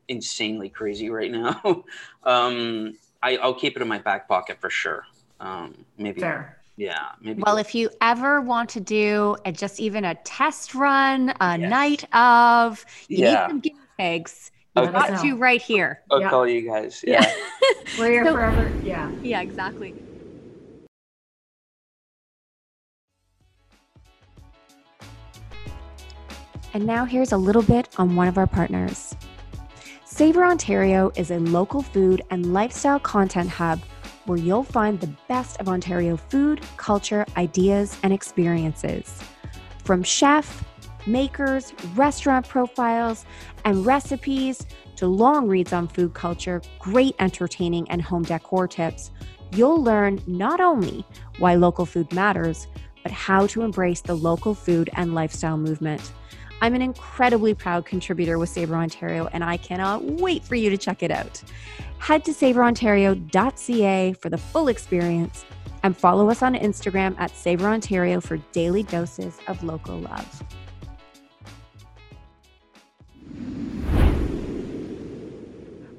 insanely 0.07 0.69
crazy 0.69 1.09
right 1.09 1.31
now. 1.31 1.83
um, 2.23 2.95
I, 3.23 3.37
I'll 3.37 3.53
keep 3.53 3.75
it 3.77 3.81
in 3.81 3.87
my 3.87 3.99
back 3.99 4.27
pocket 4.27 4.59
for 4.59 4.69
sure. 4.69 5.05
Um, 5.39 5.85
maybe, 5.97 6.19
Fair. 6.21 6.57
yeah, 6.75 7.09
maybe. 7.21 7.41
Well, 7.41 7.57
if 7.57 7.73
you 7.73 7.89
ever 8.01 8.41
want 8.41 8.69
to 8.71 8.81
do 8.81 9.35
a, 9.45 9.51
just 9.51 9.79
even 9.79 10.03
a 10.05 10.15
test 10.25 10.75
run, 10.75 11.33
a 11.39 11.57
Yes. 11.57 11.69
night 11.69 12.13
of, 12.15 12.85
you 13.07 13.19
Yeah. 13.19 13.31
need 13.31 13.49
some 13.49 13.59
guinea 13.61 13.79
pigs. 13.97 14.51
Okay. 14.75 14.85
You've 14.85 14.93
got 14.93 15.21
to 15.21 15.35
right 15.37 15.61
here. 15.61 16.01
I'll 16.11 16.19
Yeah. 16.21 16.29
call 16.29 16.47
you 16.47 16.61
guys. 16.69 17.03
Yeah. 17.07 17.31
We're 17.97 18.11
here 18.11 18.25
So- 18.25 18.33
forever. 18.33 18.71
Yeah. 18.83 19.09
Yeah, 19.21 19.41
exactly. 19.41 19.95
And 26.73 26.85
now 26.85 27.05
here's 27.05 27.31
a 27.31 27.37
little 27.37 27.61
bit 27.61 27.87
on 27.97 28.15
one 28.15 28.27
of 28.27 28.37
our 28.37 28.47
partners. 28.47 29.15
Savour 30.13 30.45
Ontario 30.45 31.11
is 31.15 31.31
a 31.31 31.39
local 31.39 31.81
food 31.81 32.21
and 32.29 32.53
lifestyle 32.53 32.99
content 32.99 33.49
hub 33.49 33.81
where 34.27 34.37
you'll 34.37 34.61
find 34.61 34.99
the 34.99 35.11
best 35.27 35.59
of 35.59 35.67
Ontario 35.67 36.17
food, 36.17 36.61
culture, 36.77 37.25
ideas, 37.35 37.97
and 38.03 38.13
experiences. 38.13 39.19
From 39.83 40.03
chef, 40.03 40.63
makers, 41.07 41.73
restaurant 41.95 42.47
profiles, 42.47 43.25
and 43.65 43.87
recipes 43.87 44.67
to 44.97 45.07
long 45.07 45.47
reads 45.47 45.73
on 45.73 45.87
food 45.87 46.13
culture, 46.13 46.61
great 46.77 47.15
entertaining 47.17 47.89
and 47.89 47.99
home 47.99 48.21
decor 48.21 48.67
tips, 48.67 49.09
you'll 49.51 49.81
learn 49.81 50.21
not 50.27 50.61
only 50.61 51.03
why 51.39 51.55
local 51.55 51.87
food 51.87 52.13
matters, 52.13 52.67
but 53.01 53.11
how 53.11 53.47
to 53.47 53.63
embrace 53.63 54.01
the 54.01 54.15
local 54.15 54.53
food 54.53 54.91
and 54.93 55.15
lifestyle 55.15 55.57
movement. 55.57 56.13
I'm 56.63 56.75
an 56.75 56.81
incredibly 56.81 57.53
proud 57.53 57.85
contributor 57.85 58.39
with 58.39 58.47
Savour 58.47 58.77
Ontario, 58.77 59.27
and 59.33 59.43
I 59.43 59.57
cannot 59.57 60.01
wait 60.05 60.45
for 60.45 60.55
you 60.55 60.69
to 60.69 60.77
check 60.77 61.03
it 61.03 61.11
out. 61.11 61.43
Head 61.97 62.23
to 62.23 62.31
savorontario.ca 62.31 64.13
for 64.13 64.29
the 64.29 64.37
full 64.37 64.69
experience 64.69 65.43
and 65.83 65.97
follow 65.97 66.29
us 66.29 66.41
on 66.41 66.55
Instagram 66.55 67.19
at 67.19 67.31
Savour 67.31 67.67
Ontario 67.67 68.21
for 68.21 68.37
daily 68.53 68.83
doses 68.83 69.39
of 69.47 69.61
local 69.61 69.99
love. 69.99 70.41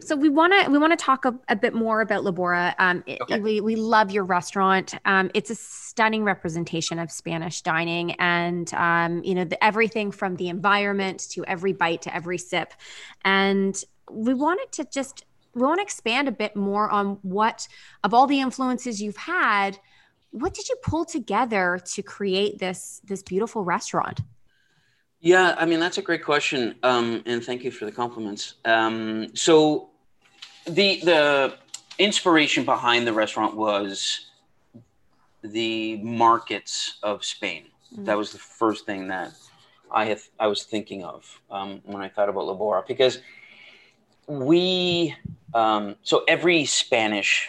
So 0.04 0.16
we 0.16 0.28
want 0.28 0.52
to 0.52 0.70
we 0.70 0.76
want 0.76 0.92
to 0.92 1.02
talk 1.02 1.24
a, 1.24 1.34
a, 1.48 1.56
bit 1.56 1.72
more 1.72 2.02
about 2.02 2.24
Labora. 2.24 2.74
Um, 2.78 3.02
okay. 3.08 3.40
we 3.40 3.62
we 3.62 3.74
love 3.74 4.10
your 4.10 4.24
restaurant. 4.24 4.94
Um, 5.06 5.30
it's 5.32 5.48
a 5.48 5.54
stunning 5.54 6.24
representation 6.24 6.98
of 6.98 7.10
Spanish 7.10 7.62
dining, 7.62 8.12
and 8.12 8.72
um, 8.74 9.24
you 9.24 9.34
know 9.34 9.44
the, 9.44 9.62
everything 9.64 10.10
from 10.10 10.36
the 10.36 10.48
environment 10.48 11.26
to 11.30 11.44
every 11.46 11.72
bite 11.72 12.02
to 12.02 12.14
every 12.14 12.36
sip. 12.36 12.74
And 13.24 13.82
we 14.10 14.34
wanted 14.34 14.72
to 14.72 14.84
just 14.84 15.24
we 15.54 15.62
want 15.62 15.78
to 15.78 15.82
expand 15.82 16.28
a 16.28 16.32
bit 16.32 16.54
more 16.54 16.90
on 16.90 17.18
what 17.22 17.66
of 18.02 18.12
all 18.12 18.26
the 18.26 18.40
influences 18.40 19.00
you've 19.00 19.16
had. 19.16 19.78
What 20.32 20.52
did 20.52 20.68
you 20.68 20.76
pull 20.82 21.06
together 21.06 21.80
to 21.94 22.02
create 22.02 22.58
this 22.58 23.00
this 23.04 23.22
beautiful 23.22 23.64
restaurant? 23.64 24.20
Yeah, 25.20 25.54
I 25.56 25.64
mean 25.64 25.80
that's 25.80 25.96
a 25.96 26.02
great 26.02 26.22
question, 26.22 26.74
um, 26.82 27.22
and 27.24 27.42
thank 27.42 27.64
you 27.64 27.70
for 27.70 27.86
the 27.86 27.92
compliments. 27.92 28.56
Um, 28.66 29.34
so 29.34 29.92
the 30.66 31.00
the 31.00 31.54
inspiration 31.98 32.64
behind 32.64 33.06
the 33.06 33.12
restaurant 33.12 33.56
was 33.56 34.26
the 35.42 35.96
markets 35.98 36.98
of 37.02 37.24
Spain. 37.24 37.64
Mm-hmm. 37.92 38.04
That 38.04 38.16
was 38.16 38.32
the 38.32 38.38
first 38.38 38.86
thing 38.86 39.08
that 39.08 39.32
I 39.90 40.06
had 40.06 40.20
I 40.38 40.46
was 40.46 40.64
thinking 40.64 41.04
of 41.04 41.40
um, 41.50 41.80
when 41.84 42.02
I 42.02 42.08
thought 42.08 42.28
about 42.28 42.44
Labora 42.44 42.86
because 42.86 43.20
we 44.26 45.14
um, 45.52 45.96
so 46.02 46.24
every 46.26 46.64
Spanish 46.64 47.48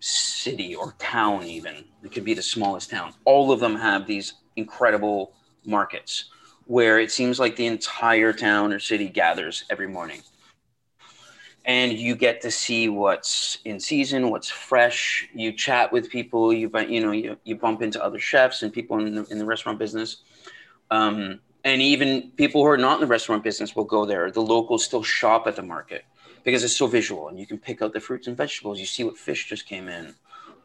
city 0.00 0.74
or 0.74 0.94
town 0.98 1.42
even 1.44 1.84
it 2.02 2.12
could 2.12 2.24
be 2.24 2.34
the 2.34 2.42
smallest 2.42 2.90
town 2.90 3.12
all 3.24 3.50
of 3.50 3.60
them 3.60 3.74
have 3.74 4.06
these 4.06 4.34
incredible 4.54 5.32
markets 5.64 6.26
where 6.66 6.98
it 6.98 7.10
seems 7.10 7.40
like 7.40 7.56
the 7.56 7.66
entire 7.66 8.32
town 8.32 8.72
or 8.72 8.78
city 8.78 9.08
gathers 9.08 9.64
every 9.70 9.88
morning 9.88 10.20
and 11.66 11.92
you 11.92 12.14
get 12.14 12.40
to 12.42 12.50
see 12.50 12.88
what's 12.88 13.58
in 13.64 13.80
season, 13.80 14.30
what's 14.30 14.48
fresh. 14.48 15.28
You 15.34 15.52
chat 15.52 15.92
with 15.92 16.08
people. 16.08 16.52
You 16.52 16.70
you 16.88 17.04
know 17.04 17.10
you, 17.10 17.36
you 17.44 17.56
bump 17.56 17.82
into 17.82 18.02
other 18.02 18.20
chefs 18.20 18.62
and 18.62 18.72
people 18.72 18.98
in 19.04 19.16
the, 19.16 19.24
in 19.26 19.38
the 19.38 19.44
restaurant 19.44 19.78
business, 19.78 20.18
um, 20.90 21.40
and 21.64 21.82
even 21.82 22.30
people 22.36 22.62
who 22.62 22.68
are 22.68 22.78
not 22.78 22.94
in 22.94 23.00
the 23.00 23.06
restaurant 23.08 23.42
business 23.42 23.74
will 23.74 23.84
go 23.84 24.06
there. 24.06 24.30
The 24.30 24.40
locals 24.40 24.84
still 24.84 25.02
shop 25.02 25.48
at 25.48 25.56
the 25.56 25.62
market 25.62 26.04
because 26.44 26.62
it's 26.62 26.76
so 26.76 26.86
visual, 26.86 27.28
and 27.28 27.38
you 27.38 27.46
can 27.46 27.58
pick 27.58 27.82
out 27.82 27.92
the 27.92 28.00
fruits 28.00 28.28
and 28.28 28.36
vegetables. 28.36 28.78
You 28.78 28.86
see 28.86 29.02
what 29.02 29.18
fish 29.18 29.48
just 29.48 29.66
came 29.66 29.88
in, 29.88 30.14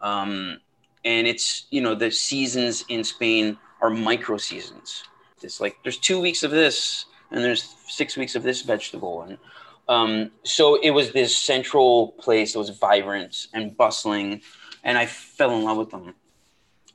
um, 0.02 0.60
and 1.04 1.26
it's 1.26 1.66
you 1.72 1.82
know 1.82 1.96
the 1.96 2.12
seasons 2.12 2.86
in 2.90 3.04
Spain 3.04 3.58
are 3.82 3.90
micro 3.90 4.38
seasons. 4.38 5.04
It's 5.42 5.60
like 5.60 5.78
there's 5.82 5.98
two 5.98 6.22
weeks 6.22 6.44
of 6.44 6.52
this, 6.52 7.06
and 7.32 7.44
there's 7.44 7.76
six 7.88 8.16
weeks 8.16 8.36
of 8.36 8.44
this 8.44 8.62
vegetable, 8.62 9.24
and 9.24 9.40
um, 9.92 10.32
so 10.44 10.76
it 10.76 10.92
was 10.92 11.12
this 11.12 11.36
central 11.36 12.14
place 12.14 12.54
that 12.54 12.60
was 12.60 12.70
vibrant 12.70 13.48
and 13.54 13.76
bustling, 13.76 14.42
and 14.86 14.98
I 14.98 15.06
fell 15.06 15.52
in 15.52 15.66
love 15.66 15.78
with 15.78 15.92
them. 15.92 16.16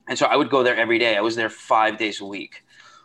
And 0.08 0.18
so 0.18 0.24
I 0.24 0.34
would 0.34 0.48
go 0.48 0.62
there 0.62 0.76
every 0.76 0.98
day. 0.98 1.14
I 1.14 1.20
was 1.20 1.36
there 1.36 1.50
five 1.50 1.98
days 1.98 2.22
a 2.22 2.24
week. 2.24 2.64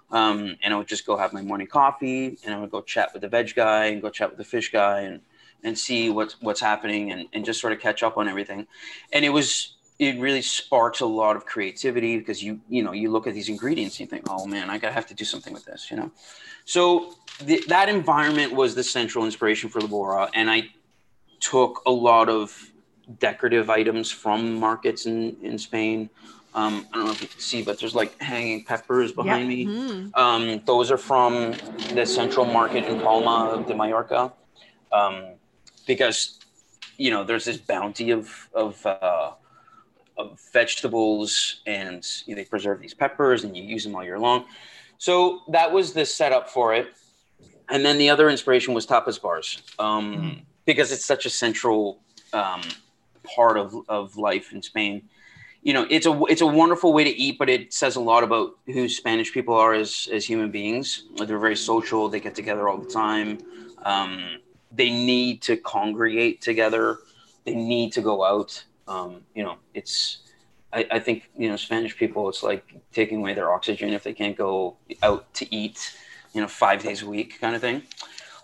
Um, 0.09 0.55
and 0.63 0.73
I 0.73 0.77
would 0.77 0.87
just 0.87 1.05
go 1.05 1.17
have 1.17 1.33
my 1.33 1.41
morning 1.41 1.67
coffee 1.67 2.37
and 2.45 2.53
I 2.53 2.59
would 2.59 2.71
go 2.71 2.81
chat 2.81 3.09
with 3.11 3.21
the 3.21 3.29
veg 3.29 3.53
guy 3.53 3.85
and 3.85 4.01
go 4.01 4.09
chat 4.09 4.29
with 4.29 4.37
the 4.37 4.43
fish 4.45 4.71
guy 4.71 5.01
and, 5.01 5.21
and 5.63 5.77
see 5.77 6.09
what's, 6.09 6.39
what's 6.41 6.59
happening 6.59 7.11
and, 7.11 7.27
and 7.33 7.43
just 7.45 7.59
sort 7.61 7.73
of 7.73 7.79
catch 7.79 8.03
up 8.03 8.17
on 8.17 8.27
everything. 8.27 8.67
And 9.13 9.23
it 9.23 9.29
was, 9.29 9.75
it 10.01 10.19
really 10.19 10.41
sparks 10.41 11.01
a 11.01 11.05
lot 11.05 11.35
of 11.35 11.45
creativity 11.45 12.17
because 12.17 12.41
you, 12.41 12.59
you 12.67 12.81
know, 12.81 12.91
you 12.91 13.11
look 13.11 13.27
at 13.27 13.35
these 13.35 13.49
ingredients 13.49 13.99
and 13.99 14.01
you 14.01 14.07
think, 14.07 14.25
oh 14.27 14.47
man, 14.47 14.67
I 14.67 14.79
gotta 14.79 14.93
have 14.93 15.05
to 15.07 15.13
do 15.13 15.23
something 15.23 15.53
with 15.53 15.63
this, 15.63 15.91
you 15.91 15.97
know? 15.97 16.09
So 16.65 17.13
the, 17.43 17.63
that 17.67 17.87
environment 17.87 18.51
was 18.51 18.73
the 18.73 18.83
central 18.83 19.25
inspiration 19.25 19.69
for 19.69 19.79
Labora, 19.79 20.27
and 20.33 20.49
I 20.49 20.69
took 21.39 21.83
a 21.85 21.91
lot 21.91 22.29
of 22.29 22.71
decorative 23.19 23.69
items 23.69 24.09
from 24.09 24.55
markets 24.55 25.05
in 25.05 25.37
in 25.43 25.59
Spain. 25.59 26.09
Um, 26.55 26.87
I 26.91 26.97
don't 26.97 27.05
know 27.05 27.11
if 27.11 27.21
you 27.21 27.27
can 27.27 27.39
see, 27.39 27.61
but 27.61 27.79
there's 27.79 27.93
like 27.93 28.19
hanging 28.19 28.63
peppers 28.65 29.11
behind 29.11 29.47
me. 29.47 29.65
Mm. 29.67 30.17
Um, 30.17 30.61
those 30.65 30.89
are 30.91 30.97
from 30.97 31.53
the 31.93 32.05
central 32.05 32.45
market 32.45 32.85
in 32.85 32.99
Palma 32.99 33.63
de 33.67 33.75
Mallorca, 33.75 34.33
um, 34.91 35.35
because 35.85 36.39
you 36.97 37.11
know 37.11 37.23
there's 37.23 37.45
this 37.45 37.57
bounty 37.57 38.09
of 38.09 38.49
of, 38.53 38.83
uh, 38.85 39.31
of 39.33 39.40
vegetables, 40.53 41.61
and 41.65 42.05
you 42.26 42.36
know, 42.36 42.41
they 42.41 42.45
preserve 42.45 42.80
these 42.80 42.93
peppers, 42.93 43.43
and 43.43 43.55
you 43.55 43.63
use 43.63 43.84
them 43.84 43.95
all 43.95 44.03
year 44.03 44.19
long. 44.19 44.45
So 44.97 45.41
that 45.47 45.72
was 45.72 45.93
the 45.93 46.05
setup 46.05 46.49
for 46.49 46.74
it. 46.74 46.93
And 47.69 47.86
then 47.86 47.97
the 47.97 48.09
other 48.09 48.30
inspiration 48.30 48.74
was 48.74 48.86
tapas 48.86 49.19
bars 49.19 49.61
um, 49.80 50.15
mm. 50.15 50.41
because 50.65 50.91
it's 50.91 51.05
such 51.05 51.26
a 51.26 51.30
central 51.30 51.99
um, 52.34 52.61
part 53.24 53.57
of, 53.57 53.76
of 53.88 54.17
life 54.17 54.51
in 54.51 54.61
Spain. 54.61 55.03
You 55.63 55.74
know, 55.74 55.88
it's 55.89 56.05
a 56.05 56.22
it's 56.26 56.41
a 56.41 56.45
wonderful 56.45 56.91
way 56.91 57.03
to 57.03 57.09
eat, 57.09 57.38
but 57.38 57.49
it 57.49 57.72
says 57.72 57.95
a 57.95 57.99
lot 57.99 58.24
about 58.24 58.57
who 58.65 58.89
Spanish 58.89 59.32
people 59.32 59.53
are 59.53 59.74
as 59.74 60.07
as 60.11 60.26
human 60.26 60.51
beings. 60.51 61.05
They're 61.17 61.39
very 61.39 61.55
social. 61.55 62.09
They 62.09 62.19
get 62.19 62.36
together 62.36 62.67
all 62.67 62.78
the 62.78 62.89
time. 62.89 63.39
Um, 63.84 64.39
they 64.72 64.89
need 64.89 65.41
to 65.43 65.57
congregate 65.57 66.41
together. 66.41 66.97
They 67.45 67.55
need 67.55 67.93
to 67.93 68.01
go 68.01 68.24
out. 68.24 68.63
Um, 68.91 69.21
you 69.33 69.43
know, 69.43 69.55
it's 69.73 70.19
I, 70.73 70.85
I, 70.91 70.99
think 70.99 71.29
you 71.37 71.49
know 71.49 71.55
Spanish 71.55 71.95
people. 71.95 72.27
It's 72.29 72.43
like 72.43 72.63
taking 72.91 73.19
away 73.19 73.33
their 73.33 73.51
oxygen 73.53 73.93
if 73.93 74.03
they 74.03 74.13
can't 74.13 74.37
go 74.37 74.75
out 75.01 75.33
to 75.35 75.55
eat, 75.55 75.95
you 76.33 76.41
know, 76.41 76.47
five 76.47 76.83
days 76.83 77.01
a 77.01 77.09
week, 77.09 77.39
kind 77.39 77.55
of 77.55 77.61
thing. 77.61 77.83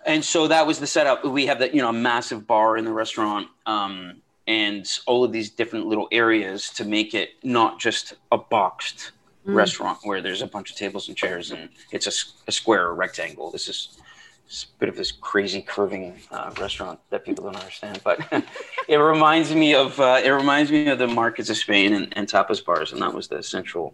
And 0.06 0.24
so 0.24 0.48
that 0.48 0.66
was 0.66 0.80
the 0.80 0.88
setup. 0.88 1.26
We 1.26 1.46
have 1.48 1.60
that 1.60 1.76
you 1.76 1.82
know 1.82 1.90
a 1.90 2.00
massive 2.12 2.48
bar 2.48 2.78
in 2.78 2.86
the 2.86 2.94
restaurant, 2.94 3.48
um, 3.66 4.22
and 4.48 4.88
all 5.06 5.24
of 5.24 5.32
these 5.34 5.50
different 5.50 5.88
little 5.88 6.08
areas 6.12 6.70
to 6.72 6.86
make 6.86 7.14
it 7.14 7.32
not 7.44 7.80
just 7.80 8.14
a 8.32 8.38
boxed 8.38 9.12
mm. 9.46 9.54
restaurant 9.54 10.00
where 10.04 10.22
there's 10.22 10.42
a 10.42 10.48
bunch 10.48 10.72
of 10.72 10.78
tables 10.78 11.10
and 11.10 11.18
chairs 11.18 11.52
and 11.52 11.70
it's 11.92 12.08
a, 12.08 12.14
a 12.48 12.52
square 12.52 12.86
or 12.88 12.96
rectangle. 12.96 13.52
This 13.52 13.68
is 13.68 14.00
it's 14.48 14.64
a 14.64 14.80
bit 14.80 14.88
of 14.88 14.96
this 14.96 15.12
crazy 15.12 15.62
curving 15.62 16.16
uh, 16.32 16.52
restaurant 16.58 17.00
that 17.10 17.26
people 17.26 17.44
don't 17.44 17.58
understand, 17.58 18.00
but 18.04 18.20
it 18.88 18.96
reminds 18.96 19.54
me 19.54 19.76
of 19.76 20.00
uh, 20.00 20.22
it 20.24 20.30
reminds 20.30 20.72
me 20.72 20.88
of 20.88 21.00
the 21.00 21.08
markets 21.08 21.50
of 21.50 21.58
Spain 21.58 21.94
and, 21.94 22.18
and 22.18 22.28
tapas 22.28 22.64
bars, 22.64 22.94
and 22.94 23.02
that 23.02 23.14
was 23.14 23.28
the 23.28 23.44
central 23.44 23.94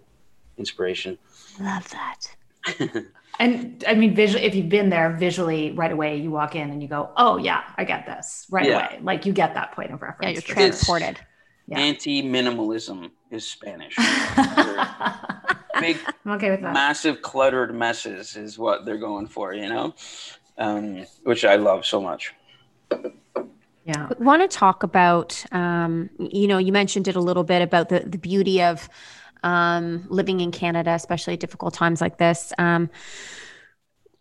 inspiration. 0.59 1.17
Love 1.59 1.89
that. 1.89 3.05
and 3.39 3.83
I 3.87 3.95
mean, 3.95 4.13
visually, 4.13 4.45
if 4.45 4.53
you've 4.53 4.69
been 4.69 4.89
there, 4.89 5.11
visually, 5.17 5.71
right 5.71 5.91
away, 5.91 6.17
you 6.17 6.29
walk 6.29 6.55
in 6.55 6.69
and 6.69 6.83
you 6.83 6.87
go, 6.87 7.09
"Oh 7.17 7.37
yeah, 7.37 7.63
I 7.77 7.83
get 7.83 8.05
this 8.05 8.45
right 8.51 8.67
yeah. 8.67 8.89
away." 8.89 8.99
Like 9.01 9.25
you 9.25 9.33
get 9.33 9.55
that 9.55 9.71
point 9.71 9.91
of 9.91 10.03
reference. 10.03 10.37
Yeah, 10.37 10.45
you're 10.47 10.55
transported. 10.55 11.19
Yeah. 11.65 11.79
Anti-minimalism 11.79 13.09
is 13.31 13.47
Spanish. 13.49 13.95
big, 15.79 15.97
I'm 16.25 16.33
okay 16.33 16.51
with 16.51 16.61
that. 16.61 16.73
Massive 16.73 17.21
cluttered 17.21 17.73
messes 17.73 18.35
is 18.35 18.59
what 18.59 18.85
they're 18.85 18.97
going 18.97 19.27
for. 19.27 19.53
You 19.53 19.69
know 19.69 19.95
um, 20.57 21.05
which 21.23 21.45
I 21.45 21.55
love 21.55 21.85
so 21.85 22.01
much. 22.01 22.33
Yeah. 23.85 24.07
I 24.09 24.23
want 24.23 24.41
to 24.41 24.47
talk 24.47 24.83
about, 24.83 25.43
um, 25.51 26.09
you 26.17 26.47
know, 26.47 26.57
you 26.57 26.71
mentioned 26.71 27.07
it 27.07 27.15
a 27.15 27.19
little 27.19 27.43
bit 27.43 27.61
about 27.61 27.89
the, 27.89 27.99
the 27.99 28.17
beauty 28.17 28.61
of 28.61 28.87
um, 29.43 30.05
living 30.09 30.39
in 30.39 30.51
Canada, 30.51 30.91
especially 30.91 31.33
at 31.33 31.39
difficult 31.41 31.73
times 31.73 31.99
like 31.99 32.17
this. 32.17 32.53
Um, 32.57 32.89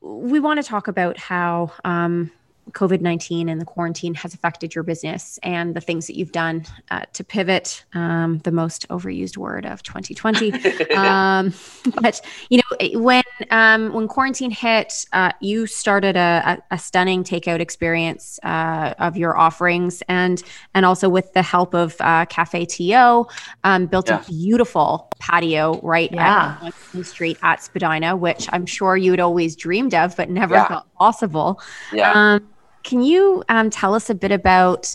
we 0.00 0.40
want 0.40 0.60
to 0.60 0.68
talk 0.68 0.88
about 0.88 1.16
how 1.16 1.72
um, 1.84 2.32
COVID 2.70 3.00
19 3.00 3.48
and 3.48 3.60
the 3.60 3.64
quarantine 3.64 4.14
has 4.14 4.34
affected 4.34 4.74
your 4.74 4.84
business 4.84 5.38
and 5.42 5.74
the 5.74 5.80
things 5.80 6.06
that 6.06 6.16
you've 6.16 6.32
done 6.32 6.64
uh, 6.90 7.04
to 7.12 7.24
pivot, 7.24 7.84
um, 7.94 8.38
the 8.38 8.52
most 8.52 8.88
overused 8.88 9.36
word 9.36 9.66
of 9.66 9.82
2020. 9.82 10.52
um, 10.96 11.52
but, 12.00 12.20
you 12.50 12.58
know, 12.58 13.00
when, 13.00 13.22
um, 13.50 13.92
when 13.92 14.06
quarantine 14.06 14.50
hit, 14.50 15.06
uh, 15.12 15.32
you 15.40 15.66
started 15.66 16.16
a, 16.16 16.62
a, 16.70 16.74
a, 16.74 16.78
stunning 16.78 17.24
takeout 17.24 17.60
experience 17.60 18.38
uh, 18.44 18.94
of 18.98 19.16
your 19.16 19.36
offerings 19.36 20.02
and, 20.08 20.42
and 20.74 20.86
also 20.86 21.08
with 21.08 21.32
the 21.32 21.42
help 21.42 21.74
of 21.74 21.96
uh, 22.00 22.24
Cafe 22.26 22.66
TO, 22.66 23.26
um, 23.64 23.86
built 23.86 24.08
yeah. 24.08 24.20
a 24.20 24.24
beautiful 24.24 25.10
patio 25.18 25.80
right 25.82 26.10
yeah. 26.12 26.58
at 26.62 27.04
Street 27.04 27.38
at 27.42 27.62
Spadina, 27.62 28.16
which 28.16 28.48
I'm 28.52 28.66
sure 28.66 28.96
you 28.96 29.10
had 29.10 29.20
always 29.20 29.56
dreamed 29.56 29.94
of, 29.94 30.16
but 30.16 30.30
never 30.30 30.54
yeah. 30.54 30.68
thought 30.68 30.94
possible. 30.94 31.60
Yeah. 31.92 32.38
Can 32.82 33.02
you 33.02 33.44
um, 33.48 33.70
tell 33.70 33.94
us 33.94 34.10
a 34.10 34.14
bit 34.14 34.32
about 34.32 34.94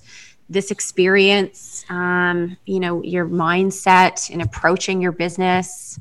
this 0.50 0.72
experience? 0.72 1.86
Um, 1.90 2.58
you 2.66 2.80
know, 2.80 3.04
your 3.04 3.26
mindset 3.26 4.30
in 4.30 4.42
approaching 4.42 5.02
your 5.02 5.12
business. 5.12 6.00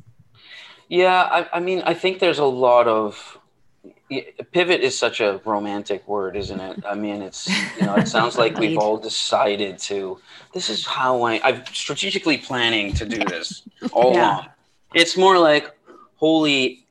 Yeah, 0.89 1.23
I, 1.23 1.57
I 1.57 1.61
mean, 1.61 1.83
I 1.85 1.95
think 1.95 2.21
there's 2.21 2.39
a 2.39 2.45
lot 2.45 2.87
of 2.87 3.39
pivot 4.53 4.83
is 4.83 4.97
such 4.97 5.21
a 5.21 5.41
romantic 5.45 6.07
word 6.07 6.37
isn't 6.37 6.61
it 6.61 6.85
i 6.89 6.95
mean 6.95 7.23
it's 7.23 7.49
you 7.77 7.87
know 7.87 7.97
it 7.97 8.07
sounds 8.07 8.39
like 8.39 8.57
we've 8.57 8.79
all 8.79 8.97
decided 8.97 9.79
to 9.79 10.17
this 10.53 10.71
is 10.71 10.87
how 10.87 11.23
i 11.23 11.41
i'm 11.43 11.65
strategically 11.73 12.39
planning 12.39 12.93
to 12.93 13.05
do 13.05 13.19
this 13.25 13.63
all 13.93 14.13
yeah. 14.13 14.35
along 14.35 14.47
it's 14.95 15.17
more 15.17 15.37
like 15.39 15.77
holy 16.15 16.86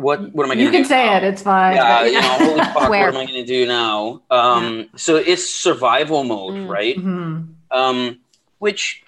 what 0.00 0.32
what 0.32 0.44
am 0.44 0.50
I 0.50 0.54
going 0.54 0.58
to? 0.58 0.64
You 0.64 0.70
can 0.70 0.84
say 0.84 1.06
now? 1.06 1.16
it. 1.16 1.24
It's 1.24 1.42
fine. 1.42 1.76
Yeah, 1.76 2.04
you 2.04 2.12
know, 2.12 2.20
holy 2.22 2.60
fuck, 2.60 2.88
what 2.88 3.00
am 3.00 3.16
I 3.16 3.26
going 3.26 3.28
to 3.28 3.44
do 3.44 3.66
now? 3.66 4.22
Um, 4.30 4.78
yeah. 4.78 4.84
So 4.96 5.16
it's 5.16 5.48
survival 5.48 6.24
mode, 6.24 6.54
mm. 6.54 6.68
right? 6.68 6.96
Mm-hmm. 6.96 7.52
Um, 7.70 8.20
which 8.58 9.02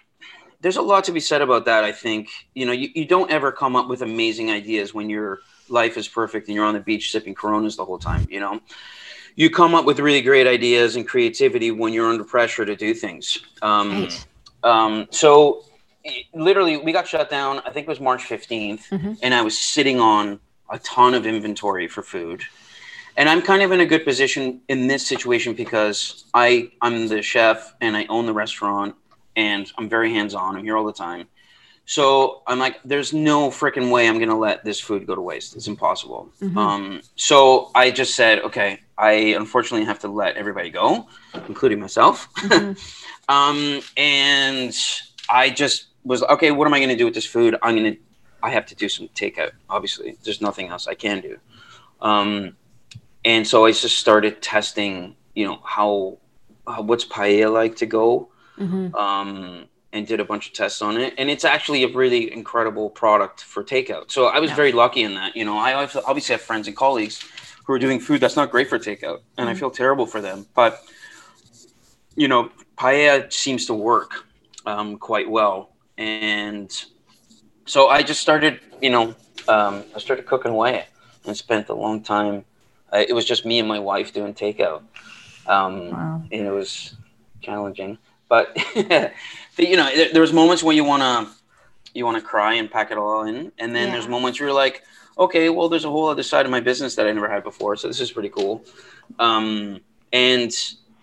there's 0.60 0.76
a 0.76 0.82
lot 0.82 1.04
to 1.04 1.12
be 1.12 1.20
said 1.20 1.42
about 1.42 1.64
that. 1.64 1.84
I 1.84 1.92
think 1.92 2.28
you 2.54 2.66
know 2.66 2.72
you, 2.72 2.90
you 2.94 3.04
don't 3.04 3.30
ever 3.30 3.52
come 3.52 3.76
up 3.76 3.88
with 3.88 4.02
amazing 4.02 4.50
ideas 4.50 4.92
when 4.92 5.08
your 5.10 5.40
life 5.68 5.96
is 5.96 6.08
perfect 6.08 6.48
and 6.48 6.54
you're 6.54 6.64
on 6.64 6.74
the 6.74 6.80
beach 6.80 7.12
sipping 7.12 7.34
Coronas 7.34 7.76
the 7.76 7.84
whole 7.84 7.98
time. 7.98 8.26
You 8.30 8.40
know, 8.40 8.60
you 9.36 9.50
come 9.50 9.74
up 9.74 9.84
with 9.84 10.00
really 10.00 10.22
great 10.22 10.46
ideas 10.46 10.96
and 10.96 11.06
creativity 11.06 11.70
when 11.70 11.92
you're 11.92 12.08
under 12.08 12.24
pressure 12.24 12.64
to 12.64 12.76
do 12.76 12.94
things. 12.94 13.38
Um, 13.62 14.02
right. 14.02 14.26
um, 14.64 15.08
so 15.10 15.64
literally, 16.34 16.76
we 16.76 16.92
got 16.92 17.06
shut 17.06 17.30
down. 17.30 17.60
I 17.64 17.70
think 17.70 17.86
it 17.86 17.90
was 17.90 18.00
March 18.00 18.22
15th, 18.22 18.88
mm-hmm. 18.88 19.12
and 19.22 19.34
I 19.34 19.42
was 19.42 19.58
sitting 19.58 20.00
on 20.00 20.40
a 20.70 20.78
ton 20.78 21.14
of 21.14 21.26
inventory 21.26 21.88
for 21.88 22.02
food. 22.02 22.42
And 23.16 23.28
I'm 23.28 23.42
kind 23.42 23.62
of 23.62 23.72
in 23.72 23.80
a 23.80 23.86
good 23.86 24.04
position 24.04 24.60
in 24.68 24.86
this 24.86 25.06
situation 25.06 25.54
because 25.54 26.24
I 26.32 26.70
I'm 26.80 27.08
the 27.08 27.22
chef 27.22 27.74
and 27.80 27.96
I 27.96 28.06
own 28.08 28.26
the 28.26 28.32
restaurant 28.32 28.94
and 29.36 29.70
I'm 29.76 29.88
very 29.88 30.12
hands-on. 30.12 30.56
I'm 30.56 30.64
here 30.64 30.76
all 30.76 30.86
the 30.86 30.92
time. 30.92 31.26
So 31.86 32.42
I'm 32.46 32.60
like, 32.60 32.80
there's 32.84 33.12
no 33.12 33.50
freaking 33.50 33.90
way 33.90 34.08
I'm 34.08 34.20
gonna 34.20 34.38
let 34.38 34.64
this 34.64 34.80
food 34.80 35.06
go 35.06 35.14
to 35.16 35.20
waste. 35.20 35.56
It's 35.56 35.66
impossible. 35.66 36.30
Mm-hmm. 36.40 36.56
Um, 36.56 37.00
so 37.16 37.70
I 37.74 37.90
just 37.90 38.14
said, 38.14 38.40
okay, 38.40 38.80
I 38.96 39.34
unfortunately 39.36 39.86
have 39.86 39.98
to 40.00 40.08
let 40.08 40.36
everybody 40.36 40.70
go, 40.70 41.08
including 41.48 41.80
myself. 41.80 42.32
Mm-hmm. 42.34 42.72
um, 43.28 43.82
and 43.96 44.72
I 45.28 45.50
just 45.50 45.86
was 46.04 46.22
okay. 46.22 46.52
What 46.52 46.66
am 46.68 46.74
I 46.74 46.80
gonna 46.80 46.96
do 46.96 47.06
with 47.06 47.14
this 47.14 47.26
food? 47.26 47.56
I'm 47.60 47.74
gonna 47.74 47.96
I 48.42 48.50
have 48.50 48.66
to 48.66 48.74
do 48.74 48.88
some 48.88 49.08
takeout. 49.08 49.52
Obviously, 49.68 50.16
there's 50.24 50.40
nothing 50.40 50.68
else 50.68 50.86
I 50.86 50.94
can 50.94 51.20
do. 51.20 51.38
Um, 52.00 52.56
and 53.24 53.46
so 53.46 53.66
I 53.66 53.72
just 53.72 53.98
started 53.98 54.40
testing, 54.40 55.16
you 55.34 55.46
know, 55.46 55.60
how, 55.64 56.18
how 56.66 56.82
what's 56.82 57.04
paella 57.04 57.52
like 57.52 57.76
to 57.76 57.86
go, 57.86 58.30
mm-hmm. 58.58 58.94
um, 58.94 59.66
and 59.92 60.06
did 60.06 60.20
a 60.20 60.24
bunch 60.24 60.48
of 60.48 60.54
tests 60.54 60.80
on 60.80 60.96
it. 60.96 61.14
And 61.18 61.28
it's 61.28 61.44
actually 61.44 61.82
a 61.84 61.88
really 61.88 62.32
incredible 62.32 62.88
product 62.88 63.42
for 63.42 63.62
takeout. 63.62 64.10
So 64.10 64.26
I 64.26 64.38
was 64.38 64.50
yeah. 64.50 64.56
very 64.56 64.72
lucky 64.72 65.02
in 65.02 65.14
that. 65.14 65.36
You 65.36 65.44
know, 65.44 65.58
I 65.58 65.74
obviously 65.74 66.32
have 66.32 66.42
friends 66.42 66.66
and 66.66 66.76
colleagues 66.76 67.24
who 67.64 67.72
are 67.74 67.78
doing 67.78 68.00
food 68.00 68.20
that's 68.20 68.36
not 68.36 68.50
great 68.50 68.68
for 68.68 68.78
takeout, 68.78 69.20
and 69.36 69.46
mm-hmm. 69.46 69.48
I 69.48 69.54
feel 69.54 69.70
terrible 69.70 70.06
for 70.06 70.20
them. 70.20 70.46
But 70.54 70.82
you 72.16 72.28
know, 72.28 72.50
paella 72.76 73.32
seems 73.32 73.66
to 73.66 73.74
work 73.74 74.26
um, 74.66 74.96
quite 74.96 75.30
well, 75.30 75.72
and 75.98 76.84
so 77.70 77.88
I 77.88 78.02
just 78.02 78.20
started, 78.20 78.58
you 78.82 78.90
know, 78.90 79.14
um, 79.46 79.84
I 79.94 80.00
started 80.00 80.26
cooking 80.26 80.50
away 80.50 80.86
and 81.24 81.36
spent 81.36 81.68
a 81.68 81.74
long 81.74 82.02
time. 82.02 82.44
Uh, 82.92 83.04
it 83.08 83.12
was 83.12 83.24
just 83.24 83.46
me 83.46 83.60
and 83.60 83.68
my 83.68 83.78
wife 83.78 84.12
doing 84.12 84.34
takeout. 84.34 84.82
Um, 85.46 85.90
wow. 85.92 86.22
And 86.32 86.46
it 86.46 86.50
was 86.50 86.96
challenging, 87.40 87.96
but 88.28 88.56
you 88.74 89.76
know, 89.76 89.88
there, 89.94 90.12
there, 90.12 90.20
was 90.20 90.32
moments 90.32 90.64
when 90.64 90.74
you 90.74 90.82
want 90.82 91.02
to, 91.02 91.32
you 91.94 92.04
want 92.04 92.16
to 92.16 92.22
cry 92.22 92.54
and 92.54 92.68
pack 92.68 92.90
it 92.90 92.98
all 92.98 93.22
in. 93.22 93.52
And 93.58 93.72
then 93.72 93.86
yeah. 93.86 93.92
there's 93.92 94.08
moments 94.08 94.40
where 94.40 94.48
you're 94.48 94.56
like, 94.56 94.82
okay, 95.16 95.48
well, 95.48 95.68
there's 95.68 95.84
a 95.84 95.90
whole 95.90 96.08
other 96.08 96.24
side 96.24 96.46
of 96.46 96.50
my 96.50 96.60
business 96.60 96.96
that 96.96 97.06
I 97.06 97.12
never 97.12 97.30
had 97.30 97.44
before. 97.44 97.76
So 97.76 97.86
this 97.86 98.00
is 98.00 98.10
pretty 98.10 98.30
cool. 98.30 98.64
Um, 99.20 99.80
and 100.12 100.52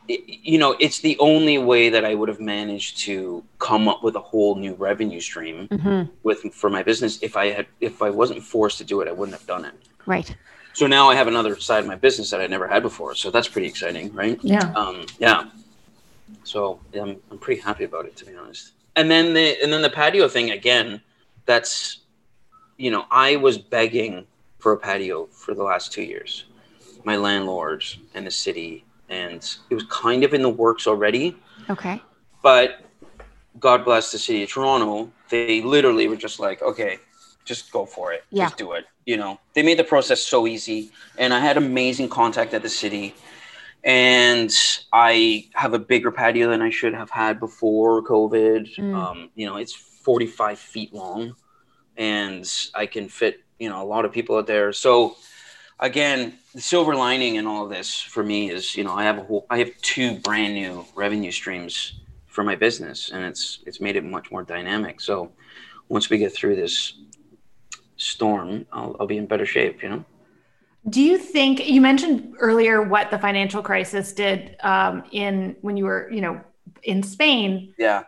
you 0.07 0.57
know, 0.57 0.75
it's 0.79 0.99
the 0.99 1.17
only 1.19 1.57
way 1.57 1.89
that 1.89 2.05
I 2.05 2.15
would 2.15 2.29
have 2.29 2.39
managed 2.39 2.99
to 2.99 3.43
come 3.59 3.87
up 3.87 4.03
with 4.03 4.15
a 4.15 4.19
whole 4.19 4.55
new 4.55 4.73
revenue 4.75 5.19
stream 5.19 5.67
mm-hmm. 5.67 6.11
with 6.23 6.39
for 6.53 6.69
my 6.69 6.83
business. 6.83 7.21
If 7.21 7.35
I 7.35 7.47
had, 7.47 7.67
if 7.81 8.01
I 8.01 8.09
wasn't 8.09 8.43
forced 8.43 8.77
to 8.79 8.83
do 8.83 9.01
it, 9.01 9.07
I 9.07 9.11
wouldn't 9.11 9.37
have 9.37 9.47
done 9.47 9.65
it. 9.65 9.73
Right. 10.05 10.35
So 10.73 10.87
now 10.87 11.09
I 11.09 11.15
have 11.15 11.27
another 11.27 11.59
side 11.59 11.79
of 11.79 11.87
my 11.87 11.95
business 11.95 12.29
that 12.29 12.39
I 12.39 12.47
never 12.47 12.67
had 12.67 12.83
before. 12.83 13.15
So 13.15 13.31
that's 13.31 13.47
pretty 13.47 13.67
exciting, 13.67 14.13
right? 14.13 14.39
Yeah. 14.43 14.71
Um, 14.75 15.05
yeah. 15.19 15.49
So 16.43 16.79
I'm 16.93 17.17
I'm 17.31 17.39
pretty 17.39 17.61
happy 17.61 17.83
about 17.83 18.05
it 18.05 18.15
to 18.17 18.25
be 18.25 18.35
honest. 18.35 18.71
And 18.95 19.09
then 19.09 19.33
the 19.33 19.61
and 19.61 19.71
then 19.71 19.81
the 19.81 19.89
patio 19.89 20.27
thing 20.27 20.51
again. 20.51 21.01
That's, 21.45 21.99
you 22.75 22.91
know, 22.91 23.05
I 23.09 23.37
was 23.37 23.57
begging 23.57 24.27
for 24.59 24.73
a 24.73 24.77
patio 24.77 25.27
for 25.27 25.53
the 25.53 25.63
last 25.63 25.93
two 25.93 26.03
years. 26.03 26.43
My 27.05 27.15
landlords 27.15 27.99
and 28.13 28.27
the 28.27 28.31
city 28.31 28.83
and 29.09 29.57
it 29.69 29.75
was 29.75 29.83
kind 29.89 30.23
of 30.23 30.33
in 30.33 30.41
the 30.41 30.49
works 30.49 30.87
already. 30.87 31.35
Okay. 31.69 32.01
But 32.41 32.81
God 33.59 33.85
bless 33.85 34.11
the 34.11 34.19
city 34.19 34.43
of 34.43 34.49
Toronto. 34.49 35.11
They 35.29 35.61
literally 35.61 36.07
were 36.07 36.15
just 36.15 36.39
like, 36.39 36.61
okay, 36.61 36.99
just 37.45 37.71
go 37.71 37.85
for 37.85 38.13
it. 38.13 38.23
Yeah. 38.29 38.45
Just 38.45 38.57
do 38.57 38.73
it. 38.73 38.85
You 39.05 39.17
know, 39.17 39.39
they 39.53 39.63
made 39.63 39.79
the 39.79 39.83
process 39.83 40.21
so 40.21 40.47
easy. 40.47 40.91
And 41.17 41.33
I 41.33 41.39
had 41.39 41.57
amazing 41.57 42.09
contact 42.09 42.53
at 42.53 42.61
the 42.61 42.69
city. 42.69 43.15
And 43.83 44.51
I 44.91 45.47
have 45.53 45.73
a 45.73 45.79
bigger 45.79 46.11
patio 46.11 46.49
than 46.49 46.61
I 46.61 46.69
should 46.69 46.93
have 46.93 47.09
had 47.09 47.39
before 47.39 48.03
COVID. 48.03 48.75
Mm. 48.75 48.95
Um, 48.95 49.29
you 49.35 49.45
know, 49.45 49.57
it's 49.57 49.73
45 49.73 50.59
feet 50.59 50.93
long 50.93 51.35
and 51.97 52.49
I 52.75 52.85
can 52.85 53.09
fit, 53.09 53.43
you 53.59 53.69
know, 53.69 53.81
a 53.81 53.85
lot 53.85 54.05
of 54.05 54.11
people 54.11 54.37
out 54.37 54.47
there. 54.47 54.71
So 54.71 55.15
again, 55.79 56.33
the 56.57 56.63
silver 56.63 56.95
lining 56.95 57.35
in 57.35 57.45
all 57.45 57.65
of 57.65 57.69
this 57.69 58.01
for 58.01 58.23
me 58.23 58.49
is, 58.49 58.75
you 58.75 58.83
know, 58.83 58.95
I 58.95 59.03
have 59.03 59.19
a 59.19 59.23
whole, 59.23 59.45
I 59.47 59.59
have 59.59 59.69
two 59.83 60.17
brand 60.21 60.55
new 60.55 60.83
revenue 60.95 61.29
streams 61.29 61.99
for 62.25 62.43
my 62.43 62.55
business, 62.55 63.11
and 63.11 63.23
it's 63.23 63.59
it's 63.67 63.79
made 63.79 63.95
it 63.95 64.03
much 64.03 64.31
more 64.31 64.41
dynamic. 64.41 64.99
So 64.99 65.31
once 65.87 66.09
we 66.09 66.17
get 66.17 66.33
through 66.33 66.55
this 66.55 66.95
storm, 67.97 68.65
I'll, 68.73 68.95
I'll 68.99 69.05
be 69.05 69.19
in 69.19 69.27
better 69.27 69.45
shape. 69.45 69.83
You 69.83 69.89
know. 69.89 70.05
Do 70.89 70.99
you 70.99 71.19
think 71.19 71.69
you 71.69 71.79
mentioned 71.79 72.33
earlier 72.39 72.81
what 72.81 73.11
the 73.11 73.19
financial 73.19 73.61
crisis 73.61 74.11
did 74.11 74.55
um, 74.61 75.03
in 75.11 75.55
when 75.61 75.77
you 75.77 75.85
were, 75.85 76.09
you 76.11 76.21
know, 76.21 76.41
in 76.81 77.03
Spain? 77.03 77.75
Yeah. 77.77 78.05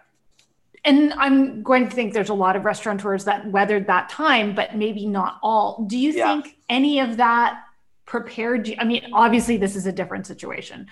And 0.86 1.14
I'm 1.14 1.62
going 1.62 1.88
to 1.88 1.96
think 1.96 2.16
there's 2.16 2.30
a 2.30 2.34
lot 2.34 2.56
of 2.56 2.66
restaurateurs 2.66 3.26
that 3.26 3.46
weathered 3.52 3.86
that 3.86 4.10
time, 4.10 4.56
but 4.56 4.76
maybe 4.76 5.06
not 5.06 5.38
all. 5.44 5.86
Do 5.88 6.00
you 6.00 6.14
yeah. 6.14 6.42
think 6.42 6.58
any 6.68 7.00
of 7.00 7.18
that 7.18 7.66
prepared 8.10 8.68
you? 8.68 8.76
I 8.80 8.84
mean, 8.84 9.12
obviously, 9.14 9.56
this 9.56 9.76
is 9.76 9.86
a 9.86 9.92
different 9.92 10.26
situation, 10.26 10.88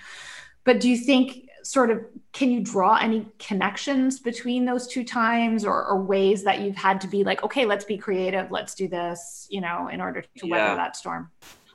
but 0.64 0.78
do 0.78 0.88
you 0.88 0.96
think 0.96 1.48
sort 1.64 1.90
of 1.90 2.00
can 2.32 2.50
you 2.50 2.60
draw 2.60 2.96
any 2.96 3.26
connections 3.40 4.20
between 4.20 4.64
those 4.64 4.86
two 4.86 5.04
times 5.04 5.64
or, 5.64 5.84
or 5.84 6.00
ways 6.00 6.44
that 6.44 6.60
you've 6.60 6.76
had 6.76 7.00
to 7.00 7.08
be 7.08 7.24
like, 7.24 7.42
okay, 7.42 7.66
let's 7.66 7.84
be 7.84 7.98
creative, 7.98 8.50
let's 8.52 8.74
do 8.74 8.86
this, 8.86 9.48
you 9.50 9.60
know, 9.60 9.88
in 9.88 10.00
order 10.00 10.22
to 10.22 10.46
yeah. 10.46 10.52
weather 10.52 10.76
that 10.76 10.96
storm? 10.96 11.30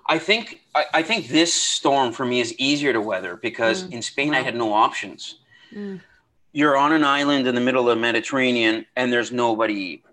I 0.07 0.17
think 0.17 0.61
I, 0.73 0.85
I, 0.93 1.03
think 1.03 1.27
this 1.27 1.53
storm 1.53 2.11
for 2.13 2.25
me 2.25 2.39
is 2.39 2.53
easier 2.57 2.93
to 2.93 3.01
weather 3.01 3.37
because 3.37 3.83
mm. 3.83 3.91
in 3.91 4.01
Spain 4.01 4.31
wow. 4.31 4.39
I 4.39 4.41
had 4.41 4.55
no 4.55 4.73
options. 4.73 5.39
Mm. 5.73 6.01
You're 6.53 6.77
on 6.77 6.93
an 6.93 7.03
island 7.03 7.47
in 7.47 7.55
the 7.55 7.61
middle 7.61 7.89
of 7.89 7.95
the 7.95 8.01
Mediterranean 8.01 8.85
and 8.95 9.11
there's 9.11 9.31
nobody 9.31 10.03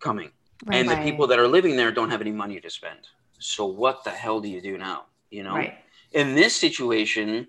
coming. 0.00 0.30
Right. 0.64 0.78
And 0.78 0.88
the 0.88 0.96
people 0.96 1.26
that 1.28 1.38
are 1.38 1.48
living 1.48 1.76
there 1.76 1.92
don't 1.92 2.10
have 2.10 2.20
any 2.20 2.32
money 2.32 2.60
to 2.60 2.70
spend 2.70 3.00
so 3.42 3.66
what 3.66 4.04
the 4.04 4.10
hell 4.10 4.40
do 4.40 4.48
you 4.48 4.60
do 4.60 4.78
now 4.78 5.04
you 5.30 5.42
know 5.42 5.54
right. 5.54 5.74
in 6.12 6.34
this 6.34 6.54
situation 6.54 7.46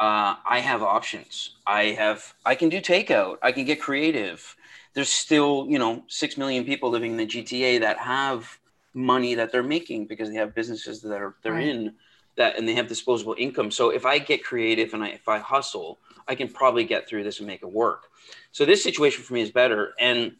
uh, 0.00 0.36
i 0.48 0.60
have 0.60 0.82
options 0.82 1.56
i 1.66 1.84
have 1.84 2.34
i 2.44 2.54
can 2.54 2.68
do 2.68 2.80
takeout 2.80 3.38
i 3.42 3.52
can 3.52 3.64
get 3.64 3.80
creative 3.80 4.56
there's 4.94 5.08
still 5.08 5.66
you 5.68 5.78
know 5.78 6.04
six 6.08 6.36
million 6.36 6.64
people 6.64 6.90
living 6.90 7.12
in 7.12 7.16
the 7.16 7.26
gta 7.26 7.80
that 7.80 7.98
have 7.98 8.58
money 8.94 9.34
that 9.34 9.52
they're 9.52 9.62
making 9.62 10.06
because 10.06 10.30
they 10.30 10.36
have 10.36 10.54
businesses 10.54 11.02
that 11.02 11.20
are 11.20 11.36
they're 11.42 11.52
right. 11.52 11.68
in 11.68 11.94
that 12.36 12.58
and 12.58 12.68
they 12.68 12.74
have 12.74 12.88
disposable 12.88 13.34
income. 13.38 13.70
So 13.70 13.90
if 13.90 14.06
I 14.06 14.18
get 14.18 14.44
creative 14.44 14.94
and 14.94 15.02
I, 15.02 15.08
if 15.08 15.28
I 15.28 15.38
hustle, 15.38 15.98
I 16.28 16.34
can 16.34 16.48
probably 16.48 16.84
get 16.84 17.08
through 17.08 17.24
this 17.24 17.38
and 17.38 17.46
make 17.46 17.62
it 17.62 17.70
work. 17.70 18.04
So 18.52 18.64
this 18.64 18.82
situation 18.82 19.22
for 19.22 19.34
me 19.34 19.40
is 19.40 19.50
better. 19.50 19.94
And 19.98 20.32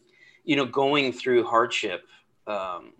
you 0.43 0.55
know, 0.55 0.65
going 0.65 1.11
through 1.11 1.43
hardship 1.45 2.05
um, 2.45 2.93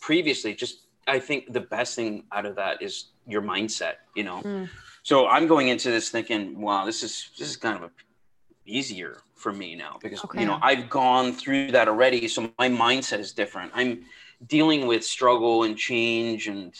previously, 0.00 0.54
just 0.54 0.80
I 1.06 1.18
think 1.18 1.52
the 1.52 1.60
best 1.60 1.94
thing 1.94 2.24
out 2.32 2.46
of 2.46 2.56
that 2.56 2.82
is 2.82 3.06
your 3.26 3.42
mindset. 3.42 3.94
You 4.14 4.24
know, 4.24 4.42
mm. 4.42 4.68
so 5.02 5.26
I'm 5.26 5.46
going 5.46 5.68
into 5.68 5.90
this 5.90 6.10
thinking, 6.10 6.60
wow, 6.60 6.84
this 6.84 7.02
is 7.02 7.30
this 7.38 7.48
is 7.48 7.56
kind 7.56 7.76
of 7.76 7.84
a, 7.84 7.90
easier 8.66 9.18
for 9.34 9.52
me 9.52 9.74
now 9.74 9.98
because 10.02 10.24
okay. 10.24 10.40
you 10.40 10.46
know 10.46 10.58
I've 10.62 10.88
gone 10.88 11.32
through 11.32 11.72
that 11.72 11.88
already. 11.88 12.28
So 12.28 12.50
my 12.58 12.68
mindset 12.68 13.18
is 13.18 13.32
different. 13.32 13.72
I'm 13.74 14.04
dealing 14.46 14.86
with 14.86 15.04
struggle 15.04 15.64
and 15.64 15.76
change 15.76 16.48
and 16.48 16.74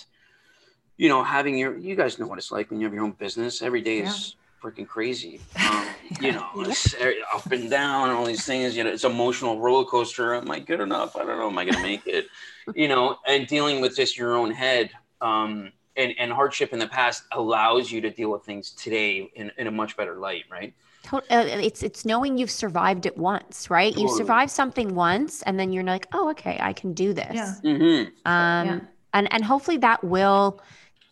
you 0.96 1.08
know 1.08 1.22
having 1.22 1.56
your 1.56 1.76
you 1.76 1.94
guys 1.94 2.18
know 2.18 2.26
what 2.26 2.38
it's 2.38 2.52
like 2.52 2.70
when 2.70 2.80
you 2.80 2.86
have 2.86 2.94
your 2.94 3.04
own 3.04 3.12
business 3.12 3.62
every 3.62 3.80
day 3.80 3.98
yeah. 3.98 4.08
is 4.08 4.36
freaking 4.62 4.86
crazy 4.86 5.40
um, 5.70 5.86
you 6.20 6.32
know 6.32 6.48
it's 6.56 6.94
up 7.34 7.50
and 7.52 7.70
down 7.70 8.08
and 8.08 8.18
all 8.18 8.24
these 8.24 8.44
things 8.44 8.76
you 8.76 8.84
know 8.84 8.90
it's 8.90 9.04
emotional 9.04 9.60
roller 9.60 9.84
coaster 9.84 10.34
am 10.34 10.50
i 10.50 10.58
good 10.58 10.80
enough 10.80 11.16
i 11.16 11.20
don't 11.20 11.38
know 11.38 11.48
am 11.48 11.58
i 11.58 11.64
gonna 11.64 11.82
make 11.82 12.06
it 12.06 12.26
you 12.74 12.88
know 12.88 13.16
and 13.26 13.46
dealing 13.46 13.80
with 13.80 13.96
just 13.96 14.16
your 14.16 14.34
own 14.36 14.50
head 14.50 14.90
um, 15.20 15.72
and, 15.96 16.14
and 16.18 16.32
hardship 16.32 16.72
in 16.72 16.78
the 16.78 16.88
past 16.88 17.24
allows 17.32 17.90
you 17.90 18.00
to 18.00 18.10
deal 18.10 18.30
with 18.30 18.44
things 18.44 18.70
today 18.72 19.30
in, 19.34 19.50
in 19.58 19.66
a 19.66 19.70
much 19.70 19.96
better 19.96 20.16
light 20.16 20.44
right 20.50 20.74
uh, 21.12 21.20
it's 21.30 21.82
it's 21.82 22.04
knowing 22.04 22.38
you've 22.38 22.50
survived 22.50 23.06
it 23.06 23.16
once, 23.16 23.68
right? 23.68 23.92
Totally. 23.92 24.10
You 24.10 24.16
survive 24.16 24.50
something 24.50 24.94
once, 24.94 25.42
and 25.42 25.60
then 25.60 25.72
you're 25.72 25.84
like, 25.84 26.06
oh, 26.14 26.30
okay, 26.30 26.58
I 26.60 26.72
can 26.72 26.94
do 26.94 27.12
this. 27.12 27.34
Yeah. 27.34 27.54
Mm-hmm. 27.62 28.08
Um, 28.26 28.66
yeah. 28.66 28.80
and 29.12 29.32
and 29.32 29.44
hopefully 29.44 29.76
that 29.78 30.02
will 30.02 30.60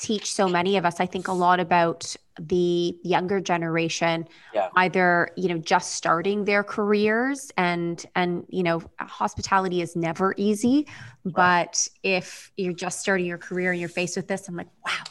teach 0.03 0.35
so 0.35 0.49
many 0.49 0.77
of 0.77 0.85
us. 0.85 0.99
I 1.01 1.07
think 1.07 1.29
a 1.29 1.33
lot 1.33 1.61
about 1.61 2.15
the 2.41 2.99
younger 3.03 3.41
generation, 3.41 4.27
yeah. 4.53 4.69
either 4.77 5.31
you 5.37 5.49
know 5.49 5.59
just 5.59 5.95
starting 5.95 6.45
their 6.45 6.65
careers, 6.65 7.53
and 7.57 8.05
and 8.17 8.45
you 8.49 8.63
know 8.63 8.83
hospitality 8.99 9.81
is 9.81 9.95
never 9.97 10.35
easy, 10.37 10.87
right. 11.25 11.35
but 11.35 11.89
if 12.03 12.51
you're 12.57 12.73
just 12.73 13.01
starting 13.01 13.27
your 13.27 13.39
career 13.39 13.71
and 13.71 13.81
you're 13.81 13.89
faced 13.89 14.17
with 14.17 14.27
this, 14.27 14.49
I'm 14.49 14.57
like, 14.57 14.69
wow, 14.85 15.05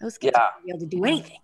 those 0.00 0.16
kids 0.18 0.36
yeah. 0.36 0.48
be 0.64 0.70
able 0.70 0.80
to 0.80 0.86
do 0.86 1.04
anything. 1.04 1.38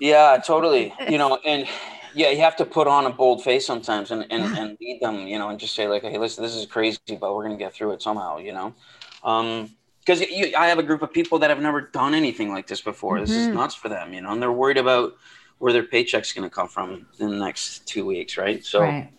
Yeah, 0.00 0.38
totally. 0.44 0.92
you 1.08 1.18
know, 1.18 1.38
and 1.46 1.68
yeah, 2.14 2.30
you 2.30 2.40
have 2.40 2.56
to 2.56 2.64
put 2.64 2.88
on 2.88 3.06
a 3.06 3.10
bold 3.10 3.44
face 3.44 3.66
sometimes 3.66 4.10
and, 4.10 4.26
and, 4.30 4.42
yeah. 4.42 4.62
and 4.62 4.78
lead 4.80 4.98
them, 5.00 5.28
you 5.28 5.38
know, 5.38 5.50
and 5.50 5.60
just 5.60 5.74
say 5.74 5.86
like, 5.86 6.02
hey, 6.02 6.18
listen, 6.18 6.42
this 6.42 6.56
is 6.56 6.66
crazy, 6.66 6.98
but 7.20 7.34
we're 7.34 7.44
gonna 7.44 7.56
get 7.56 7.72
through 7.72 7.92
it 7.92 8.02
somehow, 8.02 8.38
you 8.38 8.52
know. 8.52 8.74
Um, 9.22 9.70
because 10.06 10.22
I 10.56 10.68
have 10.68 10.78
a 10.78 10.82
group 10.82 11.02
of 11.02 11.12
people 11.12 11.38
that 11.40 11.50
have 11.50 11.60
never 11.60 11.80
done 11.80 12.14
anything 12.14 12.52
like 12.52 12.68
this 12.68 12.80
before. 12.80 13.14
Mm-hmm. 13.14 13.22
This 13.22 13.30
is 13.32 13.46
mm-hmm. 13.48 13.56
nuts 13.56 13.74
for 13.74 13.88
them, 13.88 14.12
you 14.14 14.20
know, 14.20 14.30
and 14.30 14.40
they're 14.40 14.52
worried 14.52 14.78
about 14.78 15.16
where 15.58 15.72
their 15.72 15.82
paycheck's 15.82 16.32
going 16.32 16.48
to 16.48 16.54
come 16.54 16.68
from 16.68 17.06
in 17.18 17.30
the 17.30 17.36
next 17.36 17.86
two 17.86 18.06
weeks, 18.06 18.36
right? 18.36 18.64
So, 18.64 18.82
right. 18.82 19.10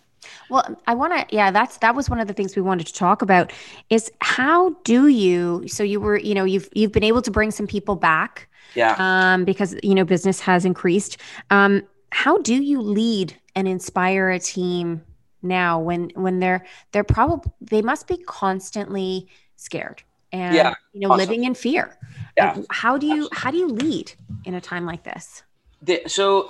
Well, 0.50 0.78
I 0.88 0.94
want 0.94 1.14
to, 1.14 1.36
yeah, 1.36 1.52
that's 1.52 1.78
that 1.80 1.96
was 1.96 2.10
one 2.10 2.20
of 2.20 2.28
the 2.28 2.34
things 2.34 2.56
we 2.56 2.62
wanted 2.62 2.88
to 2.88 2.94
talk 2.94 3.22
about. 3.22 3.52
Is 3.90 4.12
how 4.22 4.72
do 4.84 5.08
you? 5.08 5.68
So 5.68 5.84
you 5.84 6.00
were, 6.00 6.18
you 6.18 6.34
know, 6.34 6.44
you've 6.44 6.70
you've 6.74 6.92
been 6.92 7.04
able 7.04 7.22
to 7.22 7.32
bring 7.32 7.52
some 7.52 7.68
people 7.68 7.96
back, 7.96 8.50
yeah, 8.76 8.96
um, 8.98 9.46
because 9.46 9.76
you 9.84 9.96
know 9.96 10.04
business 10.04 10.40
has 10.42 10.66
increased. 10.66 11.18
Um, 11.50 11.84
how 12.12 12.40
do 12.40 12.56
you 12.56 12.82
lead 12.82 13.36
and 13.56 13.68
inspire 13.68 14.30
a 14.30 14.40
team 14.40 15.04
now 15.42 15.80
when 15.80 16.10
when 16.16 16.40
they're 16.40 16.66
they're 16.92 17.04
probably 17.04 17.52
they 17.62 17.82
must 17.82 18.08
be 18.08 18.18
constantly 18.18 19.28
scared 19.56 20.04
and 20.32 20.56
yeah, 20.56 20.74
you 20.94 21.02
know 21.02 21.10
awesome. 21.10 21.18
living 21.18 21.44
in 21.44 21.54
fear 21.54 21.98
yeah. 22.36 22.58
how 22.70 22.98
do 22.98 23.08
you 23.08 23.30
how 23.32 23.52
do 23.52 23.58
you 23.58 23.68
lead 23.68 24.12
in 24.46 24.54
a 24.56 24.62
time 24.62 24.86
like 24.86 25.04
this 25.04 25.44
the, 25.82 26.02
so 26.08 26.50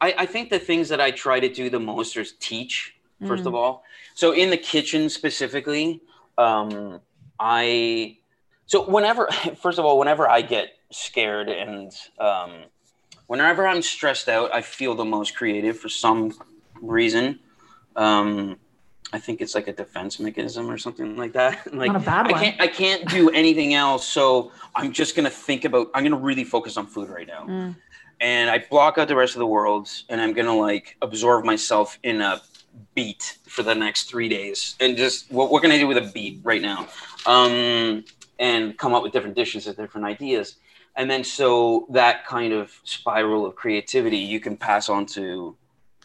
I, 0.00 0.14
I, 0.18 0.26
think 0.26 0.50
the 0.50 0.58
things 0.58 0.88
that 0.88 1.00
i 1.00 1.10
try 1.10 1.40
to 1.40 1.48
do 1.48 1.68
the 1.68 1.80
most 1.80 2.16
is 2.16 2.34
teach 2.40 2.94
first 3.26 3.44
mm. 3.44 3.48
of 3.48 3.54
all 3.54 3.84
so 4.14 4.32
in 4.32 4.50
the 4.50 4.56
kitchen 4.56 5.08
specifically 5.08 6.00
um, 6.38 7.00
i 7.38 8.16
so 8.66 8.88
whenever 8.88 9.26
first 9.56 9.78
of 9.78 9.84
all 9.84 9.98
whenever 9.98 10.28
i 10.28 10.40
get 10.40 10.74
scared 10.90 11.48
and 11.48 11.92
um, 12.18 12.52
whenever 13.26 13.66
i'm 13.66 13.82
stressed 13.82 14.28
out 14.28 14.54
i 14.54 14.62
feel 14.62 14.94
the 14.94 15.04
most 15.04 15.36
creative 15.36 15.78
for 15.78 15.88
some 15.88 16.32
reason 16.80 17.38
um, 17.96 18.56
I 19.12 19.18
think 19.18 19.40
it's 19.40 19.54
like 19.54 19.68
a 19.68 19.72
defense 19.72 20.20
mechanism 20.20 20.70
or 20.70 20.78
something 20.78 21.16
like 21.16 21.32
that. 21.32 21.72
like 21.74 21.92
Not 21.92 22.02
a 22.02 22.04
bad 22.04 22.30
one. 22.30 22.34
I 22.34 22.44
can't 22.44 22.60
I 22.60 22.66
can't 22.66 23.08
do 23.08 23.30
anything 23.30 23.74
else. 23.74 24.06
So 24.06 24.52
I'm 24.74 24.92
just 24.92 25.16
gonna 25.16 25.30
think 25.30 25.64
about 25.64 25.88
I'm 25.94 26.04
gonna 26.04 26.16
really 26.16 26.44
focus 26.44 26.76
on 26.76 26.86
food 26.86 27.08
right 27.08 27.26
now. 27.26 27.44
Mm. 27.46 27.76
And 28.20 28.50
I 28.50 28.64
block 28.70 28.98
out 28.98 29.08
the 29.08 29.16
rest 29.16 29.34
of 29.34 29.38
the 29.38 29.46
world 29.46 29.88
and 30.08 30.20
I'm 30.20 30.32
gonna 30.32 30.56
like 30.56 30.96
absorb 31.02 31.44
myself 31.44 31.98
in 32.02 32.20
a 32.20 32.40
beet 32.94 33.38
for 33.46 33.62
the 33.62 33.74
next 33.74 34.04
three 34.04 34.28
days. 34.28 34.76
And 34.80 34.96
just 34.96 35.30
what, 35.32 35.50
what 35.50 35.62
can 35.62 35.70
I 35.70 35.78
do 35.78 35.86
with 35.86 35.98
a 35.98 36.10
beet 36.12 36.40
right 36.42 36.62
now? 36.62 36.88
Um, 37.26 38.04
and 38.38 38.76
come 38.78 38.94
up 38.94 39.02
with 39.02 39.12
different 39.12 39.36
dishes 39.36 39.66
and 39.66 39.76
different 39.76 40.06
ideas. 40.06 40.56
And 40.96 41.10
then 41.10 41.24
so 41.24 41.86
that 41.90 42.26
kind 42.26 42.52
of 42.52 42.72
spiral 42.84 43.46
of 43.46 43.54
creativity 43.54 44.18
you 44.18 44.40
can 44.40 44.56
pass 44.56 44.88
on 44.88 45.06
to 45.06 45.56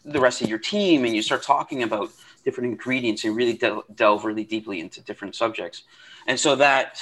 the 0.06 0.20
rest 0.20 0.42
of 0.42 0.50
your 0.50 0.60
team 0.60 1.06
and 1.06 1.16
you 1.16 1.22
start 1.22 1.44
talking 1.44 1.84
about 1.84 2.12
different 2.44 2.72
ingredients 2.72 3.24
and 3.24 3.36
really 3.36 3.54
del- 3.54 3.86
delve 3.96 4.26
really 4.26 4.44
deeply 4.44 4.80
into 4.80 5.02
different 5.02 5.36
subjects. 5.36 5.84
And 6.28 6.40
so 6.40 6.56
that 6.56 7.02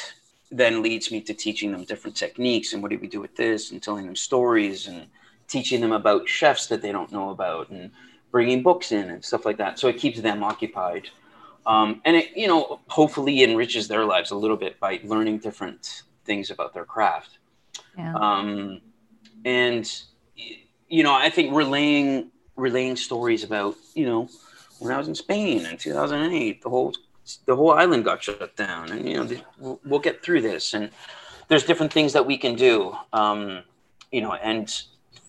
then 0.51 0.81
leads 0.81 1.11
me 1.11 1.21
to 1.21 1.33
teaching 1.33 1.71
them 1.71 1.83
different 1.85 2.15
techniques 2.15 2.73
and 2.73 2.81
what 2.81 2.91
do 2.91 2.99
we 2.99 3.07
do 3.07 3.21
with 3.21 3.35
this 3.35 3.71
and 3.71 3.81
telling 3.81 4.05
them 4.05 4.15
stories 4.15 4.87
and 4.87 5.07
teaching 5.47 5.81
them 5.81 5.91
about 5.91 6.27
chefs 6.27 6.67
that 6.67 6.81
they 6.81 6.91
don't 6.91 7.11
know 7.11 7.29
about 7.29 7.69
and 7.69 7.91
bringing 8.31 8.61
books 8.63 8.91
in 8.91 9.09
and 9.09 9.23
stuff 9.23 9.45
like 9.45 9.57
that. 9.57 9.79
So 9.79 9.87
it 9.87 9.97
keeps 9.97 10.19
them 10.21 10.43
occupied. 10.43 11.09
Um, 11.65 12.01
and 12.05 12.15
it, 12.17 12.35
you 12.35 12.47
know, 12.47 12.79
hopefully 12.87 13.43
enriches 13.43 13.87
their 13.87 14.05
lives 14.05 14.31
a 14.31 14.35
little 14.35 14.57
bit 14.57 14.79
by 14.79 14.99
learning 15.03 15.39
different 15.39 16.03
things 16.25 16.49
about 16.49 16.73
their 16.73 16.85
craft. 16.85 17.37
Yeah. 17.97 18.15
Um, 18.15 18.81
and, 19.45 19.89
you 20.87 21.03
know, 21.03 21.13
I 21.13 21.29
think 21.29 21.53
relaying, 21.53 22.31
relaying 22.55 22.95
stories 22.95 23.43
about, 23.43 23.75
you 23.93 24.05
know, 24.05 24.29
when 24.81 24.91
I 24.91 24.97
was 24.97 25.07
in 25.07 25.15
Spain 25.15 25.65
in 25.65 25.77
2008, 25.77 26.61
the 26.61 26.69
whole 26.69 26.93
the 27.45 27.55
whole 27.55 27.71
island 27.71 28.03
got 28.03 28.23
shut 28.23 28.55
down, 28.55 28.91
and 28.91 29.07
you 29.07 29.15
know 29.15 29.79
we'll 29.85 29.99
get 29.99 30.23
through 30.23 30.41
this. 30.41 30.73
And 30.73 30.89
there's 31.47 31.63
different 31.63 31.93
things 31.93 32.13
that 32.13 32.25
we 32.25 32.37
can 32.37 32.55
do, 32.55 32.95
um, 33.13 33.61
you 34.11 34.21
know, 34.21 34.33
and 34.33 34.73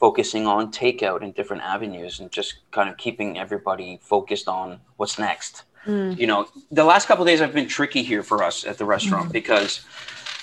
focusing 0.00 0.46
on 0.46 0.72
takeout 0.72 1.22
and 1.22 1.34
different 1.34 1.62
avenues, 1.62 2.20
and 2.20 2.32
just 2.32 2.54
kind 2.70 2.88
of 2.88 2.96
keeping 2.96 3.38
everybody 3.38 4.00
focused 4.02 4.48
on 4.48 4.80
what's 4.96 5.18
next. 5.18 5.64
Mm. 5.86 6.18
You 6.18 6.26
know, 6.26 6.48
the 6.70 6.84
last 6.84 7.06
couple 7.06 7.24
days 7.24 7.40
have 7.40 7.52
been 7.52 7.68
tricky 7.68 8.02
here 8.02 8.22
for 8.22 8.42
us 8.42 8.64
at 8.64 8.78
the 8.78 8.86
restaurant 8.86 9.28
mm. 9.28 9.32
because 9.32 9.84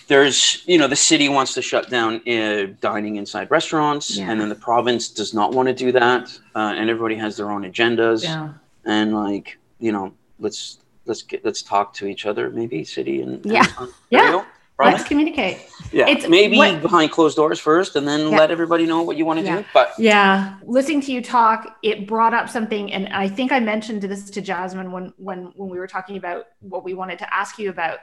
there's 0.07 0.63
you 0.67 0.77
know 0.77 0.87
the 0.87 0.95
city 0.95 1.29
wants 1.29 1.55
to 1.55 1.63
shut 1.63 1.89
down 1.89 2.21
uh, 2.27 2.67
dining 2.79 3.15
inside 3.15 3.49
restaurants 3.49 4.17
yeah. 4.17 4.29
and 4.29 4.39
then 4.39 4.49
the 4.49 4.55
province 4.55 5.07
does 5.07 5.33
not 5.33 5.53
want 5.53 5.67
to 5.67 5.73
do 5.73 5.91
that 5.91 6.35
uh, 6.55 6.73
and 6.75 6.89
everybody 6.89 7.15
has 7.15 7.37
their 7.37 7.51
own 7.51 7.61
agendas 7.61 8.23
yeah 8.23 8.49
and 8.89 9.13
like 9.13 9.57
you 9.79 9.91
know 9.91 10.13
let's 10.39 10.79
let's 11.05 11.21
get 11.21 11.45
let's 11.45 11.61
talk 11.61 11.93
to 11.93 12.05
each 12.07 12.25
other 12.25 12.49
maybe 12.49 12.83
city 12.83 13.21
and 13.21 13.45
yeah. 13.45 13.65
And, 13.79 13.89
yeah. 14.09 14.43
Right? 14.77 14.93
let's 14.93 15.03
communicate. 15.09 15.69
Yeah. 15.91 16.07
It's 16.07 16.29
maybe 16.29 16.55
what, 16.55 16.81
behind 16.81 17.11
closed 17.11 17.35
doors 17.35 17.59
first 17.59 17.97
and 17.97 18.07
then 18.07 18.29
yeah. 18.31 18.37
let 18.37 18.49
everybody 18.49 18.85
know 18.85 19.01
what 19.01 19.17
you 19.17 19.25
want 19.25 19.39
to 19.39 19.45
yeah. 19.45 19.57
do 19.57 19.65
but 19.73 19.91
yeah. 19.97 20.57
Listening 20.63 21.01
to 21.01 21.11
you 21.11 21.21
talk 21.21 21.77
it 21.83 22.07
brought 22.07 22.33
up 22.33 22.47
something 22.47 22.91
and 22.93 23.09
i 23.09 23.27
think 23.27 23.51
i 23.51 23.59
mentioned 23.59 24.01
this 24.01 24.29
to 24.29 24.41
jasmine 24.41 24.91
when 24.91 25.13
when 25.17 25.51
when 25.55 25.69
we 25.69 25.77
were 25.77 25.87
talking 25.87 26.15
about 26.15 26.45
what 26.61 26.83
we 26.83 26.93
wanted 26.93 27.19
to 27.19 27.33
ask 27.33 27.59
you 27.59 27.69
about. 27.69 27.99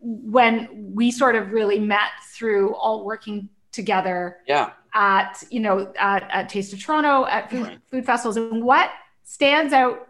When 0.00 0.92
we 0.94 1.10
sort 1.10 1.36
of 1.36 1.52
really 1.52 1.78
met 1.78 2.10
through 2.32 2.74
all 2.74 3.04
working 3.04 3.48
together 3.72 4.38
yeah. 4.46 4.70
at 4.94 5.42
you 5.50 5.60
know 5.60 5.92
at, 5.98 6.26
at 6.30 6.48
taste 6.48 6.72
of 6.72 6.82
toronto 6.82 7.26
at 7.26 7.50
food, 7.50 7.62
right. 7.62 7.78
food 7.90 8.06
festivals 8.06 8.36
and 8.38 8.64
what 8.64 8.90
stands 9.24 9.72
out 9.72 10.08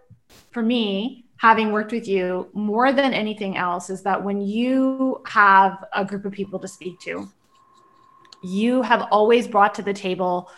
for 0.50 0.62
me 0.62 1.24
having 1.38 1.70
worked 1.70 1.92
with 1.92 2.08
you 2.08 2.48
more 2.54 2.92
than 2.92 3.12
anything 3.12 3.56
else 3.56 3.90
is 3.90 4.02
that 4.02 4.22
when 4.22 4.40
you 4.40 5.22
have 5.26 5.84
a 5.92 6.04
group 6.04 6.24
of 6.24 6.32
people 6.32 6.58
to 6.58 6.68
speak 6.68 6.98
to 7.00 7.28
you 8.42 8.82
have 8.82 9.08
always 9.10 9.46
brought 9.48 9.74
to 9.74 9.82
the 9.82 9.92
table 9.92 10.50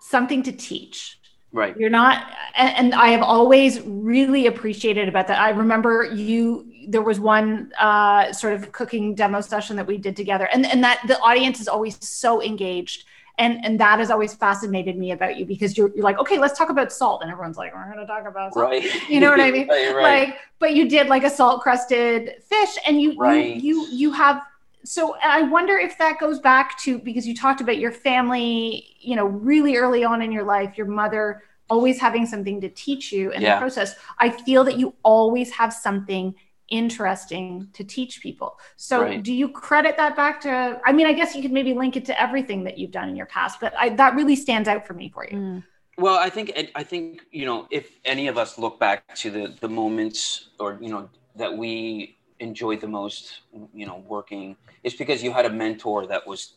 something 0.00 0.42
to 0.42 0.52
teach. 0.52 1.18
Right. 1.52 1.76
You're 1.76 1.90
not 1.90 2.26
and, 2.56 2.76
and, 2.76 2.94
i 2.94 3.08
have 3.08 3.22
always 3.22 3.80
really 3.80 4.46
appreciated 4.46 5.08
about 5.08 5.26
that. 5.28 5.40
I 5.40 5.50
remember 5.50 6.04
you 6.04 6.70
there 6.88 7.02
was 7.02 7.18
one 7.18 7.72
uh, 7.78 8.32
sort 8.32 8.52
of 8.52 8.72
cooking 8.72 9.14
demo 9.14 9.40
session 9.40 9.76
that 9.76 9.86
we 9.86 9.96
did 9.96 10.16
together 10.16 10.48
and, 10.52 10.66
and 10.66 10.84
that 10.84 11.02
the 11.06 11.18
audience 11.20 11.60
is 11.60 11.68
always 11.68 11.96
so 12.06 12.42
engaged 12.42 13.04
and 13.38 13.64
and 13.64 13.78
that 13.78 13.98
has 13.98 14.10
always 14.10 14.34
fascinated 14.34 14.96
me 14.96 15.12
about 15.12 15.36
you 15.36 15.44
because 15.44 15.76
you're, 15.76 15.90
you're 15.94 16.04
like 16.04 16.18
okay 16.18 16.38
let's 16.38 16.56
talk 16.58 16.70
about 16.70 16.92
salt 16.92 17.22
and 17.22 17.30
everyone's 17.30 17.56
like 17.56 17.74
we're 17.74 17.84
going 17.84 17.98
to 17.98 18.06
talk 18.06 18.26
about 18.26 18.54
salt 18.54 18.70
right. 18.70 19.08
you 19.08 19.20
know 19.20 19.30
what 19.30 19.40
i 19.40 19.50
mean 19.50 19.68
right, 19.68 19.94
right. 19.94 20.28
like 20.28 20.38
but 20.58 20.74
you 20.74 20.88
did 20.88 21.08
like 21.08 21.24
a 21.24 21.30
salt 21.30 21.60
crusted 21.60 22.42
fish 22.42 22.76
and 22.86 23.00
you, 23.00 23.16
right. 23.18 23.56
you 23.56 23.86
you 23.86 23.88
you 23.92 24.12
have 24.12 24.42
so 24.86 25.16
I 25.22 25.42
wonder 25.42 25.76
if 25.76 25.98
that 25.98 26.20
goes 26.20 26.38
back 26.38 26.78
to 26.80 26.98
because 26.98 27.26
you 27.26 27.34
talked 27.34 27.60
about 27.60 27.78
your 27.78 27.90
family, 27.90 28.86
you 29.00 29.16
know, 29.16 29.26
really 29.26 29.76
early 29.76 30.04
on 30.04 30.22
in 30.22 30.30
your 30.30 30.44
life, 30.44 30.78
your 30.78 30.86
mother 30.86 31.42
always 31.68 31.98
having 31.98 32.24
something 32.24 32.60
to 32.60 32.68
teach 32.68 33.12
you 33.12 33.32
in 33.32 33.42
Yeah. 33.42 33.56
the 33.56 33.60
process. 33.60 33.96
I 34.18 34.30
feel 34.30 34.62
that 34.64 34.78
you 34.78 34.94
always 35.02 35.50
have 35.50 35.72
something 35.72 36.34
interesting 36.68 37.68
to 37.72 37.84
teach 37.84 38.20
people. 38.20 38.58
So 38.76 39.02
Right. 39.02 39.22
do 39.22 39.32
you 39.32 39.48
credit 39.48 39.96
that 39.96 40.16
back 40.16 40.40
to 40.42 40.80
I 40.84 40.92
mean, 40.92 41.06
I 41.06 41.12
guess 41.12 41.34
you 41.34 41.42
could 41.42 41.52
maybe 41.52 41.74
link 41.74 41.96
it 41.96 42.04
to 42.06 42.20
everything 42.20 42.64
that 42.64 42.78
you've 42.78 42.90
done 42.90 43.08
in 43.08 43.16
your 43.16 43.26
past, 43.26 43.60
but 43.60 43.72
I, 43.78 43.90
that 43.90 44.14
really 44.14 44.36
stands 44.36 44.68
out 44.68 44.86
for 44.86 44.94
me 44.94 45.08
for 45.08 45.26
you. 45.26 45.36
Mm. 45.36 45.64
Well, 45.98 46.18
I 46.18 46.28
think 46.28 46.52
I 46.74 46.82
think 46.82 47.22
you 47.30 47.46
know 47.46 47.66
if 47.70 47.98
any 48.04 48.26
of 48.28 48.36
us 48.36 48.58
look 48.58 48.78
back 48.78 49.14
to 49.16 49.30
the 49.30 49.54
the 49.60 49.68
moments 49.68 50.48
or 50.58 50.78
you 50.80 50.90
know 50.90 51.08
that 51.36 51.56
we 51.56 52.16
enjoyed 52.40 52.80
the 52.80 52.88
most, 52.88 53.40
you 53.72 53.86
know, 53.86 54.04
working, 54.06 54.56
it's 54.82 54.96
because 54.96 55.22
you 55.22 55.32
had 55.32 55.46
a 55.46 55.50
mentor 55.50 56.06
that 56.06 56.26
was, 56.26 56.54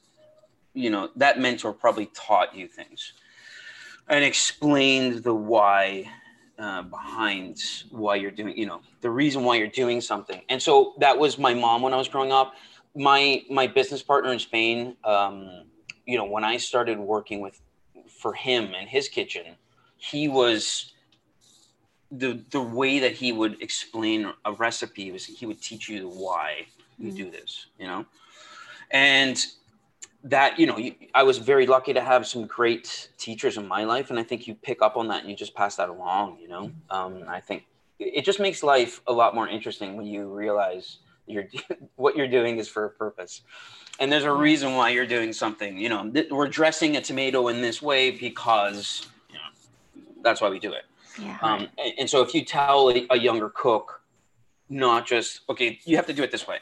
you 0.73 0.89
know, 0.89 1.09
that 1.15 1.39
mentor 1.39 1.73
probably 1.73 2.07
taught 2.07 2.55
you 2.55 2.67
things 2.67 3.13
and 4.07 4.23
explained 4.23 5.23
the 5.23 5.33
why 5.33 6.09
uh, 6.59 6.83
behind 6.83 7.61
why 7.89 8.15
you're 8.15 8.31
doing, 8.31 8.57
you 8.57 8.65
know, 8.65 8.81
the 9.01 9.09
reason 9.09 9.43
why 9.43 9.55
you're 9.55 9.67
doing 9.67 10.01
something. 10.01 10.41
And 10.49 10.61
so 10.61 10.93
that 10.99 11.17
was 11.17 11.37
my 11.37 11.53
mom 11.53 11.81
when 11.81 11.93
I 11.93 11.97
was 11.97 12.07
growing 12.07 12.31
up. 12.31 12.53
My 12.95 13.43
my 13.49 13.65
business 13.67 14.01
partner 14.01 14.33
in 14.33 14.39
Spain, 14.39 14.97
um, 15.03 15.63
you 16.05 16.17
know, 16.17 16.25
when 16.25 16.43
I 16.43 16.57
started 16.57 16.99
working 16.99 17.39
with 17.39 17.61
for 18.09 18.33
him 18.33 18.73
and 18.77 18.89
his 18.89 19.07
kitchen, 19.07 19.55
he 19.97 20.27
was 20.27 20.93
the 22.11 22.43
the 22.49 22.61
way 22.61 22.99
that 22.99 23.13
he 23.13 23.31
would 23.31 23.61
explain 23.61 24.31
a 24.45 24.51
recipe 24.53 25.11
was 25.11 25.25
he 25.25 25.45
would 25.45 25.61
teach 25.61 25.87
you 25.87 25.99
the 25.99 26.07
why 26.07 26.65
you 26.97 27.11
do 27.11 27.29
this, 27.31 27.67
you 27.77 27.87
know, 27.87 28.05
and 28.91 29.45
that 30.23 30.59
you 30.59 30.67
know 30.67 30.77
you, 30.77 30.95
I 31.13 31.23
was 31.23 31.37
very 31.37 31.65
lucky 31.65 31.93
to 31.93 32.01
have 32.01 32.27
some 32.27 32.45
great 32.45 33.09
teachers 33.17 33.57
in 33.57 33.67
my 33.67 33.83
life, 33.83 34.09
and 34.09 34.19
I 34.19 34.23
think 34.23 34.47
you 34.47 34.55
pick 34.55 34.81
up 34.81 34.97
on 34.97 35.07
that 35.07 35.21
and 35.21 35.29
you 35.29 35.35
just 35.35 35.55
pass 35.55 35.75
that 35.77 35.89
along, 35.89 36.39
you 36.41 36.47
know. 36.47 36.71
Um, 36.89 37.23
I 37.27 37.39
think 37.39 37.65
it 37.99 38.25
just 38.25 38.39
makes 38.39 38.63
life 38.63 39.01
a 39.07 39.13
lot 39.13 39.35
more 39.35 39.47
interesting 39.47 39.95
when 39.95 40.05
you 40.05 40.27
realize 40.27 40.97
you're 41.25 41.47
what 41.95 42.15
you're 42.17 42.27
doing 42.27 42.57
is 42.57 42.67
for 42.67 42.85
a 42.85 42.89
purpose. 42.89 43.41
And 44.01 44.09
there's 44.09 44.23
a 44.23 44.31
reason 44.31 44.75
why 44.75 44.91
you're 44.91 45.05
doing 45.07 45.33
something 45.33 45.77
you 45.77 45.89
know 45.89 46.09
th- 46.09 46.29
we're 46.31 46.47
dressing 46.47 46.97
a 46.97 47.01
tomato 47.01 47.47
in 47.47 47.61
this 47.61 47.81
way 47.81 48.11
because 48.11 49.07
you 49.29 49.35
know 49.35 50.03
that's 50.21 50.41
why 50.41 50.49
we 50.49 50.59
do 50.59 50.73
it. 50.73 50.85
Yeah. 51.21 51.37
um, 51.41 51.67
and, 51.77 51.93
and 51.99 52.09
so 52.09 52.21
if 52.21 52.33
you 52.33 52.45
tell 52.45 52.89
a, 52.89 53.05
a 53.09 53.17
younger 53.17 53.49
cook 53.49 54.01
not 54.69 55.05
just 55.05 55.41
okay 55.49 55.79
you 55.83 55.97
have 55.97 56.05
to 56.05 56.13
do 56.13 56.23
it 56.23 56.31
this 56.31 56.47
way 56.47 56.59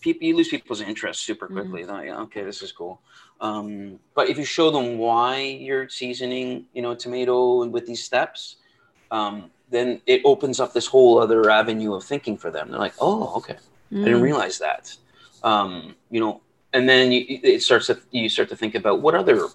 people 0.00 0.26
you 0.26 0.36
lose 0.36 0.48
people's 0.48 0.80
interest 0.80 1.22
super 1.22 1.46
quickly 1.46 1.84
They're 1.84 1.96
like, 1.96 2.08
okay 2.26 2.42
this 2.44 2.62
is 2.62 2.72
cool 2.72 3.00
um, 3.40 3.98
but 4.14 4.28
if 4.28 4.38
you 4.38 4.44
show 4.44 4.70
them 4.70 4.98
why 4.98 5.40
you're 5.40 5.88
seasoning 5.88 6.66
you 6.72 6.82
know 6.82 6.94
tomato 6.94 7.64
with 7.66 7.86
these 7.86 8.04
steps 8.04 8.56
um, 9.10 9.50
then 9.70 10.00
it 10.06 10.22
opens 10.24 10.60
up 10.60 10.72
this 10.72 10.86
whole 10.86 11.18
other 11.18 11.50
avenue 11.50 11.94
of 11.94 12.04
thinking 12.04 12.36
for 12.36 12.50
them 12.50 12.70
they're 12.70 12.80
like 12.80 12.94
oh 13.00 13.36
okay 13.36 13.56
I 14.02 14.04
didn't 14.04 14.22
realize 14.22 14.58
that. 14.58 14.94
Um, 15.42 15.94
you 16.10 16.20
know, 16.20 16.40
and 16.72 16.88
then 16.88 17.12
you, 17.12 17.24
it 17.28 17.62
starts 17.62 17.86
to 17.86 17.98
you 18.10 18.28
start 18.28 18.48
to 18.48 18.56
think 18.56 18.74
about 18.74 19.00
what 19.00 19.14
other 19.14 19.48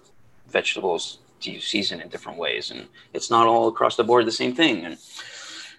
vegetables 0.48 1.18
do 1.40 1.50
you 1.50 1.60
season 1.60 2.00
in 2.00 2.08
different 2.08 2.38
ways, 2.38 2.70
and 2.70 2.86
it's 3.12 3.30
not 3.30 3.46
all 3.46 3.68
across 3.68 3.96
the 3.96 4.04
board 4.04 4.26
the 4.26 4.32
same 4.32 4.54
thing. 4.54 4.86
And 4.86 4.96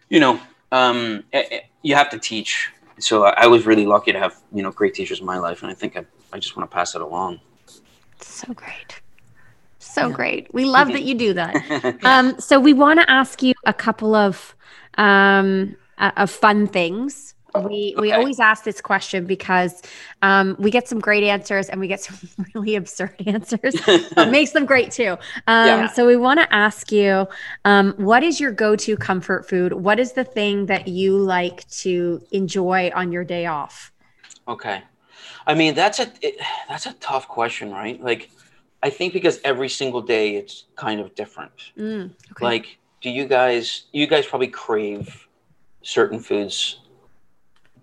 you 0.09 0.19
know, 0.19 0.39
um, 0.71 1.23
eh, 1.33 1.43
eh, 1.51 1.59
you 1.81 1.95
have 1.95 2.09
to 2.11 2.19
teach. 2.19 2.69
So 3.01 3.25
I, 3.25 3.43
I 3.43 3.47
was 3.47 3.65
really 3.65 3.85
lucky 3.85 4.11
to 4.11 4.19
have 4.19 4.35
you 4.53 4.63
know 4.63 4.71
great 4.71 4.93
teachers 4.93 5.19
in 5.19 5.25
my 5.25 5.37
life, 5.37 5.63
and 5.63 5.71
I 5.71 5.75
think 5.75 5.97
I, 5.97 6.05
I 6.33 6.39
just 6.39 6.55
want 6.55 6.69
to 6.69 6.73
pass 6.73 6.95
it 6.95 7.01
along. 7.01 7.39
So 8.19 8.53
great. 8.53 9.01
So 9.79 10.09
great. 10.09 10.53
We 10.53 10.65
love 10.65 10.87
that 10.89 11.03
you 11.03 11.15
do 11.15 11.33
that. 11.33 11.97
Um, 12.03 12.39
so 12.39 12.59
we 12.59 12.73
want 12.73 12.99
to 12.99 13.09
ask 13.09 13.43
you 13.43 13.53
a 13.65 13.73
couple 13.73 14.15
of 14.15 14.55
um, 14.97 15.75
uh, 15.97 16.11
of 16.17 16.29
fun 16.29 16.67
things. 16.67 17.35
We 17.55 17.95
we 17.97 18.13
Okay. 18.13 18.13
always 18.13 18.39
ask 18.39 18.63
this 18.63 18.81
question 18.81 19.25
because 19.25 19.81
um, 20.21 20.55
we 20.59 20.71
get 20.71 20.87
some 20.87 20.99
great 20.99 21.23
answers 21.23 21.69
and 21.69 21.79
we 21.81 21.87
get 21.87 22.01
some 22.01 22.17
really 22.55 22.75
absurd 22.75 23.15
answers. 23.27 23.75
It 24.17 24.27
makes 24.29 24.51
them 24.51 24.65
great 24.65 24.91
too. 24.91 25.17
Um, 25.47 25.67
Yeah. 25.67 25.87
So 25.87 26.07
we 26.07 26.15
want 26.15 26.39
to 26.39 26.53
ask 26.53 26.91
you, 26.91 27.27
um, 27.65 27.93
what 27.97 28.23
is 28.23 28.39
your 28.39 28.51
go-to 28.51 28.95
comfort 28.97 29.47
food? 29.49 29.73
What 29.73 29.99
is 29.99 30.13
the 30.13 30.23
thing 30.23 30.67
that 30.67 30.87
you 30.87 31.17
like 31.17 31.67
to 31.83 32.21
enjoy 32.31 32.91
on 32.95 33.11
your 33.11 33.23
day 33.23 33.45
off? 33.47 33.91
Okay. 34.47 34.83
I 35.45 35.53
mean, 35.55 35.73
that's 35.75 35.99
a 35.99 36.11
it, 36.21 36.35
that's 36.69 36.85
a 36.85 36.93
tough 36.93 37.27
question, 37.27 37.71
right? 37.71 38.01
Like, 38.01 38.29
I 38.83 38.89
think 38.89 39.13
because 39.13 39.39
every 39.43 39.69
single 39.69 40.01
day 40.01 40.35
it's 40.35 40.65
kind 40.75 40.99
of 40.99 41.13
different. 41.15 41.51
Mm, 41.77 42.11
okay. 42.31 42.45
Like, 42.45 42.77
do 43.01 43.09
you 43.09 43.25
guys 43.27 43.85
you 43.91 44.07
guys 44.07 44.25
probably 44.25 44.47
crave 44.47 45.27
certain 45.83 46.19
foods 46.19 46.79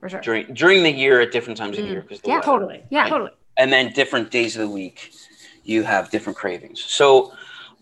For 0.00 0.08
sure. 0.08 0.20
during 0.20 0.54
during 0.54 0.82
the 0.82 0.92
year 0.92 1.20
at 1.20 1.32
different 1.32 1.56
times 1.58 1.76
of 1.78 1.84
Mm. 1.84 1.90
year 1.90 2.00
because 2.02 2.20
Yeah, 2.24 2.40
Totally. 2.40 2.84
Yeah. 2.90 3.08
Totally. 3.08 3.32
and 3.56 3.72
then 3.72 3.92
different 3.92 4.30
days 4.30 4.56
of 4.56 4.62
the 4.68 4.74
week 4.74 5.10
you 5.64 5.82
have 5.82 6.10
different 6.10 6.36
cravings. 6.38 6.80
So 6.80 7.32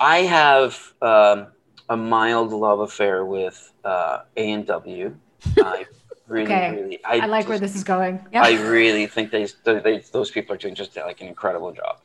I 0.00 0.18
have 0.22 0.92
um, 1.02 1.48
a 1.88 1.96
mild 1.96 2.52
love 2.52 2.80
affair 2.80 3.24
with 3.24 3.72
uh, 3.84 4.22
A 4.36 4.50
and 4.52 4.66
W. 4.66 5.16
I 5.58 5.86
really, 6.26 6.44
Okay. 6.52 6.70
really, 6.74 7.04
I 7.04 7.26
like 7.26 7.48
where 7.48 7.58
this 7.60 7.76
is 7.76 7.84
going. 7.84 8.26
yeah. 8.32 8.42
I 8.42 8.54
really 8.68 9.06
think 9.06 9.30
they, 9.30 9.46
they 9.64 10.02
those 10.12 10.30
people 10.30 10.54
are 10.54 10.58
doing 10.58 10.74
just 10.74 10.96
like 10.96 11.20
an 11.20 11.28
incredible 11.28 11.72
job. 11.72 11.98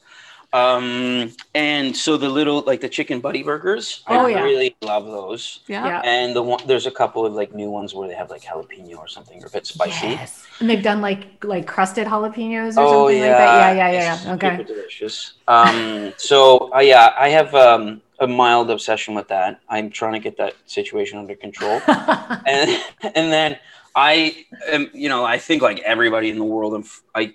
Um, 0.54 1.32
and 1.56 1.96
so 1.96 2.18
the 2.18 2.28
little 2.28 2.62
like 2.62 2.82
the 2.82 2.90
chicken 2.90 3.22
buddy 3.22 3.42
burgers, 3.42 4.04
Oh, 4.08 4.26
I 4.26 4.30
yeah. 4.30 4.44
really 4.44 4.76
love 4.82 5.06
those. 5.06 5.62
Yeah. 5.68 6.02
And 6.04 6.36
the 6.36 6.42
one 6.44 6.60
there's 6.68 6.88
a 6.88 6.92
couple 6.92 7.26
of 7.26 7.34
like 7.34 7.54
new 7.56 7.70
ones 7.70 7.94
where 7.94 8.08
they 8.08 8.16
have 8.16 8.30
like 8.30 8.42
jalapeno 8.44 8.98
or 8.98 9.08
something 9.08 9.42
or 9.42 9.48
a 9.48 9.50
bit 9.50 9.66
spicy. 9.66 10.08
Yes. 10.08 10.46
And 10.60 10.70
they've 10.70 10.84
done 10.84 11.00
like 11.02 11.44
like 11.44 11.68
crusted 11.68 12.06
jalapenos 12.08 12.76
or 12.78 12.82
Oh 12.82 13.08
something 13.08 13.18
yeah, 13.18 13.28
like 13.28 13.38
that. 13.38 13.76
Yeah, 13.76 13.92
yeah, 13.92 14.12
it's 14.14 14.26
yeah. 14.26 14.34
Okay. 14.34 14.58
super 14.58 14.64
delicious. 14.74 15.34
Um, 15.48 16.14
so 16.18 16.74
uh, 16.76 16.80
yeah, 16.80 17.14
I 17.18 17.30
have 17.30 17.56
um, 17.56 18.02
a 18.20 18.28
mild 18.28 18.70
obsession 18.70 19.16
with 19.16 19.30
that. 19.30 19.62
I'm 19.70 19.90
trying 19.90 20.14
to 20.14 20.20
get 20.20 20.36
that 20.38 20.56
situation 20.66 21.18
under 21.18 21.36
control. 21.36 21.82
and 21.88 22.70
and 23.02 23.32
then 23.32 23.58
I 23.96 24.46
am, 24.70 24.90
you 24.94 25.10
know, 25.10 25.24
I 25.24 25.38
think 25.38 25.62
like 25.62 25.80
everybody 25.80 26.30
in 26.30 26.38
the 26.38 26.44
world, 26.46 26.74
I'm, 26.74 26.82
f- 26.82 27.04
I 27.16 27.34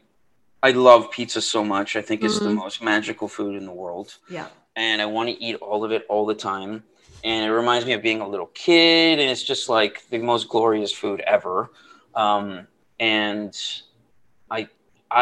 I 0.66 0.72
love 0.72 1.10
pizza 1.12 1.40
so 1.40 1.62
much. 1.64 1.94
I 1.94 2.02
think 2.02 2.24
it's 2.24 2.40
the 2.40 2.48
Mhm. 2.50 2.56
most 2.64 2.82
magical 2.82 3.28
food 3.28 3.54
in 3.60 3.64
the 3.70 3.76
world, 3.84 4.08
yeah. 4.28 4.46
and 4.74 5.00
I 5.00 5.06
want 5.06 5.28
to 5.28 5.36
eat 5.46 5.56
all 5.68 5.84
of 5.84 5.92
it 5.92 6.02
all 6.08 6.26
the 6.26 6.34
time. 6.34 6.82
And 7.22 7.38
it 7.48 7.52
reminds 7.62 7.84
me 7.86 7.92
of 7.92 8.02
being 8.02 8.20
a 8.20 8.28
little 8.34 8.50
kid, 8.66 9.20
and 9.20 9.28
it's 9.32 9.44
just 9.52 9.68
like 9.68 9.94
the 10.10 10.18
most 10.18 10.44
glorious 10.48 10.92
food 10.92 11.20
ever. 11.36 11.70
Um, 12.24 12.66
and 12.98 13.52
I 14.50 14.60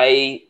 I 0.06 0.42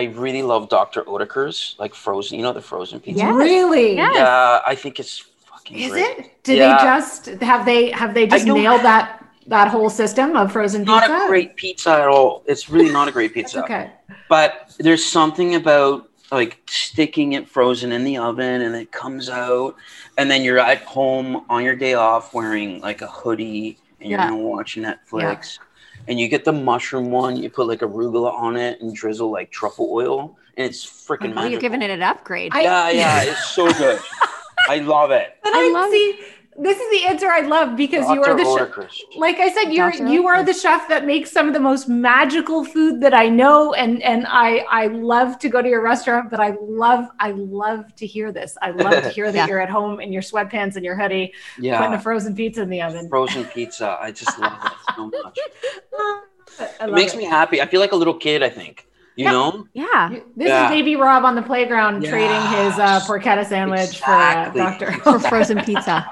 I 0.00 0.02
really 0.24 0.42
love 0.42 0.68
Dr. 0.68 1.02
Oetker's 1.12 1.74
like 1.82 1.94
frozen. 1.94 2.32
You 2.38 2.42
know 2.46 2.52
the 2.52 2.66
frozen 2.72 3.00
pizza. 3.00 3.24
Yes. 3.24 3.34
Really? 3.34 3.88
Yes. 3.96 4.12
Yeah, 4.14 4.60
I 4.72 4.74
think 4.82 5.00
it's 5.02 5.14
fucking 5.50 5.78
Is 5.78 5.90
great. 5.90 6.04
it? 6.18 6.42
Did 6.44 6.58
Yeah. 6.58 6.68
they 6.76 6.84
just 6.90 7.26
have 7.50 7.62
they 7.70 7.82
have 8.00 8.12
they 8.16 8.26
just 8.26 8.46
nailed 8.46 8.82
that 8.90 9.06
that 9.50 9.68
whole 9.68 9.90
system 9.90 10.36
of 10.36 10.52
frozen 10.52 10.84
Not 10.84 11.02
pizza? 11.02 11.12
Not 11.12 11.24
a 11.26 11.28
great 11.28 11.56
pizza 11.56 11.90
at 11.90 12.08
all. 12.08 12.42
It's 12.46 12.70
really 12.70 12.90
not 12.92 13.08
a 13.08 13.12
great 13.12 13.34
pizza. 13.36 13.62
okay. 13.64 13.90
But 14.28 14.74
there's 14.78 15.04
something 15.04 15.54
about 15.56 16.08
like 16.32 16.60
sticking 16.68 17.32
it 17.32 17.48
frozen 17.48 17.90
in 17.90 18.04
the 18.04 18.16
oven 18.16 18.62
and 18.62 18.74
it 18.76 18.92
comes 18.92 19.28
out 19.28 19.74
and 20.16 20.30
then 20.30 20.44
you're 20.44 20.60
at 20.60 20.78
home 20.82 21.44
on 21.50 21.64
your 21.64 21.74
day 21.74 21.94
off 21.94 22.32
wearing 22.32 22.80
like 22.80 23.02
a 23.02 23.08
hoodie 23.08 23.76
and 24.00 24.08
you're 24.10 24.20
Yeah. 24.20 24.30
gonna 24.30 24.40
watch 24.42 24.76
Netflix 24.76 25.58
and 26.06 26.20
you 26.20 26.28
get 26.28 26.44
the 26.44 26.52
mushroom 26.52 27.10
one, 27.10 27.36
you 27.36 27.50
put 27.50 27.66
like 27.66 27.80
arugula 27.80 28.32
on 28.32 28.56
it 28.56 28.80
and 28.80 28.94
drizzle 28.94 29.30
like 29.32 29.50
truffle 29.50 29.88
oil 29.92 30.36
and 30.56 30.66
it's 30.66 30.86
freaking 30.86 31.32
Oh, 31.32 31.34
magical. 31.34 31.50
you're 31.50 31.60
giving 31.60 31.82
it 31.82 31.90
an 31.90 32.02
upgrade. 32.04 32.52
I- 32.54 32.60
yeah, 32.62 32.90
yeah, 32.90 33.22
it's 33.24 33.46
so 33.50 33.70
good. 33.72 34.00
I 34.68 34.78
love 34.78 35.10
it. 35.10 35.36
But 35.42 35.52
I 35.54 35.66
I, 35.66 35.70
love- 35.72 35.90
see. 35.90 36.20
This 36.62 36.78
is 36.78 36.90
the 36.90 37.06
answer 37.08 37.28
I 37.28 37.40
love 37.40 37.76
because 37.76 38.08
you 38.10 38.22
are 38.22 38.36
Dr. 38.36 38.44
the 38.44 38.88
chef. 38.88 38.98
Like 39.16 39.38
I 39.38 39.50
said, 39.52 39.72
you're 39.72 39.90
Dr. 39.90 40.08
you 40.08 40.26
are 40.26 40.42
the 40.42 40.52
chef 40.52 40.88
that 40.88 41.06
makes 41.06 41.30
some 41.32 41.48
of 41.48 41.54
the 41.54 41.60
most 41.60 41.88
magical 41.88 42.64
food 42.64 43.00
that 43.00 43.14
I 43.14 43.28
know, 43.28 43.72
and 43.74 44.02
and 44.02 44.26
I 44.28 44.58
I 44.70 44.86
love 44.88 45.38
to 45.40 45.48
go 45.48 45.62
to 45.62 45.68
your 45.68 45.82
restaurant. 45.82 46.30
But 46.30 46.40
I 46.40 46.56
love 46.60 47.06
I 47.18 47.30
love 47.32 47.94
to 47.96 48.06
hear 48.06 48.30
this. 48.32 48.58
I 48.60 48.72
love 48.72 49.02
to 49.02 49.08
hear 49.08 49.26
that 49.32 49.34
Yeah. 49.34 49.46
you're 49.46 49.60
at 49.60 49.70
home 49.70 50.00
in 50.00 50.12
your 50.12 50.22
sweatpants 50.22 50.76
and 50.76 50.84
your 50.84 50.96
hoodie, 50.96 51.32
putting 51.56 51.72
a 51.94 52.00
frozen 52.00 52.34
pizza 52.34 52.62
in 52.62 52.68
the 52.70 52.82
oven. 52.82 53.08
Frozen 53.08 53.44
pizza. 53.46 53.96
I 54.00 54.12
just 54.12 54.38
love 54.38 54.58
it 54.66 54.72
so 54.96 55.06
much. 55.08 55.38
It 56.80 56.92
makes 56.92 57.14
it. 57.14 57.16
me 57.16 57.24
happy. 57.24 57.62
I 57.62 57.66
feel 57.66 57.80
like 57.80 57.92
a 57.92 57.96
little 57.96 58.12
kid, 58.12 58.42
I 58.42 58.50
think. 58.50 58.86
You 59.20 59.26
Yeah. 59.26 59.32
know? 59.32 59.66
yeah. 59.74 60.08
This 60.34 60.48
Yeah. 60.48 60.64
is 60.64 60.70
baby 60.70 60.96
Rob 60.96 61.24
on 61.26 61.34
the 61.34 61.42
playground 61.42 62.02
trading 62.02 62.40
his 62.56 62.78
uh, 62.78 63.00
porchetta 63.06 63.44
sandwich 63.44 63.80
Exactly. 63.98 64.60
for 64.62 64.66
uh, 64.66 64.70
Doctor. 64.70 64.92
For 65.04 65.18
frozen 65.20 65.60
pizza. 65.60 66.10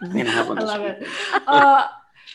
I'm 0.00 0.12
gonna 0.12 0.30
have 0.30 0.48
one 0.48 0.58
I 0.58 0.60
this 0.60 0.70
love 0.70 0.80
it. 0.82 1.08
Uh, 1.48 1.86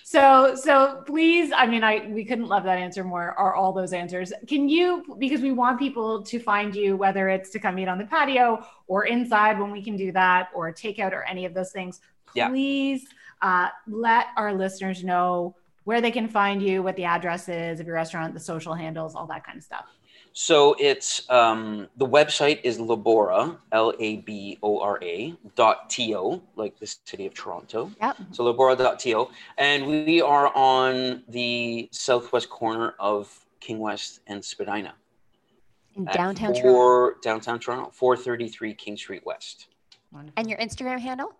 So, 0.03 0.55
so 0.55 1.03
please, 1.05 1.53
I 1.55 1.65
mean, 1.67 1.85
I 1.85 2.05
we 2.09 2.25
couldn't 2.25 2.49
love 2.49 2.63
that 2.65 2.77
answer 2.77 3.01
more. 3.05 3.31
Are 3.39 3.55
all 3.55 3.71
those 3.71 3.93
answers? 3.93 4.33
Can 4.45 4.67
you, 4.67 5.05
because 5.19 5.39
we 5.39 5.53
want 5.53 5.79
people 5.79 6.21
to 6.23 6.37
find 6.37 6.75
you, 6.75 6.97
whether 6.97 7.29
it's 7.29 7.49
to 7.51 7.59
come 7.59 7.79
eat 7.79 7.87
on 7.87 7.97
the 7.97 8.03
patio 8.05 8.61
or 8.87 9.05
inside 9.05 9.57
when 9.57 9.71
we 9.71 9.81
can 9.81 9.95
do 9.95 10.11
that, 10.11 10.49
or 10.53 10.73
takeout 10.73 11.13
or 11.13 11.23
any 11.23 11.45
of 11.45 11.53
those 11.53 11.71
things. 11.71 12.01
Yeah. 12.33 12.49
Please 12.49 13.07
uh, 13.41 13.69
let 13.87 14.25
our 14.35 14.53
listeners 14.53 15.01
know 15.01 15.55
where 15.83 16.01
they 16.01 16.11
can 16.11 16.27
find 16.27 16.61
you, 16.61 16.83
what 16.83 16.95
the 16.95 17.05
address 17.05 17.49
is 17.49 17.79
of 17.79 17.87
your 17.87 17.95
restaurant, 17.95 18.33
the 18.33 18.39
social 18.39 18.73
handles, 18.73 19.15
all 19.15 19.25
that 19.27 19.45
kind 19.45 19.57
of 19.57 19.63
stuff. 19.63 19.85
So 20.33 20.75
it's 20.79 21.29
um, 21.29 21.89
the 21.97 22.07
website 22.07 22.61
is 22.63 22.77
Labora, 22.77 23.57
L 23.73 23.93
A 23.99 24.17
B 24.17 24.57
O 24.63 24.79
R 24.79 24.97
A 25.01 25.35
dot 25.55 25.89
T 25.89 26.15
O, 26.15 26.41
like 26.55 26.79
the 26.79 26.87
city 26.87 27.25
of 27.25 27.33
Toronto. 27.33 27.91
Yep. 28.01 28.17
So 28.31 28.43
Labora 28.45 28.77
dot 28.77 28.99
T 28.99 29.13
O, 29.13 29.29
And 29.57 29.85
we 29.85 30.21
are 30.21 30.55
on 30.55 31.23
the 31.27 31.89
southwest 31.91 32.49
corner 32.49 32.95
of 32.97 33.45
King 33.59 33.79
West 33.79 34.21
and 34.27 34.43
Spadina. 34.43 34.93
In 35.95 36.07
at 36.07 36.13
downtown 36.13 36.53
Toronto. 36.53 37.19
Downtown 37.21 37.59
Toronto, 37.59 37.91
433 37.91 38.73
King 38.75 38.95
Street 38.95 39.23
West. 39.25 39.67
Wonderful. 40.13 40.33
And 40.37 40.49
your 40.49 40.59
Instagram 40.59 40.99
handle? 40.99 41.33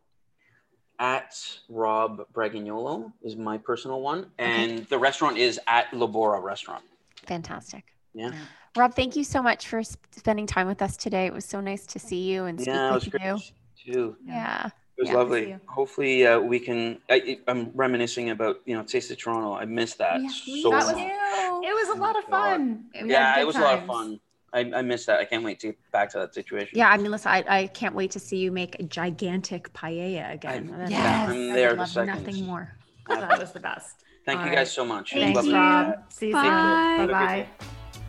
At 1.02 1.36
Rob 1.68 2.28
Bragagnolo 2.32 3.12
is 3.24 3.36
my 3.36 3.58
personal 3.58 4.02
one. 4.02 4.28
And 4.38 4.86
the 4.86 5.00
restaurant 5.00 5.36
is 5.36 5.60
at 5.66 5.90
Labora 5.90 6.40
Restaurant. 6.44 6.84
Fantastic. 7.26 7.86
Yeah. 8.14 8.32
Rob, 8.78 8.94
thank 8.94 9.16
you 9.16 9.24
so 9.24 9.42
much 9.42 9.68
for 9.68 9.82
spending 10.12 10.46
time 10.46 10.68
with 10.68 10.80
us 10.84 10.96
today. 10.96 11.26
It 11.26 11.34
was 11.34 11.44
so 11.44 11.60
nice 11.60 11.88
to 11.88 11.98
see 11.98 12.32
you 12.32 12.46
and 12.46 12.60
speak 12.62 12.74
Yeah, 12.76 12.92
it 12.92 12.94
was 12.94 13.06
with 13.06 13.12
great 13.14 13.24
you. 13.26 13.34
to 13.34 13.40
see 13.40 13.54
you 13.86 13.94
too. 13.94 14.16
Yeah. 14.28 14.68
It 14.68 15.02
was 15.02 15.10
Yeah. 15.10 15.16
lovely. 15.16 15.58
Hopefully, 15.68 16.28
uh, 16.28 16.40
we 16.40 16.60
can. 16.60 17.00
I, 17.10 17.40
I'm 17.48 17.72
reminiscing 17.74 18.30
about 18.30 18.58
you 18.66 18.76
know 18.78 18.84
Taste 18.84 19.10
of 19.10 19.18
Toronto. 19.18 19.54
I 19.56 19.66
missed 19.66 19.98
that 19.98 20.22
Yeah, 20.22 20.30
so 20.62 20.70
that 20.70 20.86
much. 20.86 20.98
It 20.98 21.74
was 21.74 21.98
a 21.98 22.00
lot 22.00 22.16
of 22.16 22.26
fun. 22.26 22.86
We 23.02 23.10
yeah, 23.10 23.40
it 23.40 23.48
was 23.48 23.56
a 23.56 23.62
lot 23.62 23.74
of 23.74 23.80
times. 23.80 23.92
fun. 23.92 24.20
I, 24.54 24.60
I 24.76 24.82
missed 24.82 25.08
that. 25.08 25.20
I 25.20 25.26
can't 25.26 25.44
wait 25.44 25.60
to 25.62 25.68
get 25.68 25.92
back 25.92 26.10
to 26.12 26.20
that 26.20 26.34
situation. 26.34 26.70
Yeah, 26.78 26.90
I 26.90 26.98
mean, 26.98 27.12
listen, 27.12 27.32
I, 27.32 27.44
I 27.48 27.68
can't 27.68 27.96
wait 27.96 28.12
to 28.12 28.20
see 28.20 28.38
you 28.38 28.52
make 28.52 28.80
a 28.80 28.84
gigantic 28.84 29.72
paella 29.74 30.34
again. 30.34 30.74
I- 30.78 30.90
Yes. 30.90 31.30
I'm 31.30 31.32
I 31.32 31.48
would 31.48 31.56
there 31.56 31.72
the 31.72 31.78
love 31.78 31.96
nothing 32.08 32.46
more. 32.46 32.76
That 33.08 33.40
was 33.40 33.52
the 33.52 33.60
best. 33.60 33.96
Thank 34.26 34.40
All 34.40 34.46
you 34.46 34.52
right. 34.52 34.58
guys 34.60 34.72
so 34.72 34.86
much. 34.86 35.12
Thanks, 35.14 35.36
Lovely. 35.36 35.54
Rob. 35.54 35.96
See 36.14 36.28
you 36.28 36.34
Bye. 36.34 36.96
soon. 37.00 37.08
Bye. 37.08 37.12
Bye. 37.12 37.48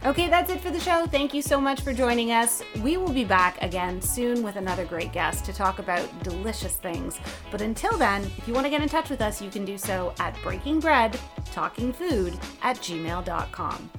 Okay, 0.04 0.28
that's 0.28 0.50
it 0.50 0.60
for 0.60 0.70
the 0.70 0.80
show. 0.80 1.06
Thank 1.06 1.32
you 1.32 1.40
so 1.42 1.60
much 1.60 1.80
for 1.80 1.92
joining 1.92 2.32
us. 2.32 2.60
We 2.82 2.96
will 2.96 3.12
be 3.12 3.24
back 3.24 3.62
again 3.62 4.02
soon 4.02 4.42
with 4.42 4.56
another 4.56 4.84
great 4.84 5.12
guest 5.12 5.44
to 5.44 5.52
talk 5.52 5.78
about 5.78 6.06
delicious 6.24 6.74
things. 6.74 7.20
But 7.52 7.60
until 7.62 7.96
then, 7.96 8.24
if 8.36 8.48
you 8.48 8.52
want 8.52 8.66
to 8.66 8.70
get 8.70 8.82
in 8.82 8.88
touch 8.88 9.10
with 9.10 9.20
us, 9.22 9.40
you 9.40 9.48
can 9.48 9.64
do 9.64 9.78
so 9.78 10.12
at 10.18 10.34
breakingbread 10.36 11.16
talking 11.52 11.92
food 11.92 12.36
at 12.62 12.76
gmail.com. 12.78 13.90